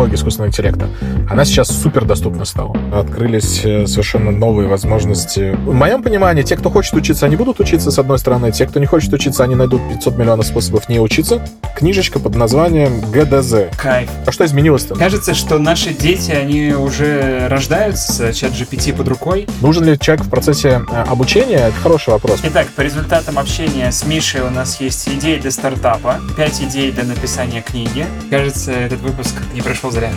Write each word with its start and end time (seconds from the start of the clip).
технологии 0.00 0.14
искусственного 0.14 0.48
интеллекта, 0.48 0.88
она 1.28 1.44
сейчас 1.44 1.68
супер 1.68 2.04
доступна 2.04 2.44
стала. 2.44 2.74
Открылись 2.92 3.64
э, 3.64 3.86
совершенно 3.86 4.30
новые 4.30 4.66
возможности. 4.66 5.54
В 5.64 5.74
моем 5.74 6.02
понимании, 6.02 6.42
те, 6.42 6.56
кто 6.56 6.70
хочет 6.70 6.94
учиться, 6.94 7.26
они 7.26 7.36
будут 7.36 7.60
учиться, 7.60 7.90
с 7.90 7.98
одной 7.98 8.18
стороны. 8.18 8.50
Те, 8.50 8.66
кто 8.66 8.80
не 8.80 8.86
хочет 8.86 9.12
учиться, 9.12 9.44
они 9.44 9.54
найдут 9.54 9.82
500 9.90 10.16
миллионов 10.16 10.46
способов 10.46 10.88
не 10.88 10.98
учиться. 10.98 11.46
Книжечка 11.76 12.18
под 12.18 12.34
названием 12.34 13.00
ГДЗ. 13.10 13.76
Кайф. 13.76 14.08
А 14.26 14.32
что 14.32 14.44
изменилось-то? 14.44 14.94
Кажется, 14.94 15.34
что 15.34 15.58
наши 15.58 15.92
дети, 15.92 16.30
они 16.30 16.72
уже 16.72 17.46
рождаются 17.48 18.32
с 18.32 18.36
чат 18.36 18.52
GPT 18.52 18.96
под 18.96 19.08
рукой. 19.08 19.46
Нужен 19.60 19.84
ли 19.84 19.98
человек 19.98 20.24
в 20.24 20.30
процессе 20.30 20.82
э, 20.90 21.02
обучения? 21.08 21.68
Это 21.68 21.76
хороший 21.82 22.10
вопрос. 22.10 22.40
Итак, 22.42 22.68
по 22.74 22.80
результатам 22.80 23.38
общения 23.38 23.92
с 23.92 24.04
Мишей 24.06 24.40
у 24.40 24.50
нас 24.50 24.80
есть 24.80 25.08
идеи 25.08 25.36
для 25.38 25.50
стартапа, 25.50 26.20
5 26.36 26.62
идей 26.62 26.90
для 26.90 27.04
написания 27.04 27.60
книги. 27.60 28.06
Кажется, 28.30 28.72
этот 28.72 29.00
выпуск 29.00 29.34
не 29.54 29.60
прошел 29.60 29.89
зря. 29.90 30.10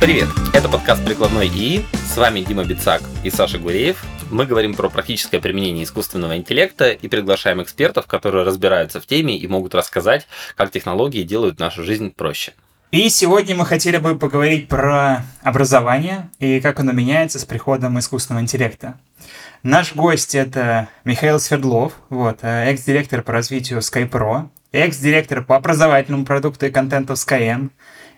Привет, 0.00 0.28
это 0.54 0.68
подкаст 0.68 1.04
«Прикладной 1.04 1.48
ИИ». 1.48 1.84
С 1.92 2.16
вами 2.16 2.40
Дима 2.40 2.64
Бицак 2.64 3.02
и 3.22 3.30
Саша 3.30 3.58
Гуреев. 3.58 4.02
Мы 4.30 4.46
говорим 4.46 4.74
про 4.74 4.88
практическое 4.88 5.40
применение 5.40 5.84
искусственного 5.84 6.36
интеллекта 6.36 6.90
и 6.90 7.08
приглашаем 7.08 7.62
экспертов, 7.62 8.06
которые 8.06 8.44
разбираются 8.44 9.00
в 9.00 9.06
теме 9.06 9.36
и 9.36 9.46
могут 9.46 9.74
рассказать, 9.74 10.26
как 10.56 10.70
технологии 10.70 11.22
делают 11.22 11.58
нашу 11.58 11.84
жизнь 11.84 12.12
проще. 12.12 12.54
И 12.92 13.08
сегодня 13.08 13.54
мы 13.54 13.66
хотели 13.66 13.98
бы 13.98 14.18
поговорить 14.18 14.68
про 14.68 15.24
образование 15.42 16.30
и 16.38 16.60
как 16.60 16.80
оно 16.80 16.92
меняется 16.92 17.38
с 17.38 17.44
приходом 17.44 17.98
искусственного 17.98 18.42
интеллекта. 18.42 18.98
Наш 19.62 19.94
гость 19.94 20.34
это 20.34 20.88
Михаил 21.04 21.38
Свердлов, 21.38 21.92
вот, 22.08 22.38
э, 22.40 22.70
экс-директор 22.70 23.22
по 23.22 23.32
развитию 23.32 23.80
SkyPro, 23.80 24.48
экс-директор 24.72 25.44
по 25.44 25.56
образовательному 25.56 26.24
продукту 26.24 26.66
и 26.66 26.70
контенту 26.70 27.12
Skyeng, 27.12 27.70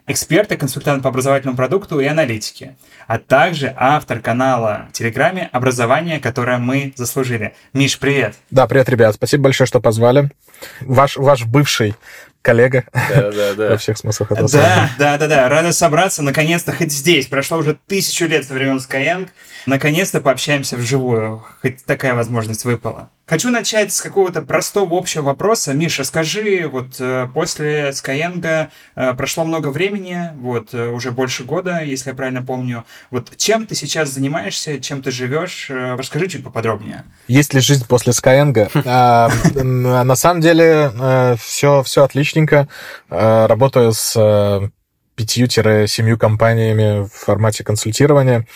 эксперт 0.06 0.51
и 0.52 0.56
консультант 0.56 1.02
по 1.02 1.09
образовательному 1.09 1.56
продукту 1.56 2.01
и 2.01 2.06
аналитике, 2.06 2.77
а 3.06 3.19
также 3.19 3.72
автор 3.77 4.20
канала 4.20 4.86
в 4.91 4.92
Телеграме 4.92 5.48
«Образование, 5.53 6.19
которое 6.20 6.58
мы 6.58 6.92
заслужили». 6.97 7.55
Миш, 7.72 7.98
привет! 7.98 8.34
Да, 8.50 8.67
привет, 8.67 8.89
ребят. 8.89 9.14
Спасибо 9.14 9.45
большое, 9.45 9.67
что 9.67 9.80
позвали. 9.80 10.30
Ваш, 10.80 11.17
ваш 11.17 11.45
бывший 11.45 11.95
коллега 12.42 12.84
Да, 12.92 13.30
да, 13.30 13.55
да. 13.55 13.69
во 13.70 13.77
всех 13.77 13.97
смыслах 13.97 14.33
этого 14.33 14.48
слова. 14.48 14.67
Да, 14.67 14.91
да, 14.98 15.19
да, 15.19 15.27
да. 15.28 15.48
Рада 15.48 15.73
собраться, 15.73 16.23
наконец-то, 16.23 16.73
хоть 16.73 16.92
здесь. 16.92 17.27
Прошло 17.27 17.58
уже 17.58 17.78
тысячу 17.86 18.27
лет 18.27 18.45
со 18.45 18.55
времен 18.55 18.78
Skyeng. 18.78 19.28
Наконец-то 19.67 20.20
пообщаемся 20.20 20.77
вживую. 20.77 21.45
Хоть 21.62 21.84
такая 21.84 22.14
возможность 22.14 22.64
выпала. 22.64 23.11
Хочу 23.25 23.51
начать 23.51 23.92
с 23.92 24.01
какого-то 24.01 24.42
простого 24.42 24.98
общего 24.98 25.23
вопроса. 25.23 25.73
Миша, 25.75 26.03
скажи, 26.03 26.69
вот 26.70 26.97
э, 26.98 27.29
после 27.33 27.91
Skyeng 27.91 28.69
э, 28.97 29.14
прошло 29.14 29.45
много 29.45 29.69
времени, 29.69 30.31
вот 30.41 30.75
э, 30.75 30.89
уже 30.89 31.12
больше 31.12 31.45
года, 31.45 31.83
если 31.83 32.11
я 32.11 32.17
правильно 32.17 32.42
помню. 32.42 32.84
Вот 33.11 33.37
чем 33.37 33.67
ты 33.67 33.77
сейчас 33.77 34.11
занимаешься, 34.11 34.81
чем 34.81 35.03
ты 35.03 35.12
живешь? 35.12 35.70
Расскажи 35.70 36.27
чуть 36.27 36.42
поподробнее. 36.45 37.05
Есть 37.29 37.55
ли 37.55 37.61
жизнь 37.61 37.87
после 37.87 38.12
Skyeng? 38.12 38.70
А, 38.84 39.31
м, 39.55 39.83
На 39.83 40.17
самом 40.17 40.41
деле 40.41 40.91
все, 41.41 41.83
все 41.84 42.03
отличненько. 42.05 42.69
А, 43.09 43.47
Работаю 43.47 43.92
с 43.92 44.70
пятью-семью 45.14 46.19
компаниями 46.19 47.05
в 47.07 47.12
формате 47.12 47.64
консультирования. 47.64 48.47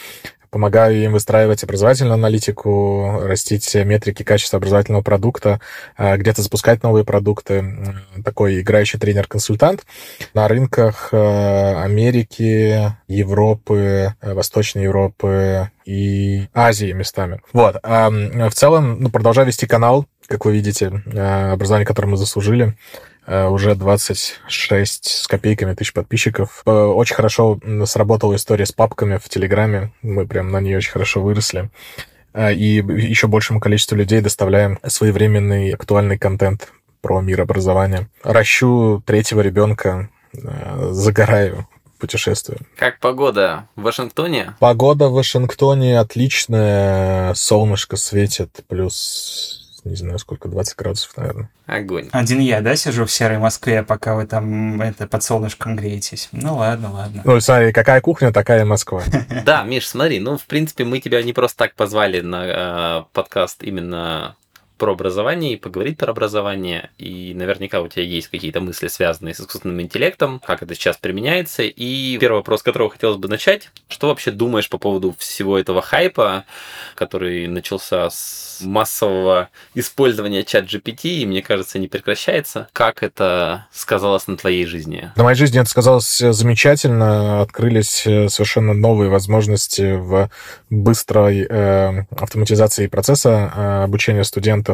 Помогаю 0.50 0.96
им 1.02 1.12
выстраивать 1.12 1.62
образовательную 1.64 2.14
аналитику, 2.14 3.20
растить 3.22 3.74
метрики 3.74 4.22
качества 4.22 4.58
образовательного 4.58 5.02
продукта, 5.02 5.60
а, 5.96 6.16
где-то 6.16 6.42
запускать 6.42 6.82
новые 6.82 7.04
продукты. 7.04 7.94
Такой 8.24 8.60
играющий 8.60 8.98
тренер-консультант 8.98 9.84
на 10.34 10.48
рынках 10.48 11.10
э, 11.12 11.82
Америки, 11.82 12.92
Европы, 13.08 14.14
э, 14.20 14.34
Восточной 14.34 14.84
Европы 14.84 15.70
и 15.84 16.48
Азии 16.54 16.92
местами. 16.92 17.40
Вот. 17.52 17.76
а, 17.82 18.10
В 18.10 18.54
целом, 18.54 19.00
ну, 19.00 19.10
продолжаю 19.10 19.46
вести 19.46 19.66
канал, 19.66 20.06
как 20.26 20.44
вы 20.44 20.52
видите, 20.52 20.86
образование, 21.06 21.86
которое 21.86 22.08
мы 22.08 22.16
заслужили. 22.16 22.76
Э, 23.26 23.46
Уже 23.48 23.74
26 23.74 25.04
с 25.06 25.26
копейками 25.26 25.74
тысяч 25.74 25.92
подписчиков. 25.92 26.62
Э, 26.66 26.70
Очень 26.70 27.16
хорошо 27.16 27.58
сработала 27.84 28.34
история 28.36 28.66
с 28.66 28.72
папками 28.72 29.18
в 29.18 29.28
Телеграме. 29.28 29.92
Мы 30.02 30.26
прям 30.26 30.50
на 30.50 30.60
нее 30.60 30.76
очень 30.78 30.92
хорошо 30.92 31.22
выросли. 31.22 31.70
Э, 32.32 32.52
И 32.54 32.76
еще 32.76 33.26
большему 33.26 33.60
количеству 33.60 33.96
людей 33.96 34.20
доставляем 34.20 34.78
своевременный 34.86 35.72
актуальный 35.72 36.18
контент 36.18 36.72
про 37.00 37.20
мир 37.20 37.40
образования. 37.40 38.08
Ращу 38.22 39.02
третьего 39.06 39.40
ребенка, 39.40 40.08
загораю, 40.32 41.68
путешествую. 41.98 42.58
Как 42.76 42.98
погода 42.98 43.68
в 43.76 43.82
Вашингтоне? 43.82 44.54
Погода 44.58 45.08
в 45.08 45.12
Вашингтоне 45.12 45.98
отличная, 46.00 47.32
солнышко 47.34 47.96
светит, 47.96 48.50
плюс, 48.68 49.65
не 49.88 49.96
знаю, 49.96 50.18
сколько, 50.18 50.48
20 50.48 50.76
градусов, 50.76 51.16
наверное. 51.16 51.50
Огонь. 51.66 52.08
Один 52.12 52.40
я, 52.40 52.60
да, 52.60 52.76
сижу 52.76 53.04
в 53.04 53.12
серой 53.12 53.38
Москве, 53.38 53.82
пока 53.82 54.14
вы 54.14 54.26
там 54.26 54.80
это, 54.80 55.06
под 55.06 55.22
солнышком 55.22 55.76
греетесь? 55.76 56.28
Ну 56.32 56.56
ладно, 56.56 56.92
ладно. 56.92 57.22
Ну, 57.24 57.40
смотри, 57.40 57.72
какая 57.72 58.00
кухня, 58.00 58.32
такая 58.32 58.62
и 58.62 58.64
Москва. 58.64 59.02
Да, 59.44 59.62
Миш, 59.62 59.88
смотри, 59.88 60.20
ну, 60.20 60.36
в 60.36 60.46
принципе, 60.46 60.84
мы 60.84 61.00
тебя 61.00 61.22
не 61.22 61.32
просто 61.32 61.58
так 61.58 61.74
позвали 61.74 62.20
на 62.20 63.00
э, 63.00 63.04
подкаст 63.12 63.62
именно 63.62 64.36
про 64.78 64.92
образование 64.92 65.54
и 65.54 65.56
поговорить 65.56 65.98
про 65.98 66.10
образование. 66.10 66.90
И 66.98 67.32
наверняка 67.34 67.80
у 67.80 67.88
тебя 67.88 68.02
есть 68.02 68.28
какие-то 68.28 68.60
мысли, 68.60 68.88
связанные 68.88 69.34
с 69.34 69.40
искусственным 69.40 69.80
интеллектом, 69.80 70.40
как 70.44 70.62
это 70.62 70.74
сейчас 70.74 70.96
применяется. 70.96 71.62
И 71.62 72.18
первый 72.18 72.38
вопрос, 72.38 72.60
с 72.60 72.62
которого 72.62 72.90
хотелось 72.90 73.16
бы 73.16 73.28
начать. 73.28 73.70
Что 73.88 74.08
вообще 74.08 74.30
думаешь 74.30 74.68
по 74.68 74.78
поводу 74.78 75.14
всего 75.18 75.58
этого 75.58 75.82
хайпа, 75.82 76.44
который 76.94 77.46
начался 77.46 78.10
с 78.10 78.60
массового 78.64 79.48
использования 79.74 80.42
чат 80.44 80.64
GPT 80.64 81.08
и, 81.08 81.26
мне 81.26 81.42
кажется, 81.42 81.78
не 81.78 81.88
прекращается? 81.88 82.68
Как 82.72 83.02
это 83.02 83.66
сказалось 83.72 84.26
на 84.26 84.36
твоей 84.36 84.66
жизни? 84.66 85.10
На 85.16 85.24
моей 85.24 85.36
жизни 85.36 85.60
это 85.60 85.68
сказалось 85.68 86.18
замечательно. 86.18 87.40
Открылись 87.40 88.06
э, 88.06 88.28
совершенно 88.28 88.74
новые 88.74 89.10
возможности 89.10 89.96
в 89.96 90.30
быстрой 90.70 91.46
э, 91.48 92.04
автоматизации 92.10 92.86
процесса 92.86 93.52
э, 93.54 93.84
обучения 93.84 94.24
студентов 94.24 94.65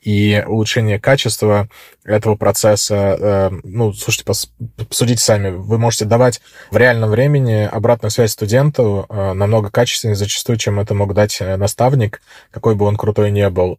и 0.00 0.42
улучшение 0.46 1.00
качества 1.00 1.68
этого 2.04 2.36
процесса. 2.36 2.94
Э, 2.94 3.50
Ну, 3.64 3.92
слушайте, 3.92 4.30
пос- 4.30 4.48
посудите 4.88 5.22
сами. 5.22 5.50
Вы 5.50 5.78
можете 5.78 6.04
давать 6.04 6.40
в 6.70 6.76
реальном 6.76 7.10
времени 7.10 7.68
обратную 7.70 8.10
связь 8.10 8.32
студенту 8.32 9.06
э, 9.08 9.32
намного 9.32 9.70
качественнее 9.70 10.14
зачастую, 10.16 10.56
чем 10.56 10.78
это 10.78 10.94
мог 10.94 11.14
дать 11.14 11.38
э, 11.40 11.56
наставник, 11.56 12.22
какой 12.50 12.74
бы 12.76 12.84
он 12.86 12.96
крутой 12.96 13.30
не 13.32 13.50
был. 13.50 13.76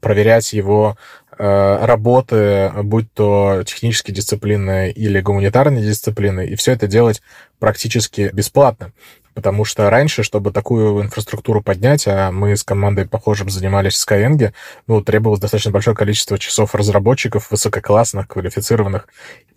Проверять 0.00 0.52
его 0.52 0.96
работы, 1.38 2.70
будь 2.84 3.10
то 3.14 3.64
технические 3.66 4.14
дисциплины 4.14 4.90
или 4.90 5.20
гуманитарные 5.20 5.82
дисциплины, 5.82 6.46
и 6.46 6.56
все 6.56 6.72
это 6.72 6.86
делать 6.86 7.22
практически 7.58 8.30
бесплатно. 8.32 8.92
Потому 9.34 9.64
что 9.64 9.88
раньше, 9.88 10.22
чтобы 10.22 10.52
такую 10.52 11.02
инфраструктуру 11.02 11.62
поднять, 11.62 12.06
а 12.06 12.30
мы 12.30 12.56
с 12.56 12.64
командой, 12.64 13.06
похожим, 13.06 13.48
занимались 13.50 13.94
в 13.94 14.08
Skyeng, 14.08 14.52
ну, 14.86 15.02
требовалось 15.02 15.40
достаточно 15.40 15.70
большое 15.70 15.96
количество 15.96 16.38
часов 16.38 16.74
разработчиков, 16.74 17.50
высококлассных, 17.50 18.28
квалифицированных 18.28 19.08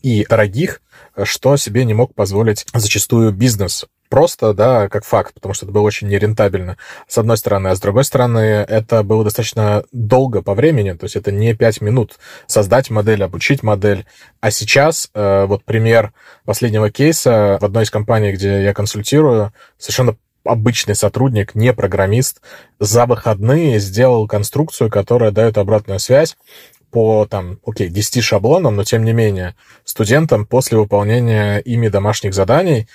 и 0.02 0.25
дорогих, 0.30 0.81
что 1.24 1.58
себе 1.58 1.84
не 1.86 1.94
мог 1.94 2.13
позволить 2.13 2.66
зачастую 2.74 3.31
бизнес. 3.31 3.86
Просто, 4.10 4.54
да, 4.54 4.88
как 4.88 5.04
факт, 5.04 5.34
потому 5.34 5.54
что 5.54 5.66
это 5.66 5.74
было 5.74 5.82
очень 5.82 6.08
нерентабельно, 6.08 6.78
с 7.08 7.18
одной 7.18 7.38
стороны. 7.38 7.70
А 7.70 7.76
с 7.76 7.80
другой 7.80 8.04
стороны, 8.04 8.40
это 8.40 9.04
было 9.04 9.24
достаточно 9.24 9.84
долго 9.92 10.42
по 10.42 10.54
времени, 10.54 10.92
то 10.92 11.06
есть 11.06 11.16
это 11.16 11.32
не 11.32 11.56
5 11.56 11.82
минут 11.82 12.18
создать 12.46 12.90
модель, 12.92 13.24
обучить 13.24 13.64
модель. 13.64 14.06
А 14.42 14.52
сейчас, 14.52 15.10
э, 15.14 15.46
вот 15.46 15.64
пример 15.64 16.14
последнего 16.46 16.92
кейса 16.92 17.58
в 17.60 17.66
одной 17.66 17.84
из 17.84 17.90
компаний, 17.90 18.31
где 18.31 18.63
я 18.63 18.74
консультирую, 18.74 19.54
совершенно 19.78 20.16
обычный 20.44 20.96
сотрудник, 20.96 21.56
не 21.56 21.74
программист, 21.74 22.42
за 22.80 23.08
выходные 23.08 23.80
сделал 23.80 24.28
конструкцию, 24.28 24.92
которая 24.92 25.31
дает 25.31 25.58
обратную 25.58 26.00
связь 26.00 26.38
по, 26.92 27.25
там, 27.25 27.60
окей, 27.66 27.90
10 27.90 28.24
шаблонам, 28.24 28.78
но 28.78 28.86
тем 28.86 29.04
не 29.04 29.12
менее, 29.12 29.56
студентам 29.84 30.46
после 30.46 30.78
выполнения 30.78 31.58
ими 31.58 31.90
домашних 31.90 32.34
заданий 32.34 32.88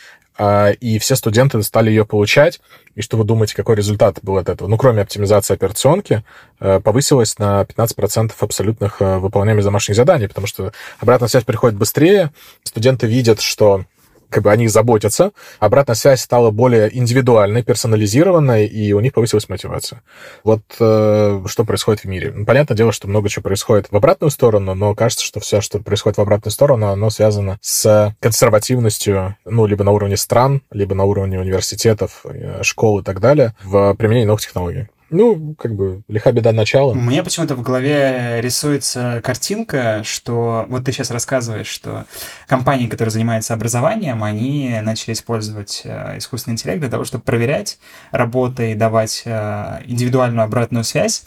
и 0.81 0.99
все 0.99 1.17
студенты 1.17 1.63
стали 1.63 1.91
ее 1.91 2.05
получать. 2.07 2.61
И 2.95 3.03
что 3.03 3.17
вы 3.17 3.25
думаете, 3.25 3.55
какой 3.55 3.77
результат 3.77 4.19
был 4.23 4.37
от 4.39 4.49
этого? 4.49 4.69
Ну, 4.69 4.77
кроме 4.77 5.03
оптимизации 5.03 5.55
операционки, 5.55 6.25
э, 6.59 6.81
повысилось 6.81 7.39
на 7.39 7.63
15% 7.63 8.33
абсолютных 8.39 9.01
э, 9.01 9.19
выполняемых 9.19 9.65
домашних 9.65 9.97
заданий, 9.97 10.27
потому 10.27 10.47
что 10.47 10.73
обратная 10.99 11.29
связь 11.29 11.45
приходит 11.45 11.79
быстрее, 11.79 12.31
студенты 12.65 13.07
видят, 13.07 13.41
что 13.41 13.85
как 14.31 14.44
бы 14.44 14.53
они 14.53 14.69
заботятся, 14.69 15.32
обратная 15.59 15.94
связь 15.94 16.21
стала 16.21 16.50
более 16.50 16.97
индивидуальной, 16.97 17.62
персонализированной, 17.62 18.67
и 18.67 18.93
у 18.93 19.00
них 19.00 19.12
повысилась 19.12 19.49
мотивация. 19.49 20.03
Вот 20.44 20.62
э, 20.79 21.43
что 21.47 21.65
происходит 21.65 22.03
в 22.03 22.05
мире. 22.06 22.32
Ну, 22.35 22.44
понятное 22.44 22.77
дело, 22.77 22.93
что 22.93 23.09
много 23.09 23.29
чего 23.29 23.43
происходит 23.43 23.88
в 23.91 23.97
обратную 23.97 24.31
сторону, 24.31 24.75
но 24.75 24.94
кажется, 24.94 25.25
что 25.25 25.41
все, 25.41 25.61
что 25.61 25.79
происходит 25.79 26.19
в 26.19 26.21
обратную 26.21 26.53
сторону, 26.53 26.88
оно 26.88 27.11
связано 27.11 27.59
с 27.61 28.15
консервативностью, 28.21 29.37
ну, 29.44 29.67
либо 29.67 29.85
на 29.85 29.93
уровне 29.93 30.17
стран, 30.17 30.62
либо 30.71 30.94
на 30.94 31.05
уровне 31.05 31.38
университетов, 31.41 32.25
э, 32.25 32.62
школ 32.62 33.00
и 33.00 33.03
так 33.03 33.21
далее, 33.21 33.55
в 33.62 33.94
применении 33.94 34.27
новых 34.27 34.43
технологий. 34.43 34.88
Ну, 35.11 35.55
как 35.59 35.75
бы, 35.75 36.03
лиха 36.09 36.31
беда 36.33 36.53
начала. 36.53 36.95
Мне 36.95 37.23
почему-то 37.23 37.57
в 37.57 37.62
голове 37.62 38.41
рисуется 38.41 39.21
картинка, 39.25 40.03
что 40.05 40.67
вот 40.69 40.85
ты 40.85 40.93
сейчас 40.93 41.11
рассказываешь, 41.11 41.67
что 41.67 42.05
компании, 42.47 42.87
которые 42.87 43.11
занимаются 43.11 43.55
образованием, 43.55 44.23
они 44.23 44.79
начали 44.83 45.12
использовать 45.12 45.83
э, 45.85 46.19
искусственный 46.19 46.55
интеллект 46.55 46.81
для 46.81 46.89
того, 46.89 47.05
чтобы 47.05 47.25
проверять 47.25 47.79
работы 48.12 48.73
и 48.73 48.75
давать 48.75 49.23
э, 49.25 49.83
индивидуальную 49.87 50.45
обратную 50.45 50.85
связь. 50.85 51.25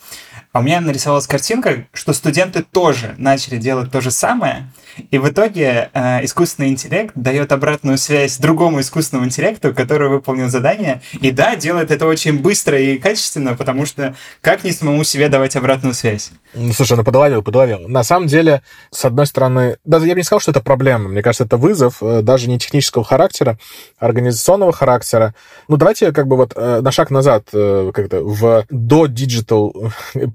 А 0.54 0.60
у 0.60 0.62
меня 0.62 0.82
нарисовалась 0.82 1.26
картинка, 1.26 1.88
что 1.94 2.14
студенты 2.14 2.62
тоже 2.62 3.16
начали 3.18 3.58
делать 3.58 3.92
то 3.92 4.02
же 4.02 4.12
самое, 4.12 4.68
и 5.10 5.18
в 5.18 5.28
итоге 5.28 5.90
э, 5.94 6.24
искусственный 6.24 6.70
интеллект 6.70 7.12
дает 7.16 7.52
обратную 7.52 7.98
связь 7.98 8.38
другому 8.38 8.80
искусственному 8.80 9.26
интеллекту, 9.26 9.74
который 9.74 10.10
выполнил 10.10 10.50
задание. 10.50 11.02
И 11.20 11.32
да, 11.32 11.56
делает 11.56 11.92
это 11.92 12.06
очень 12.06 12.40
быстро 12.40 12.80
и 12.80 12.98
качественно, 13.00 13.56
потому 13.56 13.86
что 13.86 14.16
как 14.42 14.64
не 14.64 14.72
самому 14.72 15.04
себе 15.04 15.30
давать 15.30 15.56
обратную 15.56 15.94
связь? 15.94 16.32
Ну, 16.54 16.72
слушай, 16.74 16.96
ну 16.96 17.04
подловил, 17.04 17.42
подловил. 17.42 17.88
На 17.88 18.04
самом 18.04 18.28
деле, 18.28 18.62
с 18.92 19.04
одной 19.06 19.26
стороны, 19.26 19.78
даже 19.84 20.06
я 20.06 20.14
бы 20.14 20.20
не 20.20 20.24
сказал, 20.24 20.40
что 20.40 20.52
это 20.52 20.62
проблема. 20.62 21.10
Мне 21.10 21.22
кажется, 21.22 21.46
это 21.46 21.58
вызов 21.58 22.04
э, 22.04 22.22
даже 22.22 22.48
не 22.48 22.60
технического 22.60 23.04
характера, 23.04 23.58
а 23.98 24.06
организационного 24.06 24.72
характера. 24.72 25.34
Ну, 25.68 25.78
давайте 25.78 26.12
как 26.12 26.28
бы 26.28 26.38
вот 26.38 26.54
э, 26.56 26.82
на 26.82 26.92
шаг 26.92 27.10
назад, 27.10 27.48
э, 27.54 27.92
как-то 27.94 28.22
в 28.22 28.66
до 28.70 29.08
digital 29.08 29.92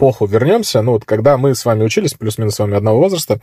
эпоху 0.08 0.26
вернемся. 0.26 0.82
Ну, 0.82 0.93
вот 0.93 1.05
когда 1.05 1.37
мы 1.37 1.55
с 1.55 1.64
вами 1.64 1.84
учились, 1.84 2.14
плюс-минус 2.14 2.55
с 2.55 2.58
вами 2.58 2.76
одного 2.76 2.99
возраста, 2.99 3.40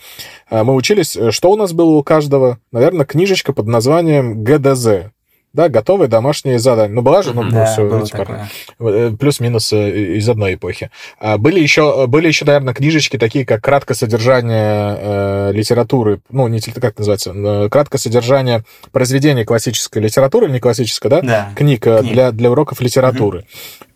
мы 0.50 0.74
учились, 0.74 1.18
что 1.30 1.52
у 1.52 1.58
нас 1.58 1.74
было 1.74 1.96
у 1.96 2.04
каждого? 2.04 2.58
Наверное, 2.72 3.06
книжечка 3.06 3.54
под 3.54 3.68
названием 3.68 4.44
ГДЗ 4.44 5.12
да, 5.56 5.70
готовые 5.70 6.10
домашние 6.10 6.60
задания. 6.60 6.94
Ну, 6.94 7.02
была 7.02 7.24
же, 7.24 7.34
ну, 7.34 7.50
да, 7.50 7.66
все, 7.66 7.84
ну, 7.84 8.06
типа, 8.06 8.50
э, 8.80 9.12
плюс-минус 9.18 9.72
э, 9.72 10.18
из 10.18 10.28
одной 10.28 10.56
эпохи. 10.56 10.92
А 11.18 11.38
были 11.38 11.62
еще, 11.62 12.08
были 12.08 12.28
еще, 12.28 12.44
наверное, 12.44 12.74
книжечки 12.74 13.18
такие, 13.18 13.46
как 13.46 13.64
краткое 13.64 13.94
содержание 13.94 14.98
э, 15.00 15.52
литературы, 15.54 16.20
ну, 16.30 16.50
не 16.50 16.60
как 16.60 16.98
называется, 16.98 17.32
э, 17.34 17.70
краткое 17.70 18.00
содержание 18.00 18.66
произведения 18.92 19.46
классической 19.46 20.00
литературы, 20.00 20.52
не 20.52 20.60
классической, 20.60 21.10
да? 21.10 21.22
Да. 21.22 21.50
Книг, 21.56 21.84
Книг. 21.84 22.12
Для, 22.12 22.32
для 22.34 22.52
уроков 22.52 22.82
литературы. 22.82 23.40
Угу. 23.40 23.48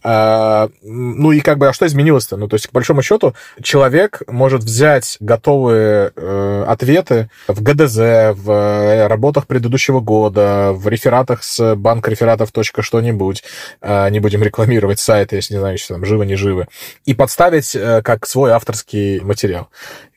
А, 0.01 0.69
ну 0.81 1.31
и 1.31 1.41
как 1.41 1.57
бы, 1.57 1.67
а 1.67 1.73
что 1.73 1.85
изменилось-то? 1.85 2.37
Ну, 2.37 2.47
то 2.47 2.55
есть, 2.55 2.67
к 2.67 2.71
большому 2.71 3.01
счету, 3.01 3.35
человек 3.61 4.21
может 4.27 4.63
взять 4.63 5.17
готовые 5.19 6.11
э, 6.15 6.63
ответы 6.67 7.29
в 7.47 7.61
ГДЗ, 7.61 7.97
в 8.33 8.51
э, 8.51 9.07
работах 9.07 9.47
предыдущего 9.47 9.99
года, 9.99 10.71
в 10.73 10.87
рефератах 10.87 11.43
с 11.43 11.75
банк 11.75 12.07
рефератов 12.07 12.51
что-нибудь, 12.81 13.43
э, 13.81 14.09
не 14.09 14.19
будем 14.19 14.43
рекламировать 14.43 14.99
сайты, 14.99 15.37
если 15.37 15.55
не 15.55 15.59
знаю, 15.59 15.75
еще 15.75 15.93
там 15.93 16.05
живы, 16.05 16.25
не 16.25 16.35
живы, 16.35 16.67
и 17.05 17.13
подставить 17.13 17.75
э, 17.75 18.01
как 18.01 18.25
свой 18.25 18.51
авторский 18.51 19.19
материал. 19.19 19.69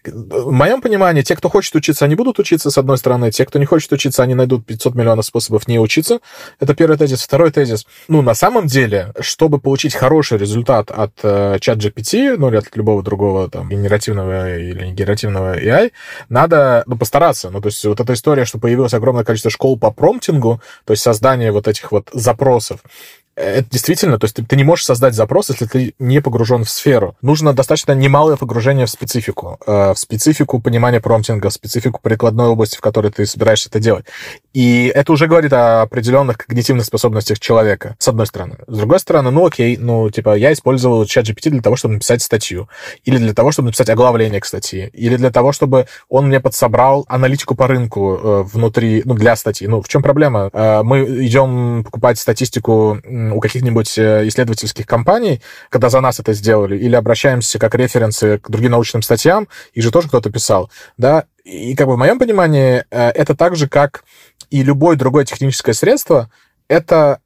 В 0.04 0.50
моем 0.50 0.80
понимании, 0.80 1.22
те, 1.22 1.36
кто 1.36 1.48
хочет 1.48 1.74
учиться, 1.74 2.04
они 2.04 2.14
будут 2.14 2.38
учиться, 2.38 2.70
с 2.70 2.78
одной 2.78 2.98
стороны. 2.98 3.30
Те, 3.30 3.46
кто 3.46 3.58
не 3.58 3.66
хочет 3.66 3.92
учиться, 3.92 4.22
они 4.22 4.34
найдут 4.34 4.66
500 4.66 4.94
миллионов 4.94 5.24
способов 5.24 5.68
не 5.68 5.78
учиться. 5.78 6.20
Это 6.58 6.74
первый 6.74 6.96
тезис. 6.96 7.22
Второй 7.22 7.50
тезис. 7.52 7.86
Ну, 8.08 8.22
на 8.22 8.34
самом 8.34 8.66
деле, 8.66 9.12
чтобы 9.20 9.58
получить 9.60 9.94
хороший 9.94 10.38
результат 10.38 10.90
от 10.90 11.12
э, 11.22 11.58
чат 11.60 11.78
GPT, 11.78 12.36
ну, 12.36 12.48
или 12.48 12.56
от 12.56 12.74
любого 12.76 13.02
другого 13.02 13.48
там 13.48 13.68
генеративного 13.68 14.58
или 14.58 14.86
негенеративного 14.86 15.58
AI, 15.58 15.92
надо 16.28 16.82
ну, 16.86 16.96
постараться. 16.96 17.50
Ну, 17.50 17.60
то 17.60 17.68
есть 17.68 17.84
вот 17.84 18.00
эта 18.00 18.12
история, 18.14 18.44
что 18.44 18.58
появилось 18.58 18.94
огромное 18.94 19.24
количество 19.24 19.50
школ 19.50 19.78
по 19.78 19.90
промптингу, 19.90 20.60
то 20.84 20.92
есть 20.92 21.02
создание 21.02 21.52
вот 21.52 21.68
этих 21.68 21.92
вот 21.92 22.08
запросов, 22.12 22.80
это 23.34 23.70
действительно, 23.70 24.18
то 24.18 24.26
есть 24.26 24.36
ты, 24.36 24.44
ты 24.44 24.56
не 24.56 24.64
можешь 24.64 24.84
создать 24.84 25.14
запрос, 25.14 25.48
если 25.48 25.66
ты 25.66 25.94
не 25.98 26.20
погружен 26.20 26.64
в 26.64 26.70
сферу. 26.70 27.16
Нужно 27.22 27.54
достаточно 27.54 27.92
немалое 27.92 28.36
погружение 28.36 28.86
в 28.86 28.90
специфику, 28.90 29.58
э, 29.66 29.92
в 29.94 29.98
специфику 29.98 30.60
понимания 30.60 31.00
промптинга, 31.00 31.48
в 31.48 31.52
специфику 31.52 32.00
прикладной 32.02 32.48
области, 32.48 32.76
в 32.76 32.80
которой 32.80 33.10
ты 33.10 33.24
собираешься 33.24 33.68
это 33.68 33.80
делать. 33.80 34.04
И 34.52 34.92
это 34.94 35.12
уже 35.12 35.26
говорит 35.26 35.52
о 35.52 35.82
определенных 35.82 36.38
когнитивных 36.38 36.84
способностях 36.84 37.40
человека, 37.40 37.96
с 37.98 38.08
одной 38.08 38.26
стороны. 38.26 38.56
С 38.66 38.76
другой 38.76 39.00
стороны, 39.00 39.30
ну 39.30 39.46
окей, 39.46 39.76
ну 39.78 40.10
типа 40.10 40.36
я 40.36 40.52
использовал 40.52 41.04
чат 41.06 41.26
GPT 41.26 41.50
для 41.50 41.62
того, 41.62 41.76
чтобы 41.76 41.94
написать 41.94 42.22
статью, 42.22 42.68
или 43.04 43.16
для 43.16 43.32
того, 43.34 43.52
чтобы 43.52 43.66
написать 43.66 43.88
оглавление 43.88 44.40
к 44.40 44.44
статье, 44.44 44.88
или 44.88 45.16
для 45.16 45.30
того, 45.30 45.52
чтобы 45.52 45.86
он 46.08 46.28
мне 46.28 46.40
подсобрал 46.40 47.04
аналитику 47.08 47.54
по 47.54 47.66
рынку 47.66 48.16
э, 48.16 48.42
внутри, 48.42 49.02
ну 49.04 49.14
для 49.14 49.36
статьи. 49.36 49.66
Ну 49.66 49.80
в 49.80 49.88
чем 49.88 50.02
проблема? 50.02 50.50
Э, 50.52 50.82
мы 50.82 51.04
идем 51.26 51.84
покупать 51.84 52.18
статистику 52.18 53.00
у 53.04 53.40
каких-нибудь 53.40 53.96
э, 53.98 54.28
исследовательских 54.28 54.86
компаний, 54.86 55.40
когда 55.70 55.88
за 55.88 56.00
нас 56.00 56.20
это 56.20 56.34
сделали, 56.34 56.76
или 56.76 56.94
обращаемся 56.94 57.58
как 57.58 57.74
референсы 57.74 58.38
к 58.38 58.50
другим 58.50 58.72
научным 58.72 59.02
статьям, 59.02 59.48
и 59.72 59.80
же 59.80 59.90
тоже 59.90 60.08
кто-то 60.08 60.30
писал, 60.30 60.70
да, 60.98 61.24
и 61.44 61.74
как 61.74 61.88
бы 61.88 61.94
в 61.94 61.98
моем 61.98 62.18
понимании 62.18 62.84
э, 62.90 63.08
это 63.10 63.34
так 63.34 63.56
же, 63.56 63.68
как 63.68 64.04
и 64.52 64.62
любое 64.62 64.96
другое 64.96 65.24
техническое 65.24 65.72
средство, 65.72 66.30
это 66.68 67.20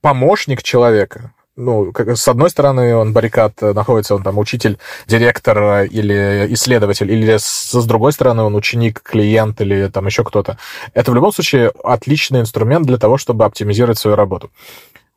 помощник 0.00 0.62
человека. 0.62 1.34
Ну, 1.56 1.92
как, 1.92 2.16
с 2.16 2.26
одной 2.26 2.48
стороны, 2.48 2.96
он 2.96 3.12
баррикад 3.12 3.52
э, 3.60 3.74
находится, 3.74 4.14
он 4.14 4.22
там 4.22 4.38
учитель, 4.38 4.78
директор 5.06 5.82
или 5.82 6.46
исследователь, 6.54 7.12
или 7.12 7.36
с, 7.36 7.72
с 7.72 7.84
другой 7.84 8.14
стороны, 8.14 8.42
он 8.42 8.54
ученик, 8.54 9.02
клиент 9.02 9.60
или 9.60 9.88
там 9.88 10.06
еще 10.06 10.24
кто-то. 10.24 10.56
Это 10.94 11.10
в 11.10 11.14
любом 11.14 11.32
случае 11.32 11.70
отличный 11.84 12.40
инструмент 12.40 12.86
для 12.86 12.96
того, 12.96 13.18
чтобы 13.18 13.44
оптимизировать 13.44 13.98
свою 13.98 14.16
работу. 14.16 14.50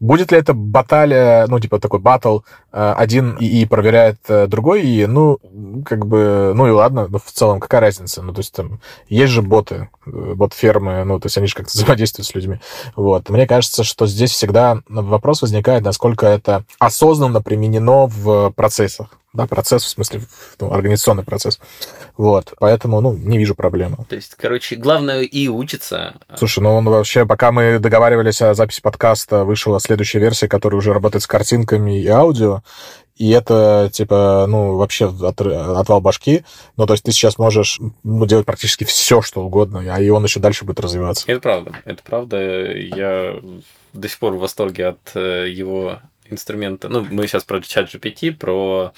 Будет 0.04 0.34
ли 0.34 0.38
это 0.38 0.54
баталия, 0.54 1.48
ну, 1.48 1.62
типа 1.62 1.80
такой 1.80 2.02
батл, 2.02 2.40
э, 2.74 2.94
один 2.98 3.38
и 3.38 3.66
проверяет 3.66 4.18
э, 4.28 4.48
другой, 4.48 4.82
и, 4.82 5.06
ну, 5.06 5.40
как 5.86 6.06
бы, 6.06 6.52
ну 6.54 6.68
и 6.68 6.72
ладно, 6.72 7.08
но 7.08 7.20
в 7.20 7.32
целом 7.32 7.62
какая 7.62 7.80
разница? 7.80 8.22
Ну, 8.22 8.34
то 8.34 8.40
есть 8.40 8.52
там 8.52 8.82
есть 9.08 9.32
же 9.32 9.42
боты, 9.42 9.88
э, 10.06 10.34
бот-фермы, 10.36 11.06
ну, 11.06 11.22
то 11.22 11.28
есть 11.28 11.38
они 11.38 11.48
же 11.48 11.56
как-то 11.56 11.72
взаимодействуют 11.74 12.28
с 12.28 12.36
людьми. 12.36 12.60
Вот. 12.98 13.30
Мне 13.30 13.48
кажется, 13.48 13.86
что 13.86 14.06
здесь 14.06 14.32
всегда 14.32 14.82
вопрос 14.90 15.42
возникает, 15.42 15.86
насколько 15.86 16.26
это 16.26 16.66
осознанно 16.80 17.42
применено 17.42 18.08
в 18.08 18.52
процессах 18.52 19.08
да, 19.34 19.48
процесс, 19.48 19.84
в 19.84 19.90
смысле, 19.90 20.22
ну, 20.60 20.72
организационный 20.72 21.24
процесс. 21.24 21.60
Вот, 22.18 22.54
поэтому, 22.60 23.02
ну, 23.02 23.14
не 23.14 23.38
вижу 23.38 23.56
проблемы. 23.56 23.98
То 24.08 24.16
есть, 24.16 24.36
короче, 24.36 24.76
главное 24.76 25.22
и 25.22 25.48
учиться. 25.48 26.16
Слушай, 26.38 26.60
ну, 26.60 26.76
он 26.76 26.86
вообще, 26.86 27.26
пока 27.26 27.52
мы 27.52 27.80
договаривались 27.80 28.42
о 28.42 28.54
записи 28.54 28.82
подкаста, 28.82 29.44
вышла 29.44 29.80
следующая 29.80 30.20
версия, 30.20 30.48
которая 30.48 30.78
уже 30.78 30.94
работает 30.94 31.24
с 31.24 31.28
картинками 31.28 32.00
и 32.00 32.08
аудио, 32.08 32.62
и 33.16 33.30
это, 33.30 33.90
типа, 33.92 34.46
ну, 34.48 34.76
вообще 34.76 35.08
от, 35.08 35.40
отвал 35.40 36.02
башки. 36.02 36.44
Ну, 36.78 36.86
то 36.88 36.94
есть 36.94 37.04
ты 37.04 37.12
сейчас 37.12 37.38
можешь 37.38 37.80
ну, 38.04 38.26
делать 38.26 38.46
практически 38.46 38.84
все, 38.86 39.22
что 39.22 39.44
угодно, 39.44 39.84
а 39.88 40.02
и 40.02 40.10
он 40.10 40.24
еще 40.24 40.40
дальше 40.40 40.66
будет 40.66 40.80
развиваться. 40.80 41.26
Это 41.28 41.40
правда, 41.40 41.72
это 41.86 42.04
правда. 42.04 42.72
Я 42.76 43.40
до 43.94 44.08
сих 44.08 44.18
пор 44.18 44.34
в 44.34 44.40
восторге 44.40 44.88
от 44.88 45.12
э, 45.14 45.48
его 45.50 46.00
инструмента. 46.34 46.90
Ну, 46.90 47.08
мы 47.10 47.28
сейчас 47.28 47.44
про 47.44 47.62
чат 47.62 47.94
GPT, 47.94 48.34
про 48.34 48.94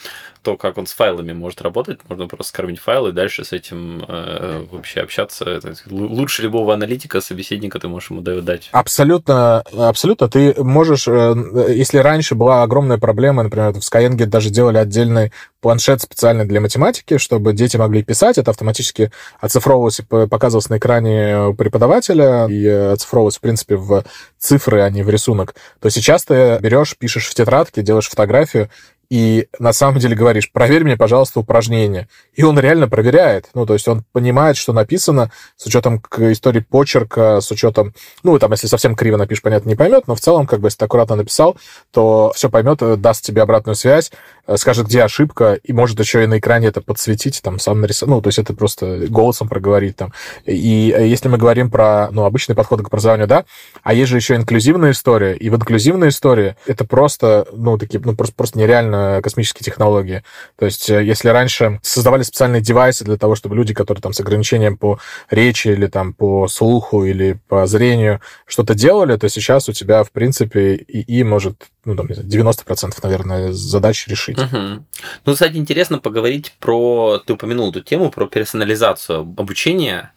то, 0.45 0.57
как 0.57 0.77
он 0.77 0.85
с 0.85 0.93
файлами 0.93 1.33
может 1.33 1.63
работать. 1.63 1.99
Можно 2.07 2.27
просто 2.27 2.49
скормить 2.49 2.79
файл 2.79 3.07
и 3.07 3.11
дальше 3.11 3.43
с 3.43 3.51
этим 3.51 4.05
э, 4.07 4.63
вообще 4.71 5.01
общаться. 5.01 5.43
Это 5.45 5.73
лучше 5.89 6.43
любого 6.43 6.71
аналитика, 6.71 7.19
собеседника 7.19 7.79
ты 7.79 7.87
можешь 7.87 8.11
ему 8.11 8.21
дать. 8.21 8.69
Абсолютно, 8.71 9.61
абсолютно. 9.75 10.29
Ты 10.29 10.53
можешь, 10.63 11.07
э, 11.07 11.33
если 11.69 11.97
раньше 11.97 12.35
была 12.35 12.61
огромная 12.61 12.99
проблема, 12.99 13.41
например, 13.41 13.73
в 13.73 13.77
Skyeng 13.77 14.23
даже 14.27 14.51
делали 14.51 14.77
отдельный 14.77 15.31
планшет 15.61 16.03
специально 16.03 16.45
для 16.45 16.61
математики, 16.61 17.17
чтобы 17.17 17.53
дети 17.53 17.75
могли 17.77 18.03
писать, 18.03 18.37
это 18.37 18.51
автоматически 18.51 19.11
оцифровывалось 19.41 20.01
показывалось 20.29 20.69
на 20.69 20.77
экране 20.77 21.55
преподавателя 21.57 22.45
и 22.47 22.67
оцифровывалось, 22.67 23.37
в 23.37 23.41
принципе, 23.41 23.77
в 23.77 24.03
цифры, 24.37 24.81
а 24.81 24.91
не 24.91 25.01
в 25.01 25.09
рисунок, 25.09 25.55
то 25.81 25.89
сейчас 25.89 26.23
ты 26.23 26.59
берешь, 26.61 26.95
пишешь 26.95 27.25
в 27.25 27.33
тетрадке, 27.33 27.81
делаешь 27.81 28.09
фотографию, 28.09 28.69
и 29.09 29.47
на 29.59 29.73
самом 29.73 29.99
деле 29.99 30.15
говоришь, 30.15 30.51
проверь 30.51 30.83
мне, 30.83 30.97
пожалуйста, 30.97 31.39
упражнение. 31.39 32.07
И 32.33 32.43
он 32.43 32.59
реально 32.59 32.87
проверяет. 32.87 33.49
Ну, 33.53 33.65
то 33.65 33.73
есть 33.73 33.87
он 33.87 34.03
понимает, 34.11 34.57
что 34.57 34.73
написано, 34.73 35.31
с 35.55 35.65
учетом 35.65 36.03
истории 36.17 36.59
почерка, 36.59 37.41
с 37.41 37.51
учетом, 37.51 37.93
ну, 38.23 38.37
там, 38.39 38.51
если 38.51 38.67
совсем 38.67 38.95
криво 38.95 39.17
напишешь, 39.17 39.41
понятно, 39.41 39.69
не 39.69 39.75
поймет, 39.75 40.07
но 40.07 40.15
в 40.15 40.19
целом, 40.19 40.47
как 40.47 40.59
бы, 40.59 40.67
если 40.67 40.79
ты 40.79 40.85
аккуратно 40.85 41.15
написал, 41.15 41.57
то 41.91 42.31
все 42.35 42.49
поймет, 42.49 42.79
даст 43.01 43.23
тебе 43.23 43.41
обратную 43.41 43.75
связь. 43.75 44.11
Э, 44.47 44.57
скажет, 44.57 44.87
где 44.87 45.03
ошибка, 45.03 45.59
и 45.63 45.73
может 45.73 45.99
еще 45.99 46.23
и 46.23 46.27
на 46.27 46.39
экране 46.39 46.67
это 46.67 46.81
подсветить, 46.81 47.41
там, 47.41 47.59
сам 47.59 47.81
нарисовать. 47.81 48.15
Ну, 48.15 48.21
то 48.21 48.27
есть 48.27 48.39
это 48.39 48.53
просто 48.53 49.07
голосом 49.07 49.47
проговорить 49.47 49.95
там. 49.95 50.13
И 50.45 50.93
э, 50.95 51.07
если 51.07 51.27
мы 51.27 51.37
говорим 51.37 51.69
про, 51.69 52.09
ну, 52.11 52.25
обычный 52.25 52.55
подход 52.55 52.81
к 52.81 52.87
образованию, 52.87 53.27
да, 53.27 53.45
а 53.83 53.93
есть 53.93 54.09
же 54.09 54.17
еще 54.17 54.35
инклюзивная 54.35 54.91
история, 54.91 55.35
и 55.35 55.49
в 55.49 55.55
инклюзивной 55.55 56.09
истории 56.09 56.55
это 56.65 56.85
просто, 56.85 57.47
ну, 57.51 57.77
такие, 57.77 58.01
ну, 58.03 58.15
просто, 58.15 58.35
просто 58.35 58.59
нереально 58.59 59.19
космические 59.23 59.63
технологии. 59.63 60.23
То 60.57 60.65
есть 60.65 60.89
если 60.89 61.29
раньше 61.29 61.79
создавали 61.81 62.23
специальные 62.23 62.61
девайсы 62.61 63.03
для 63.03 63.17
того, 63.17 63.35
чтобы 63.35 63.55
люди, 63.55 63.73
которые 63.73 64.01
там 64.01 64.13
с 64.13 64.19
ограничением 64.19 64.77
по 64.77 64.99
речи 65.29 65.69
или 65.69 65.87
там 65.87 66.13
по 66.13 66.47
слуху 66.47 67.05
или 67.05 67.39
по 67.47 67.65
зрению 67.67 68.21
что-то 68.45 68.73
делали, 68.75 69.17
то 69.17 69.29
сейчас 69.29 69.69
у 69.69 69.73
тебя, 69.73 70.03
в 70.03 70.11
принципе, 70.11 70.75
и 70.75 71.23
может 71.23 71.67
ну, 71.85 71.95
там, 71.95 72.07
90%, 72.07 72.93
наверное, 73.03 73.51
задач 73.53 74.07
решить. 74.07 74.37
Угу. 74.37 74.83
Ну, 75.25 75.33
кстати, 75.33 75.55
интересно 75.55 75.99
поговорить 75.99 76.55
про... 76.59 77.19
Ты 77.25 77.33
упомянул 77.33 77.69
эту 77.69 77.81
тему, 77.81 78.11
про 78.11 78.27
персонализацию 78.27 79.21
обучения 79.37 80.11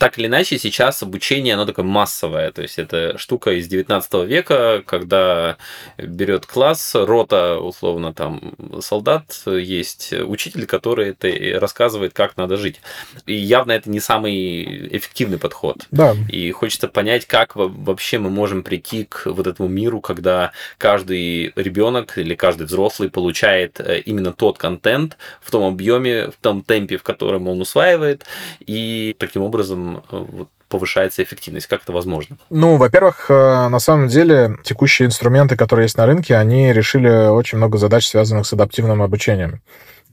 так 0.00 0.18
или 0.18 0.28
иначе, 0.28 0.58
сейчас 0.58 1.02
обучение, 1.02 1.52
оно 1.52 1.66
такое 1.66 1.84
массовое. 1.84 2.50
То 2.52 2.62
есть, 2.62 2.78
это 2.78 3.18
штука 3.18 3.50
из 3.52 3.68
19 3.68 4.26
века, 4.26 4.82
когда 4.86 5.58
берет 5.98 6.46
класс, 6.46 6.92
рота, 6.94 7.58
условно, 7.58 8.14
там, 8.14 8.54
солдат, 8.80 9.42
есть 9.44 10.14
учитель, 10.14 10.64
который 10.64 11.10
это 11.10 11.60
рассказывает, 11.60 12.14
как 12.14 12.38
надо 12.38 12.56
жить. 12.56 12.80
И 13.26 13.34
явно 13.34 13.72
это 13.72 13.90
не 13.90 14.00
самый 14.00 14.96
эффективный 14.96 15.36
подход. 15.36 15.86
Да. 15.90 16.16
И 16.32 16.50
хочется 16.50 16.88
понять, 16.88 17.26
как 17.26 17.54
вообще 17.54 18.18
мы 18.18 18.30
можем 18.30 18.62
прийти 18.62 19.04
к 19.04 19.26
вот 19.26 19.46
этому 19.46 19.68
миру, 19.68 20.00
когда 20.00 20.52
каждый 20.78 21.52
ребенок 21.56 22.16
или 22.16 22.34
каждый 22.34 22.66
взрослый 22.66 23.10
получает 23.10 23.78
э, 23.80 24.00
именно 24.00 24.32
тот 24.32 24.56
контент 24.56 25.18
в 25.42 25.50
том 25.50 25.64
объеме, 25.64 26.30
в 26.30 26.36
том 26.40 26.62
темпе, 26.62 26.96
в 26.96 27.02
котором 27.02 27.48
он 27.48 27.60
усваивает, 27.60 28.24
и 28.60 29.14
таким 29.18 29.42
образом 29.42 29.89
Э, 30.10 30.44
повышается 30.68 31.22
эффективность? 31.22 31.66
Как 31.66 31.82
это 31.82 31.92
возможно? 31.92 32.38
Ну, 32.48 32.76
во-первых, 32.76 33.26
э, 33.28 33.68
на 33.68 33.80
самом 33.80 34.08
деле 34.08 34.56
текущие 34.62 35.06
инструменты, 35.06 35.56
которые 35.56 35.84
есть 35.84 35.98
на 35.98 36.06
рынке, 36.06 36.36
они 36.36 36.72
решили 36.72 37.28
очень 37.28 37.58
много 37.58 37.76
задач, 37.76 38.06
связанных 38.06 38.46
с 38.46 38.52
адаптивным 38.52 39.02
обучением. 39.02 39.60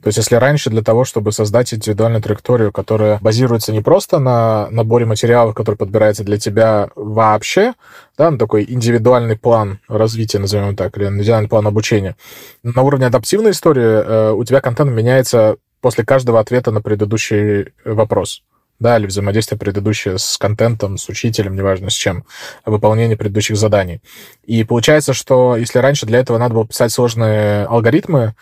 То 0.01 0.09
есть 0.09 0.17
если 0.17 0.35
раньше 0.35 0.69
для 0.69 0.83
того, 0.83 1.05
чтобы 1.05 1.31
создать 1.31 1.73
индивидуальную 1.73 2.21
траекторию, 2.21 2.71
которая 2.71 3.17
базируется 3.19 3.71
не 3.71 3.81
просто 3.81 4.19
на 4.19 4.69
наборе 4.69 5.05
материалов, 5.05 5.55
который 5.55 5.75
подбирается 5.75 6.23
для 6.23 6.37
тебя 6.37 6.89
вообще, 6.95 7.73
да, 8.17 8.29
на 8.29 8.37
такой 8.37 8.63
индивидуальный 8.67 9.37
план 9.37 9.79
развития, 9.87 10.39
назовем 10.39 10.75
так, 10.75 10.95
или 10.97 11.05
индивидуальный 11.05 11.49
план 11.49 11.67
обучения, 11.67 12.15
на 12.63 12.83
уровне 12.83 13.07
адаптивной 13.07 13.51
истории 13.51 13.83
э, 13.83 14.31
у 14.31 14.43
тебя 14.43 14.61
контент 14.61 14.91
меняется 14.91 15.57
после 15.81 16.05
каждого 16.05 16.39
ответа 16.39 16.71
на 16.71 16.81
предыдущий 16.81 17.73
вопрос 17.83 18.43
да, 18.79 18.97
или 18.97 19.05
взаимодействие 19.07 19.57
предыдущее 19.57 20.17
с 20.17 20.37
контентом, 20.37 20.97
с 20.97 21.09
учителем, 21.09 21.55
неважно 21.55 21.89
с 21.89 21.93
чем, 21.93 22.25
выполнение 22.65 23.17
предыдущих 23.17 23.57
заданий. 23.57 24.01
И 24.43 24.63
получается, 24.63 25.13
что 25.13 25.55
если 25.57 25.79
раньше 25.79 26.05
для 26.05 26.19
этого 26.19 26.37
надо 26.37 26.53
было 26.53 26.67
писать 26.67 26.91
сложные 26.91 27.65
алгоритмы, 27.65 28.35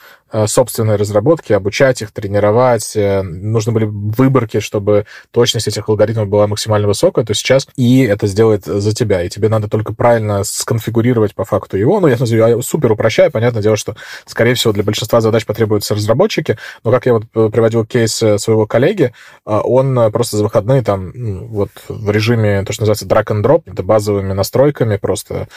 собственной 0.48 0.98
разработки, 0.98 1.54
обучать 1.54 2.02
их, 2.02 2.12
тренировать. 2.12 2.96
Э, 2.96 3.22
нужны 3.22 3.72
были 3.72 3.86
выборки, 3.86 4.60
чтобы 4.60 5.06
точность 5.32 5.68
этих 5.68 5.88
алгоритмов 5.88 6.28
была 6.28 6.48
максимально 6.48 6.88
высокая, 6.88 7.26
то 7.26 7.34
сейчас 7.34 7.68
и 7.76 8.04
это 8.04 8.28
сделает 8.28 8.66
за 8.66 8.94
тебя. 8.94 9.24
И 9.24 9.30
тебе 9.30 9.50
надо 9.50 9.70
только 9.70 9.94
правильно 9.94 10.44
сконфигурировать 10.44 11.36
по 11.36 11.46
факту 11.46 11.78
его. 11.78 12.00
Ну, 12.00 12.08
я, 12.08 12.18
я 12.20 12.62
супер 12.62 12.92
упрощаю. 12.92 13.32
Понятное 13.32 13.62
дело, 13.62 13.78
что, 13.78 13.96
скорее 14.26 14.56
всего, 14.56 14.74
для 14.74 14.84
большинства 14.84 15.22
задач 15.22 15.46
потребуются 15.46 15.96
разработчики. 15.96 16.58
Но 16.84 16.92
как 16.92 17.06
я 17.06 17.14
вот 17.14 17.24
э, 17.34 17.50
приводил 17.52 17.86
кейс 17.86 18.14
своего 18.14 18.66
коллеги, 18.66 19.14
он 19.46 20.12
просто 20.12 20.38
за 20.38 20.44
выходные 20.44 20.82
там 20.82 21.12
ну, 21.14 21.48
вот 21.48 21.70
в 21.88 22.10
режиме, 22.12 22.64
то, 22.64 22.74
что 22.74 22.84
называется 22.84 23.06
drag 23.06 23.26
and 23.26 23.44
drop, 23.44 23.64
это 23.66 23.84
базовыми 23.84 24.34
настройками 24.34 24.98
просто 24.98 25.48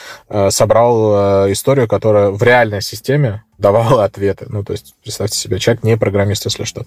собрал 0.50 1.50
историю, 1.50 1.88
которая 1.88 2.30
в 2.30 2.42
реальной 2.42 2.82
системе 2.82 3.42
давала 3.59 4.05
ответы. 4.05 4.47
Ну, 4.49 4.62
то 4.62 4.73
есть, 4.73 4.95
представьте 5.03 5.37
себе, 5.37 5.59
человек 5.59 5.83
не 5.83 5.97
программист, 5.97 6.45
если 6.45 6.65
что. 6.65 6.87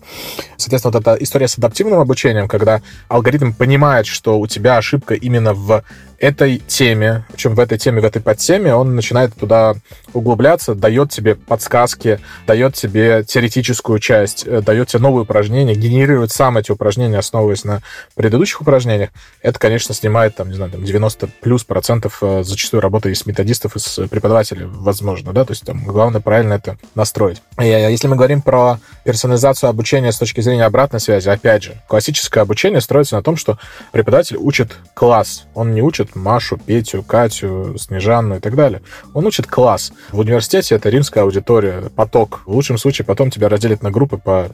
Соответственно, 0.58 0.94
вот 0.94 1.01
эта 1.01 1.24
история 1.24 1.48
с 1.48 1.58
адаптивным 1.58 2.00
обучением, 2.00 2.48
когда 2.48 2.82
алгоритм 3.10 3.51
понимает, 3.51 4.06
что 4.08 4.40
у 4.40 4.48
тебя 4.48 4.78
ошибка 4.78 5.13
именно 5.13 5.54
в 5.54 5.84
этой 6.22 6.60
теме, 6.60 7.25
причем 7.32 7.56
в 7.56 7.60
этой 7.60 7.80
теме, 7.80 8.00
в 8.00 8.06
этой 8.06 8.22
подтеме, 8.22 8.75
он 8.75 8.96
начинает 8.96 9.34
туда 9.34 9.74
углубляться, 10.13 10.75
дает 10.75 11.10
тебе 11.10 11.34
подсказки, 11.34 12.20
дает 12.46 12.75
тебе 12.75 13.24
теоретическую 13.24 13.98
часть, 13.98 14.46
э, 14.46 14.62
дает 14.62 14.90
тебе 14.90 15.01
новые 15.01 15.24
упражнения, 15.24 15.74
генерирует 15.74 16.32
сам 16.32 16.60
эти 16.60 16.72
упражнения, 16.72 17.18
основываясь 17.18 17.63
на 17.63 17.82
предыдущих 18.13 18.62
упражнениях. 18.62 19.10
Это, 19.42 19.58
конечно, 19.58 19.96
снимает, 19.96 20.36
там, 20.36 20.50
не 20.50 20.54
знаю, 20.54 20.72
там 20.72 20.84
90 20.86 21.28
плюс 21.42 21.63
процентов 21.63 22.20
э, 22.22 22.44
зачастую 22.44 22.82
работы 22.82 23.12
из 23.12 23.25
методистов, 23.25 23.75
из 23.75 24.00
преподавателей, 24.08 24.68
возможно, 24.68 25.34
да, 25.34 25.44
то 25.44 25.54
есть 25.54 25.66
там 25.66 25.84
главное 25.84 26.22
правильно 26.22 26.54
это 26.62 26.77
настроить. 26.96 27.41
А 27.58 27.65
если 27.65 28.08
мы 28.08 28.15
говорим 28.15 28.41
про 28.41 28.80
персонализацию 29.03 29.70
обучения 29.70 30.12
с 30.12 30.18
точки 30.18 30.41
зрения 30.41 30.65
обратной 30.65 31.00
связи, 31.00 31.30
опять 31.30 31.63
же, 31.63 31.82
классическое 31.88 32.44
обучение 32.44 32.82
строится 32.82 33.15
на 33.15 33.24
том, 33.24 33.36
что 33.36 33.58
преподаватель 33.91 34.38
учит 34.38 34.77
класс, 34.94 35.46
он 35.53 35.74
не 35.74 35.82
учит 35.82 36.15
Машу, 36.15 36.58
Петю, 36.58 37.03
Катю, 37.03 37.75
Снежанну 37.77 38.38
и 38.38 38.39
так 38.39 38.56
далее. 38.56 38.82
Он 39.13 39.25
учит 39.25 39.48
класс. 39.48 39.91
В 40.12 40.20
университете 40.20 40.75
это 40.75 40.89
римская 40.89 41.24
аудитория, 41.24 41.89
поток. 41.96 42.41
В 42.46 42.51
лучшем 42.51 42.77
случае 42.77 43.06
потом 43.06 43.32
тебя 43.32 43.50
разделят 43.50 43.82
на 43.82 43.91
группы 43.91 44.18
по 44.18 44.50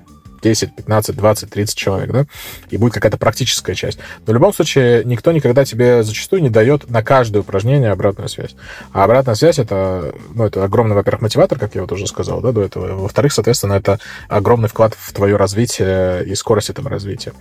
10, 0.48 0.76
15, 0.76 1.16
20, 1.16 1.50
30 1.50 1.78
человек, 1.78 2.12
да, 2.12 2.26
и 2.70 2.78
будет 2.78 2.94
какая-то 2.94 3.18
практическая 3.18 3.76
часть. 3.76 4.00
Но 4.26 4.32
в 4.32 4.34
любом 4.34 4.54
случае 4.54 5.04
никто 5.04 5.32
никогда 5.32 5.66
тебе 5.66 6.04
зачастую 6.04 6.42
не 6.42 6.50
дает 6.50 6.90
на 6.90 7.04
каждое 7.04 7.40
упражнение 7.40 7.92
обратную 7.92 8.30
связь. 8.30 8.56
А 8.94 9.04
обратная 9.04 9.36
связь 9.36 9.60
это, 9.60 10.14
ну, 10.34 10.46
это 10.46 10.64
огромный, 10.64 10.96
во-первых, 10.96 11.22
мотиватор, 11.22 11.60
как 11.60 11.76
я 11.76 11.82
вот 11.82 11.92
уже 11.92 12.08
сказал, 12.08 12.40
да, 12.42 12.52
до 12.52 12.64
этого. 12.64 12.96
Во-вторых, 12.96 13.34
соответственно, 13.34 13.74
это 13.74 14.00
огромный 14.30 14.70
вклад 14.70 14.96
в 14.98 15.14
твое 15.14 15.36
развитие 15.36 16.26
и 16.26 16.36
скорость 16.36 16.70
этого 16.70 16.90
развития. 16.90 17.34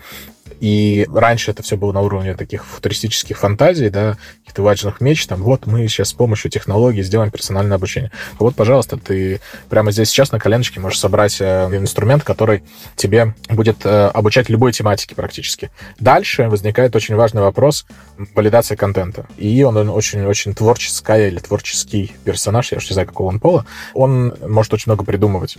И 0.60 1.06
раньше 1.12 1.50
это 1.50 1.62
все 1.62 1.76
было 1.76 1.92
на 1.92 2.00
уровне 2.00 2.34
таких 2.34 2.64
футуристических 2.64 3.38
фантазий, 3.38 3.90
да, 3.90 4.16
каких-то 4.40 4.62
важных 4.62 5.00
меч, 5.00 5.26
там, 5.26 5.42
вот 5.42 5.66
мы 5.66 5.86
сейчас 5.88 6.08
с 6.08 6.12
помощью 6.12 6.50
технологий 6.50 7.02
сделаем 7.02 7.30
персональное 7.30 7.76
обучение. 7.76 8.10
А 8.32 8.44
вот, 8.44 8.54
пожалуйста, 8.54 8.96
ты 8.96 9.40
прямо 9.68 9.90
здесь 9.92 10.08
сейчас 10.08 10.32
на 10.32 10.38
коленочке 10.38 10.80
можешь 10.80 10.98
собрать 10.98 11.40
э, 11.40 11.68
инструмент, 11.72 12.24
который 12.24 12.62
тебе 12.96 13.34
будет 13.48 13.84
э, 13.84 14.06
обучать 14.08 14.48
любой 14.48 14.72
тематике 14.72 15.14
практически. 15.14 15.70
Дальше 16.00 16.48
возникает 16.48 16.96
очень 16.96 17.16
важный 17.16 17.42
вопрос 17.42 17.86
валидации 18.34 18.76
контента. 18.76 19.26
И 19.36 19.62
он 19.62 19.76
очень-очень 19.76 20.54
творческая 20.54 21.28
или 21.28 21.38
творческий 21.38 22.12
персонаж, 22.24 22.72
я 22.72 22.78
уж 22.78 22.88
не 22.88 22.94
знаю, 22.94 23.08
какого 23.08 23.28
он 23.28 23.40
пола, 23.40 23.66
он 23.94 24.34
может 24.46 24.72
очень 24.72 24.90
много 24.90 25.04
придумывать. 25.04 25.58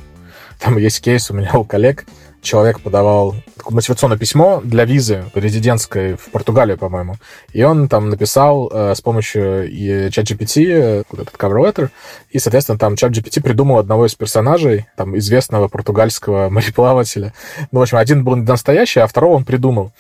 Там 0.60 0.78
есть 0.78 1.02
кейс 1.02 1.30
у 1.30 1.34
меня 1.34 1.52
у 1.54 1.64
коллег, 1.64 2.06
человек 2.42 2.80
подавал 2.80 3.36
мотивационное 3.70 4.18
письмо 4.18 4.62
для 4.64 4.86
визы 4.86 5.26
резидентской 5.34 6.16
в 6.16 6.30
Португалию, 6.32 6.78
по-моему. 6.78 7.16
И 7.54 7.64
он 7.64 7.90
там 7.90 8.10
написал 8.10 8.70
э, 8.72 8.96
с 8.96 9.02
помощью 9.02 9.68
ChatGPT 10.10 10.66
э, 10.68 11.04
этот 11.12 11.36
cover 11.36 11.64
letter, 11.64 11.90
и, 12.30 12.40
соответственно, 12.40 12.78
там 12.78 12.94
ChatGPT 12.94 13.42
придумал 13.42 13.80
одного 13.80 14.06
из 14.06 14.16
персонажей, 14.16 14.86
там, 14.96 15.18
известного 15.18 15.68
португальского 15.68 16.50
мореплавателя. 16.52 17.34
Ну, 17.72 17.80
в 17.80 17.82
общем, 17.82 17.98
один 17.98 18.24
был 18.24 18.36
настоящий, 18.36 19.00
а 19.00 19.08
второго 19.08 19.36
он 19.36 19.46
придумал. 19.46 19.92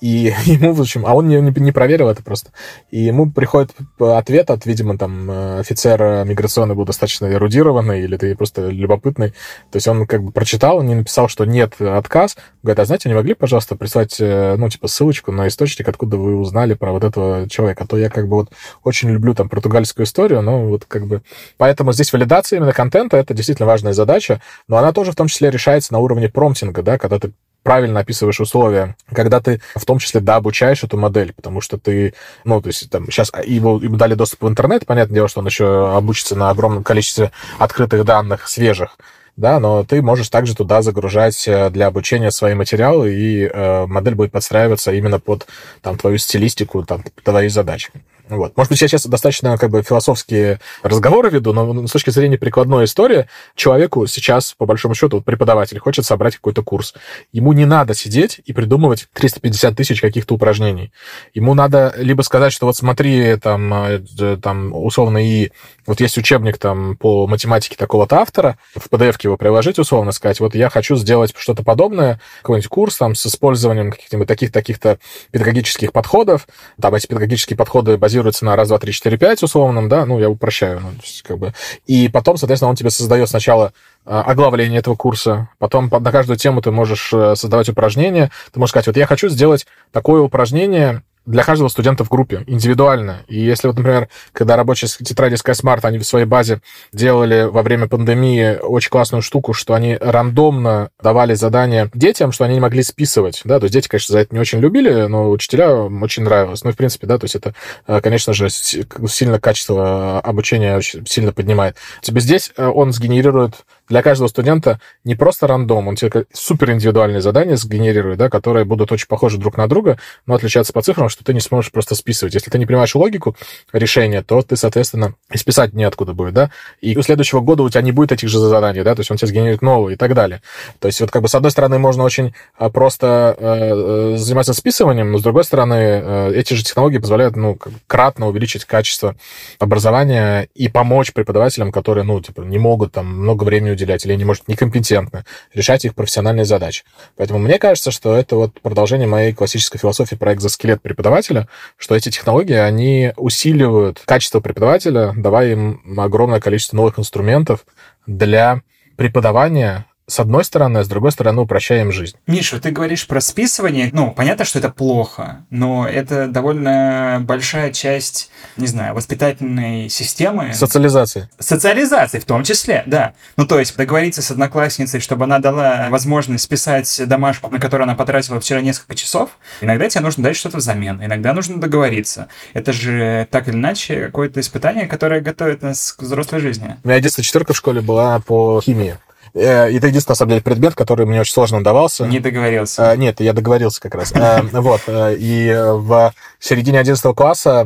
И 0.00 0.32
ему, 0.44 0.72
в 0.72 0.80
общем, 0.80 1.06
а 1.06 1.14
он 1.14 1.28
не, 1.28 1.40
не, 1.40 1.72
проверил 1.72 2.08
это 2.08 2.22
просто. 2.22 2.50
И 2.90 3.00
ему 3.00 3.30
приходит 3.30 3.72
ответ 3.98 4.50
от, 4.50 4.66
видимо, 4.66 4.98
там, 4.98 5.58
офицера 5.58 6.24
миграционный 6.24 6.74
был 6.74 6.84
достаточно 6.84 7.26
эрудированный, 7.32 8.02
или 8.02 8.16
ты 8.16 8.34
просто 8.36 8.68
любопытный. 8.68 9.30
То 9.70 9.76
есть 9.76 9.88
он 9.88 10.06
как 10.06 10.22
бы 10.22 10.32
прочитал, 10.32 10.82
не 10.82 10.94
написал, 10.94 11.28
что 11.28 11.44
нет, 11.44 11.80
отказ. 11.80 12.36
Говорит, 12.62 12.80
а 12.80 12.84
знаете, 12.84 13.08
не 13.08 13.14
могли, 13.14 13.34
пожалуйста, 13.34 13.76
прислать, 13.76 14.16
э, 14.20 14.56
ну, 14.56 14.68
типа, 14.68 14.88
ссылочку 14.88 15.32
на 15.32 15.48
источник, 15.48 15.88
откуда 15.88 16.16
вы 16.16 16.36
узнали 16.36 16.74
про 16.74 16.92
вот 16.92 17.04
этого 17.04 17.48
человека. 17.48 17.84
А 17.84 17.86
то 17.86 17.96
я 17.96 18.10
как 18.10 18.28
бы 18.28 18.36
вот 18.36 18.50
очень 18.84 19.10
люблю 19.10 19.34
там 19.34 19.48
португальскую 19.48 20.04
историю, 20.04 20.42
но 20.42 20.66
вот 20.66 20.84
как 20.86 21.06
бы... 21.06 21.22
Поэтому 21.56 21.92
здесь 21.92 22.12
валидация 22.12 22.58
именно 22.58 22.72
контента— 22.72 23.16
это 23.18 23.34
действительно 23.34 23.66
важная 23.66 23.92
задача, 23.92 24.40
но 24.68 24.76
она 24.76 24.92
тоже 24.92 25.12
в 25.12 25.16
том 25.16 25.28
числе 25.28 25.50
решается 25.50 25.92
на 25.92 26.00
уровне 26.00 26.28
промптинга, 26.28 26.82
да, 26.82 26.98
когда 26.98 27.18
ты 27.18 27.32
правильно 27.66 27.98
описываешь 27.98 28.38
условия, 28.38 28.94
когда 29.12 29.40
ты 29.40 29.60
в 29.74 29.84
том 29.84 29.98
числе, 29.98 30.20
да, 30.20 30.36
обучаешь 30.36 30.84
эту 30.84 30.96
модель, 30.96 31.32
потому 31.32 31.60
что 31.60 31.78
ты, 31.78 32.14
ну, 32.44 32.62
то 32.62 32.68
есть 32.68 32.88
там 32.90 33.10
сейчас 33.10 33.32
ему, 33.44 33.80
ему 33.80 33.96
дали 33.96 34.14
доступ 34.14 34.42
в 34.42 34.48
интернет, 34.48 34.86
понятное 34.86 35.16
дело, 35.16 35.26
что 35.26 35.40
он 35.40 35.46
еще 35.46 35.92
обучится 35.92 36.36
на 36.36 36.50
огромном 36.50 36.84
количестве 36.84 37.32
открытых 37.58 38.04
данных, 38.04 38.48
свежих, 38.48 38.96
да, 39.36 39.58
но 39.58 39.82
ты 39.82 40.00
можешь 40.00 40.28
также 40.28 40.54
туда 40.54 40.80
загружать 40.80 41.48
э, 41.48 41.68
для 41.70 41.88
обучения 41.88 42.30
свои 42.30 42.54
материалы, 42.54 43.12
и 43.12 43.50
э, 43.52 43.86
модель 43.86 44.14
будет 44.14 44.30
подстраиваться 44.30 44.92
именно 44.92 45.18
под 45.18 45.48
там, 45.82 45.98
твою 45.98 46.18
стилистику, 46.18 46.84
там, 46.84 47.02
твои 47.24 47.48
задачи. 47.48 47.90
Вот. 48.28 48.56
Может 48.56 48.70
быть, 48.70 48.82
я 48.82 48.88
сейчас 48.88 49.06
достаточно 49.06 49.56
как 49.56 49.70
бы 49.70 49.82
философские 49.82 50.60
разговоры 50.82 51.30
веду, 51.30 51.52
но 51.52 51.86
с 51.86 51.92
точки 51.92 52.10
зрения 52.10 52.36
прикладной 52.36 52.84
истории, 52.84 53.28
человеку 53.54 54.06
сейчас, 54.06 54.54
по 54.54 54.66
большому 54.66 54.94
счету, 54.94 55.18
вот 55.18 55.24
преподаватель 55.24 55.78
хочет 55.78 56.04
собрать 56.04 56.36
какой-то 56.36 56.62
курс. 56.62 56.94
Ему 57.32 57.52
не 57.52 57.64
надо 57.64 57.94
сидеть 57.94 58.40
и 58.44 58.52
придумывать 58.52 59.06
350 59.12 59.76
тысяч 59.76 60.00
каких-то 60.00 60.34
упражнений. 60.34 60.92
Ему 61.34 61.54
надо 61.54 61.94
либо 61.96 62.22
сказать, 62.22 62.52
что 62.52 62.66
вот 62.66 62.76
смотри, 62.76 63.36
там, 63.36 63.72
э, 63.72 64.36
там 64.42 64.74
условно, 64.74 65.24
и 65.24 65.52
вот 65.86 66.00
есть 66.00 66.18
учебник 66.18 66.58
там 66.58 66.96
по 66.96 67.28
математике 67.28 67.76
такого-то 67.76 68.16
автора, 68.16 68.58
в 68.74 68.88
PDF 68.90 69.16
его 69.22 69.36
приложить, 69.36 69.78
условно 69.78 70.10
сказать, 70.10 70.40
вот 70.40 70.54
я 70.56 70.68
хочу 70.68 70.96
сделать 70.96 71.32
что-то 71.36 71.62
подобное, 71.62 72.20
какой-нибудь 72.42 72.68
курс 72.68 72.96
там 72.96 73.14
с 73.14 73.24
использованием 73.26 73.92
каких-нибудь 73.92 74.26
таких-таких-то 74.26 74.98
педагогических 75.30 75.92
подходов. 75.92 76.48
Там 76.80 76.94
эти 76.94 77.06
педагогические 77.06 77.56
подходы 77.56 77.96
базируются 77.96 78.15
на 78.44 78.56
раз, 78.56 78.68
два, 78.68 78.78
три, 78.78 78.92
четыре, 78.92 79.18
пять 79.18 79.42
условном, 79.42 79.88
да, 79.88 80.06
ну, 80.06 80.18
я 80.18 80.28
упрощаю, 80.28 80.80
ну, 80.80 80.90
как 81.22 81.38
бы. 81.38 81.52
И 81.86 82.08
потом, 82.08 82.36
соответственно, 82.36 82.70
он 82.70 82.76
тебе 82.76 82.90
создает 82.90 83.28
сначала 83.28 83.72
а, 84.04 84.22
оглавление 84.22 84.78
этого 84.78 84.96
курса. 84.96 85.48
Потом 85.58 85.88
на 85.90 86.12
каждую 86.12 86.36
тему 86.36 86.62
ты 86.62 86.70
можешь 86.70 87.12
э, 87.12 87.34
создавать 87.34 87.68
упражнения. 87.68 88.30
Ты 88.52 88.60
можешь 88.60 88.70
сказать, 88.70 88.86
вот 88.86 88.96
я 88.96 89.06
хочу 89.06 89.28
сделать 89.28 89.66
такое 89.92 90.20
упражнение, 90.20 91.02
для 91.26 91.42
каждого 91.42 91.68
студента 91.68 92.04
в 92.04 92.08
группе, 92.08 92.44
индивидуально. 92.46 93.24
И 93.28 93.38
если 93.38 93.66
вот, 93.66 93.76
например, 93.76 94.08
когда 94.32 94.56
рабочие 94.56 94.88
тетради 94.88 95.34
SkySmart, 95.34 95.80
они 95.82 95.98
в 95.98 96.04
своей 96.04 96.24
базе 96.24 96.60
делали 96.92 97.48
во 97.50 97.62
время 97.62 97.88
пандемии 97.88 98.58
очень 98.62 98.90
классную 98.90 99.22
штуку, 99.22 99.52
что 99.52 99.74
они 99.74 99.96
рандомно 100.00 100.90
давали 101.02 101.34
задания 101.34 101.90
детям, 101.94 102.32
что 102.32 102.44
они 102.44 102.54
не 102.54 102.60
могли 102.60 102.82
списывать, 102.82 103.42
да, 103.44 103.58
то 103.58 103.64
есть 103.64 103.74
дети, 103.74 103.88
конечно, 103.88 104.12
за 104.12 104.20
это 104.20 104.34
не 104.34 104.40
очень 104.40 104.60
любили, 104.60 105.06
но 105.06 105.30
учителям 105.30 106.02
очень 106.02 106.22
нравилось. 106.22 106.62
Ну, 106.64 106.72
в 106.72 106.76
принципе, 106.76 107.06
да, 107.06 107.18
то 107.18 107.24
есть 107.24 107.34
это, 107.34 107.54
э, 107.86 108.00
конечно 108.00 108.32
же, 108.32 108.48
сильно 108.48 109.40
качество 109.40 110.20
обучения 110.20 110.76
очень 110.76 111.06
сильно 111.06 111.32
поднимает. 111.32 111.76
Тебе 112.02 112.20
здесь 112.20 112.52
э, 112.56 112.66
он 112.66 112.92
сгенерирует 112.92 113.64
для 113.88 114.02
каждого 114.02 114.28
студента 114.28 114.80
не 115.04 115.14
просто 115.14 115.46
рандом, 115.46 115.88
он 115.88 115.96
тебе 115.96 116.26
супер 116.32 116.72
индивидуальные 116.72 117.20
задания 117.20 117.56
сгенерирует, 117.56 118.18
да, 118.18 118.28
которые 118.28 118.64
будут 118.64 118.92
очень 118.92 119.06
похожи 119.06 119.38
друг 119.38 119.56
на 119.56 119.68
друга, 119.68 119.98
но 120.26 120.34
отличаться 120.34 120.72
по 120.72 120.82
цифрам, 120.82 121.08
что 121.08 121.24
ты 121.24 121.34
не 121.34 121.40
сможешь 121.40 121.70
просто 121.70 121.94
списывать. 121.94 122.34
Если 122.34 122.50
ты 122.50 122.58
не 122.58 122.66
понимаешь 122.66 122.94
логику 122.94 123.36
решения, 123.72 124.22
то 124.22 124.42
ты, 124.42 124.56
соответственно, 124.56 125.14
списать 125.34 125.72
неоткуда 125.72 126.12
будет, 126.14 126.34
да, 126.34 126.50
и 126.80 126.96
у 126.96 127.02
следующего 127.02 127.40
года 127.40 127.62
у 127.62 127.68
тебя 127.68 127.82
не 127.82 127.92
будет 127.92 128.12
этих 128.12 128.28
же 128.28 128.38
заданий, 128.38 128.82
да, 128.82 128.94
то 128.94 129.00
есть 129.00 129.10
он 129.10 129.16
тебе 129.16 129.28
сгенерирует 129.28 129.62
новые 129.62 129.94
и 129.94 129.96
так 129.96 130.14
далее. 130.14 130.42
То 130.80 130.88
есть 130.88 131.00
вот 131.00 131.10
как 131.10 131.22
бы 131.22 131.28
с 131.28 131.34
одной 131.34 131.50
стороны 131.50 131.78
можно 131.78 132.02
очень 132.02 132.34
а, 132.58 132.70
просто 132.70 133.36
э, 133.38 134.14
э, 134.14 134.16
заниматься 134.16 134.52
списыванием, 134.54 135.12
но 135.12 135.18
с 135.18 135.22
другой 135.22 135.44
стороны 135.44 135.74
э, 135.74 136.32
эти 136.34 136.54
же 136.54 136.64
технологии 136.64 136.98
позволяют, 136.98 137.36
ну, 137.36 137.58
кратно 137.86 138.28
увеличить 138.28 138.64
качество 138.64 139.16
образования 139.58 140.48
и 140.54 140.68
помочь 140.68 141.12
преподавателям, 141.12 141.72
которые, 141.72 142.04
ну, 142.04 142.20
типа, 142.20 142.42
не 142.42 142.58
могут 142.58 142.92
там 142.92 143.06
много 143.06 143.44
времени 143.44 143.75
уделять 143.76 144.04
или 144.04 144.14
не 144.14 144.24
может 144.24 144.48
некомпетентны 144.48 145.24
решать 145.54 145.84
их 145.84 145.94
профессиональные 145.94 146.44
задачи. 146.44 146.84
Поэтому 147.16 147.38
мне 147.38 147.58
кажется, 147.58 147.90
что 147.90 148.16
это 148.16 148.36
вот 148.36 148.60
продолжение 148.60 149.06
моей 149.06 149.32
классической 149.32 149.78
философии 149.78 150.16
про 150.16 150.34
экзоскелет 150.34 150.82
преподавателя, 150.82 151.48
что 151.76 151.94
эти 151.94 152.10
технологии, 152.10 152.56
они 152.56 153.12
усиливают 153.16 154.02
качество 154.04 154.40
преподавателя, 154.40 155.12
давая 155.16 155.52
им 155.52 156.00
огромное 156.00 156.40
количество 156.40 156.76
новых 156.76 156.98
инструментов 156.98 157.64
для 158.06 158.62
преподавания 158.96 159.86
с 160.08 160.20
одной 160.20 160.44
стороны, 160.44 160.78
а 160.78 160.84
с 160.84 160.88
другой 160.88 161.12
стороны 161.12 161.42
упрощаем 161.42 161.90
жизнь. 161.90 162.16
Миша, 162.26 162.60
ты 162.60 162.70
говоришь 162.70 163.06
про 163.06 163.20
списывание. 163.20 163.90
Ну, 163.92 164.12
понятно, 164.12 164.44
что 164.44 164.58
это 164.58 164.70
плохо, 164.70 165.44
но 165.50 165.86
это 165.86 166.28
довольно 166.28 167.18
большая 167.22 167.72
часть, 167.72 168.30
не 168.56 168.66
знаю, 168.66 168.94
воспитательной 168.94 169.88
системы. 169.88 170.54
Социализации. 170.54 171.28
Социализации 171.38 172.20
в 172.20 172.24
том 172.24 172.44
числе, 172.44 172.84
да. 172.86 173.14
Ну, 173.36 173.46
то 173.46 173.58
есть 173.58 173.76
договориться 173.76 174.22
с 174.22 174.30
одноклассницей, 174.30 175.00
чтобы 175.00 175.24
она 175.24 175.40
дала 175.40 175.88
возможность 175.90 176.44
списать 176.44 177.02
домашку, 177.06 177.50
на 177.50 177.58
которую 177.58 177.84
она 177.84 177.96
потратила 177.96 178.40
вчера 178.40 178.60
несколько 178.60 178.94
часов. 178.94 179.30
Иногда 179.60 179.88
тебе 179.88 180.02
нужно 180.02 180.22
дать 180.22 180.36
что-то 180.36 180.58
взамен, 180.58 181.04
иногда 181.04 181.32
нужно 181.32 181.60
договориться. 181.60 182.28
Это 182.54 182.72
же 182.72 183.26
так 183.30 183.48
или 183.48 183.56
иначе 183.56 184.06
какое-то 184.06 184.40
испытание, 184.40 184.86
которое 184.86 185.20
готовит 185.20 185.62
нас 185.62 185.92
к 185.92 186.02
взрослой 186.02 186.40
жизни. 186.40 186.76
У 186.84 186.88
меня 186.88 186.96
единственная 186.96 187.24
четверка 187.24 187.52
в 187.52 187.56
школе 187.56 187.80
была 187.80 188.20
по 188.20 188.60
химии. 188.62 188.96
Э, 189.36 189.70
и 189.70 189.76
это 189.76 189.88
единственный, 189.88 190.12
на 190.12 190.16
самом 190.16 190.30
деле, 190.30 190.42
предмет, 190.42 190.74
который 190.74 191.04
мне 191.04 191.20
очень 191.20 191.32
сложно 191.32 191.62
давался. 191.62 192.06
Не 192.06 192.20
договорился. 192.20 192.92
Э, 192.92 192.96
нет, 192.96 193.20
я 193.20 193.32
договорился 193.34 193.80
как 193.80 193.94
раз. 193.94 194.12
Э, 194.14 194.40
вот. 194.52 194.80
И 194.88 195.54
в 195.54 196.12
середине 196.40 196.80
11 196.80 197.14
класса 197.14 197.64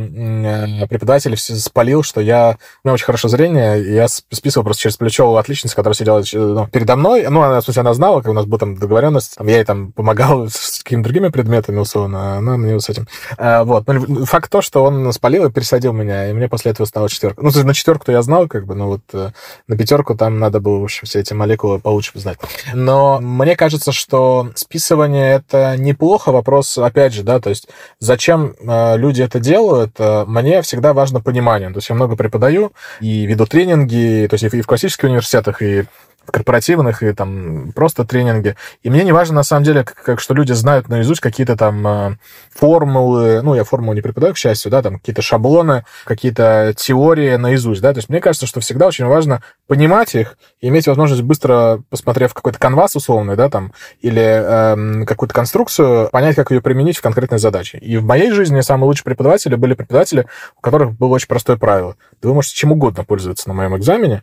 преподаватель 0.88 1.36
спалил, 1.36 2.02
что 2.02 2.20
я... 2.20 2.56
У 2.82 2.88
меня 2.88 2.94
очень 2.94 3.04
хорошее 3.04 3.30
зрение, 3.30 3.94
я 3.94 4.08
списывал 4.08 4.64
просто 4.64 4.82
через 4.82 4.96
плечо 4.96 5.36
отличницу, 5.36 5.76
которая 5.76 5.94
сидела 5.94 6.22
ну, 6.32 6.66
передо 6.66 6.96
мной. 6.96 7.26
Ну, 7.28 7.42
она, 7.42 7.60
в 7.60 7.64
смысле, 7.64 7.80
она 7.80 7.94
знала, 7.94 8.20
как 8.20 8.30
у 8.30 8.34
нас 8.34 8.46
была 8.46 8.58
там 8.58 8.76
договоренность. 8.76 9.36
Я 9.40 9.56
ей 9.56 9.64
там 9.64 9.92
помогал 9.92 10.48
с 10.50 10.82
какими-то 10.82 11.04
другими 11.08 11.28
предметами, 11.28 11.78
условно, 11.78 12.38
она 12.38 12.56
мне 12.56 12.80
с 12.80 12.88
этим. 12.88 13.06
Вот. 13.38 13.86
Но 13.86 13.92
ну, 13.92 14.24
факт 14.24 14.50
то, 14.50 14.60
что 14.60 14.82
он 14.82 15.12
спалил 15.12 15.46
и 15.46 15.52
пересадил 15.52 15.92
меня, 15.92 16.30
и 16.30 16.32
мне 16.32 16.48
после 16.48 16.72
этого 16.72 16.86
стало 16.86 17.08
четверка. 17.08 17.42
Ну, 17.42 17.50
на 17.50 17.74
четверку-то 17.74 18.10
я 18.10 18.22
знал, 18.22 18.48
как 18.48 18.66
бы, 18.66 18.74
но 18.74 18.88
вот 18.88 19.32
на 19.68 19.76
пятерку 19.76 20.16
там 20.16 20.38
надо 20.40 20.60
было, 20.60 20.78
в 20.78 20.84
общем, 20.84 21.06
все 21.06 21.20
эти 21.20 21.32
молекулы 21.32 21.59
молекулы 21.60 21.78
получше 21.78 22.18
знать. 22.18 22.38
Но 22.74 23.20
мне 23.20 23.56
кажется, 23.56 23.92
что 23.92 24.50
списывание 24.54 25.34
это 25.34 25.76
неплохо. 25.76 26.32
Вопрос, 26.32 26.78
опять 26.78 27.12
же, 27.12 27.22
да, 27.22 27.40
то 27.40 27.50
есть 27.50 27.68
зачем 27.98 28.54
э, 28.60 28.96
люди 28.96 29.22
это 29.22 29.40
делают, 29.40 29.92
э, 29.98 30.24
мне 30.26 30.62
всегда 30.62 30.92
важно 30.92 31.20
понимание. 31.20 31.70
То 31.70 31.78
есть 31.78 31.88
я 31.88 31.94
много 31.94 32.16
преподаю 32.16 32.72
и 33.00 33.26
веду 33.26 33.46
тренинги, 33.46 34.26
то 34.28 34.34
есть 34.34 34.54
и 34.54 34.60
в 34.60 34.66
классических 34.66 35.04
университетах, 35.04 35.62
и 35.62 35.84
корпоративных 36.26 37.02
и 37.02 37.12
там 37.12 37.72
просто 37.72 38.04
тренинги. 38.04 38.56
И 38.82 38.90
мне 38.90 39.04
не 39.04 39.12
важно, 39.12 39.36
на 39.36 39.42
самом 39.42 39.64
деле, 39.64 39.84
как, 39.84 40.02
как 40.02 40.20
что 40.20 40.34
люди 40.34 40.52
знают 40.52 40.88
наизусть 40.88 41.20
какие-то 41.20 41.56
там 41.56 41.86
э, 41.86 42.16
формулы, 42.54 43.42
ну, 43.42 43.54
я 43.54 43.64
формулу 43.64 43.94
не 43.94 44.00
преподаю, 44.00 44.34
к 44.34 44.38
счастью, 44.38 44.70
да, 44.70 44.82
там 44.82 44.98
какие-то 44.98 45.22
шаблоны, 45.22 45.84
какие-то 46.04 46.74
теории 46.76 47.36
наизусть, 47.36 47.80
да, 47.80 47.92
то 47.92 47.98
есть 47.98 48.08
мне 48.08 48.20
кажется, 48.20 48.46
что 48.46 48.60
всегда 48.60 48.86
очень 48.86 49.06
важно 49.06 49.42
понимать 49.66 50.14
их 50.14 50.36
иметь 50.60 50.86
возможность 50.86 51.22
быстро, 51.22 51.82
посмотрев 51.90 52.34
какой-то 52.34 52.58
канвас 52.58 52.96
условный, 52.96 53.36
да, 53.36 53.48
там, 53.48 53.72
или 54.00 54.22
э, 54.22 55.04
какую-то 55.04 55.34
конструкцию, 55.34 56.08
понять, 56.10 56.36
как 56.36 56.50
ее 56.50 56.60
применить 56.60 56.98
в 56.98 57.02
конкретной 57.02 57.38
задаче. 57.38 57.78
И 57.78 57.96
в 57.96 58.04
моей 58.04 58.30
жизни 58.30 58.60
самые 58.60 58.86
лучшие 58.86 59.04
преподаватели 59.04 59.54
были 59.54 59.74
преподаватели, 59.74 60.26
у 60.56 60.60
которых 60.60 60.92
было 60.92 61.14
очень 61.14 61.28
простое 61.28 61.56
правило. 61.56 61.96
Вы 62.22 62.34
можете 62.34 62.54
чем 62.54 62.72
угодно 62.72 63.04
пользоваться 63.04 63.48
на 63.48 63.54
моем 63.54 63.76
экзамене. 63.76 64.22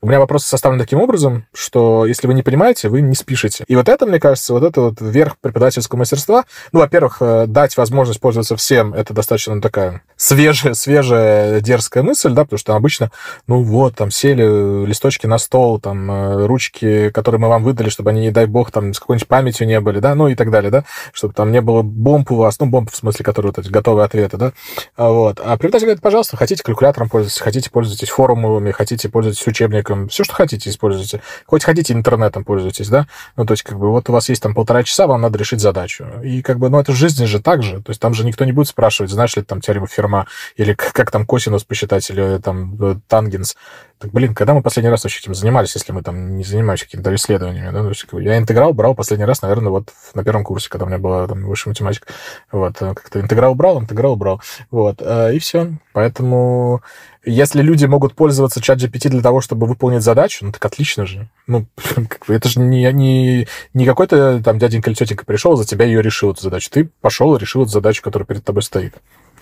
У 0.00 0.06
меня 0.06 0.20
вопросы 0.20 0.46
составлены 0.46 0.82
таким 0.82 1.00
образом, 1.00 1.46
что 1.52 2.06
если 2.06 2.26
вы 2.28 2.34
не 2.34 2.42
понимаете, 2.42 2.88
вы 2.88 3.00
не 3.00 3.16
спишете. 3.16 3.64
И 3.66 3.74
вот 3.74 3.88
это, 3.88 4.06
мне 4.06 4.20
кажется, 4.20 4.52
вот 4.52 4.62
это 4.62 4.80
вот 4.80 5.00
верх 5.00 5.38
преподавательского 5.38 5.98
мастерства. 5.98 6.44
Ну, 6.72 6.80
во-первых, 6.80 7.16
э, 7.20 7.46
дать 7.48 7.76
возможность 7.76 8.20
пользоваться 8.20 8.54
всем, 8.56 8.94
это 8.94 9.12
достаточно 9.12 9.60
такая 9.60 10.02
свежая, 10.16 10.74
свежая, 10.74 11.60
дерзкая 11.60 12.04
мысль, 12.04 12.30
да, 12.30 12.44
потому 12.44 12.58
что 12.58 12.76
обычно, 12.76 13.10
ну 13.46 13.62
вот, 13.62 13.96
там 13.96 14.10
сели 14.10 14.86
листочки 14.86 15.26
на 15.26 15.38
стол, 15.38 15.80
там 15.80 16.10
э, 16.10 16.46
ручки, 16.46 17.10
которые 17.10 17.40
мы 17.40 17.48
вам 17.48 17.64
выдали, 17.64 17.88
чтобы 17.88 18.10
они, 18.10 18.20
не 18.20 18.30
дай 18.30 18.46
бог, 18.46 18.70
там 18.70 18.94
с 18.94 19.00
какой-нибудь 19.00 19.26
памятью 19.26 19.66
не 19.66 19.80
были, 19.80 19.98
да, 19.98 20.14
ну 20.14 20.28
и 20.28 20.34
так 20.34 20.50
далее, 20.50 20.70
да, 20.70 20.84
чтобы 21.12 21.34
там 21.34 21.50
не 21.50 21.60
было 21.60 21.82
бомб 21.82 22.30
у 22.30 22.36
вас, 22.36 22.58
ну, 22.60 22.66
бомб 22.66 22.90
в 22.90 22.96
смысле, 22.96 23.24
которые 23.24 23.52
вот 23.54 23.64
эти 23.64 23.72
готовые 23.72 24.04
ответы, 24.04 24.36
да, 24.36 24.52
а 24.96 25.10
вот. 25.10 25.40
А 25.40 25.56
преподаватель 25.56 25.86
говорит, 25.86 26.02
пожалуйста, 26.02 26.36
хотите 26.36 26.62
калькулятором 26.62 27.08
пользоваться, 27.08 27.37
хотите 27.42 27.70
пользуйтесь 27.70 28.08
форумами, 28.08 28.70
хотите 28.70 29.08
пользуйтесь 29.08 29.46
учебником, 29.46 30.08
все, 30.08 30.24
что 30.24 30.34
хотите, 30.34 30.70
используйте. 30.70 31.22
Хоть 31.46 31.64
хотите 31.64 31.92
интернетом 31.92 32.44
пользуйтесь, 32.44 32.88
да, 32.88 33.06
ну, 33.36 33.44
то 33.44 33.52
есть, 33.52 33.62
как 33.62 33.78
бы, 33.78 33.90
вот 33.90 34.08
у 34.08 34.12
вас 34.12 34.28
есть 34.28 34.42
там 34.42 34.54
полтора 34.54 34.82
часа, 34.82 35.06
вам 35.06 35.20
надо 35.20 35.38
решить 35.38 35.60
задачу. 35.60 36.06
И, 36.22 36.42
как 36.42 36.58
бы, 36.58 36.68
ну, 36.68 36.78
это 36.78 36.92
в 36.92 36.96
жизни 36.96 37.24
же 37.24 37.40
так 37.40 37.62
же, 37.62 37.82
то 37.82 37.90
есть, 37.90 38.00
там 38.00 38.14
же 38.14 38.24
никто 38.24 38.44
не 38.44 38.52
будет 38.52 38.68
спрашивать, 38.68 39.10
знаешь 39.10 39.36
ли 39.36 39.42
там 39.42 39.60
теорему 39.60 39.86
Ферма, 39.86 40.26
или 40.56 40.74
как 40.74 41.10
там 41.10 41.26
косинус 41.26 41.64
посчитать, 41.64 42.08
или 42.10 42.38
там 42.38 42.76
э, 42.80 42.96
тангенс. 43.08 43.56
Так, 43.98 44.12
блин, 44.12 44.32
когда 44.32 44.54
мы 44.54 44.62
последний 44.62 44.90
раз 44.90 45.02
вообще 45.02 45.18
этим 45.18 45.34
занимались, 45.34 45.74
если 45.74 45.90
мы 45.90 46.02
там 46.02 46.36
не 46.36 46.44
занимаемся 46.44 46.84
какими-то 46.84 47.12
исследованиями, 47.16 47.72
да? 47.72 48.20
я 48.20 48.38
интеграл 48.38 48.72
брал 48.72 48.94
последний 48.94 49.24
раз, 49.24 49.42
наверное, 49.42 49.70
вот 49.70 49.92
на 50.14 50.22
первом 50.22 50.44
курсе, 50.44 50.68
когда 50.68 50.84
у 50.84 50.88
меня 50.88 50.98
была 50.98 51.26
там 51.26 51.44
высшая 51.44 51.70
математика. 51.70 52.06
Вот, 52.52 52.80
э, 52.80 52.94
как-то 52.94 53.20
интеграл 53.20 53.56
брал, 53.56 53.80
интеграл 53.80 54.14
брал. 54.14 54.40
Вот, 54.70 55.02
э, 55.02 55.34
и 55.34 55.40
все. 55.40 55.72
Поэтому 55.92 56.80
если 57.24 57.60
люди 57.60 57.86
могут 57.86 58.14
пользоваться 58.14 58.60
чат 58.60 58.78
GPT 58.78 59.08
для 59.08 59.20
того, 59.20 59.40
чтобы 59.40 59.66
выполнить 59.66 60.02
задачу, 60.02 60.44
ну 60.44 60.52
так 60.52 60.64
отлично 60.64 61.04
же. 61.04 61.28
Ну, 61.48 61.66
это 62.28 62.48
же 62.48 62.60
не, 62.60 62.92
не, 62.92 63.48
не 63.74 63.84
какой-то 63.84 64.40
там 64.44 64.60
дяденька 64.60 64.90
или 64.90 64.96
тетенька 64.96 65.24
пришел, 65.24 65.56
за 65.56 65.66
тебя 65.66 65.84
ее 65.84 66.02
решил, 66.02 66.30
эту 66.30 66.42
задачу. 66.42 66.70
Ты 66.70 66.88
пошел 67.00 67.34
и 67.34 67.40
решил 67.40 67.62
эту 67.62 67.72
задачу, 67.72 68.02
которая 68.02 68.26
перед 68.26 68.44
тобой 68.44 68.62
стоит. 68.62 68.94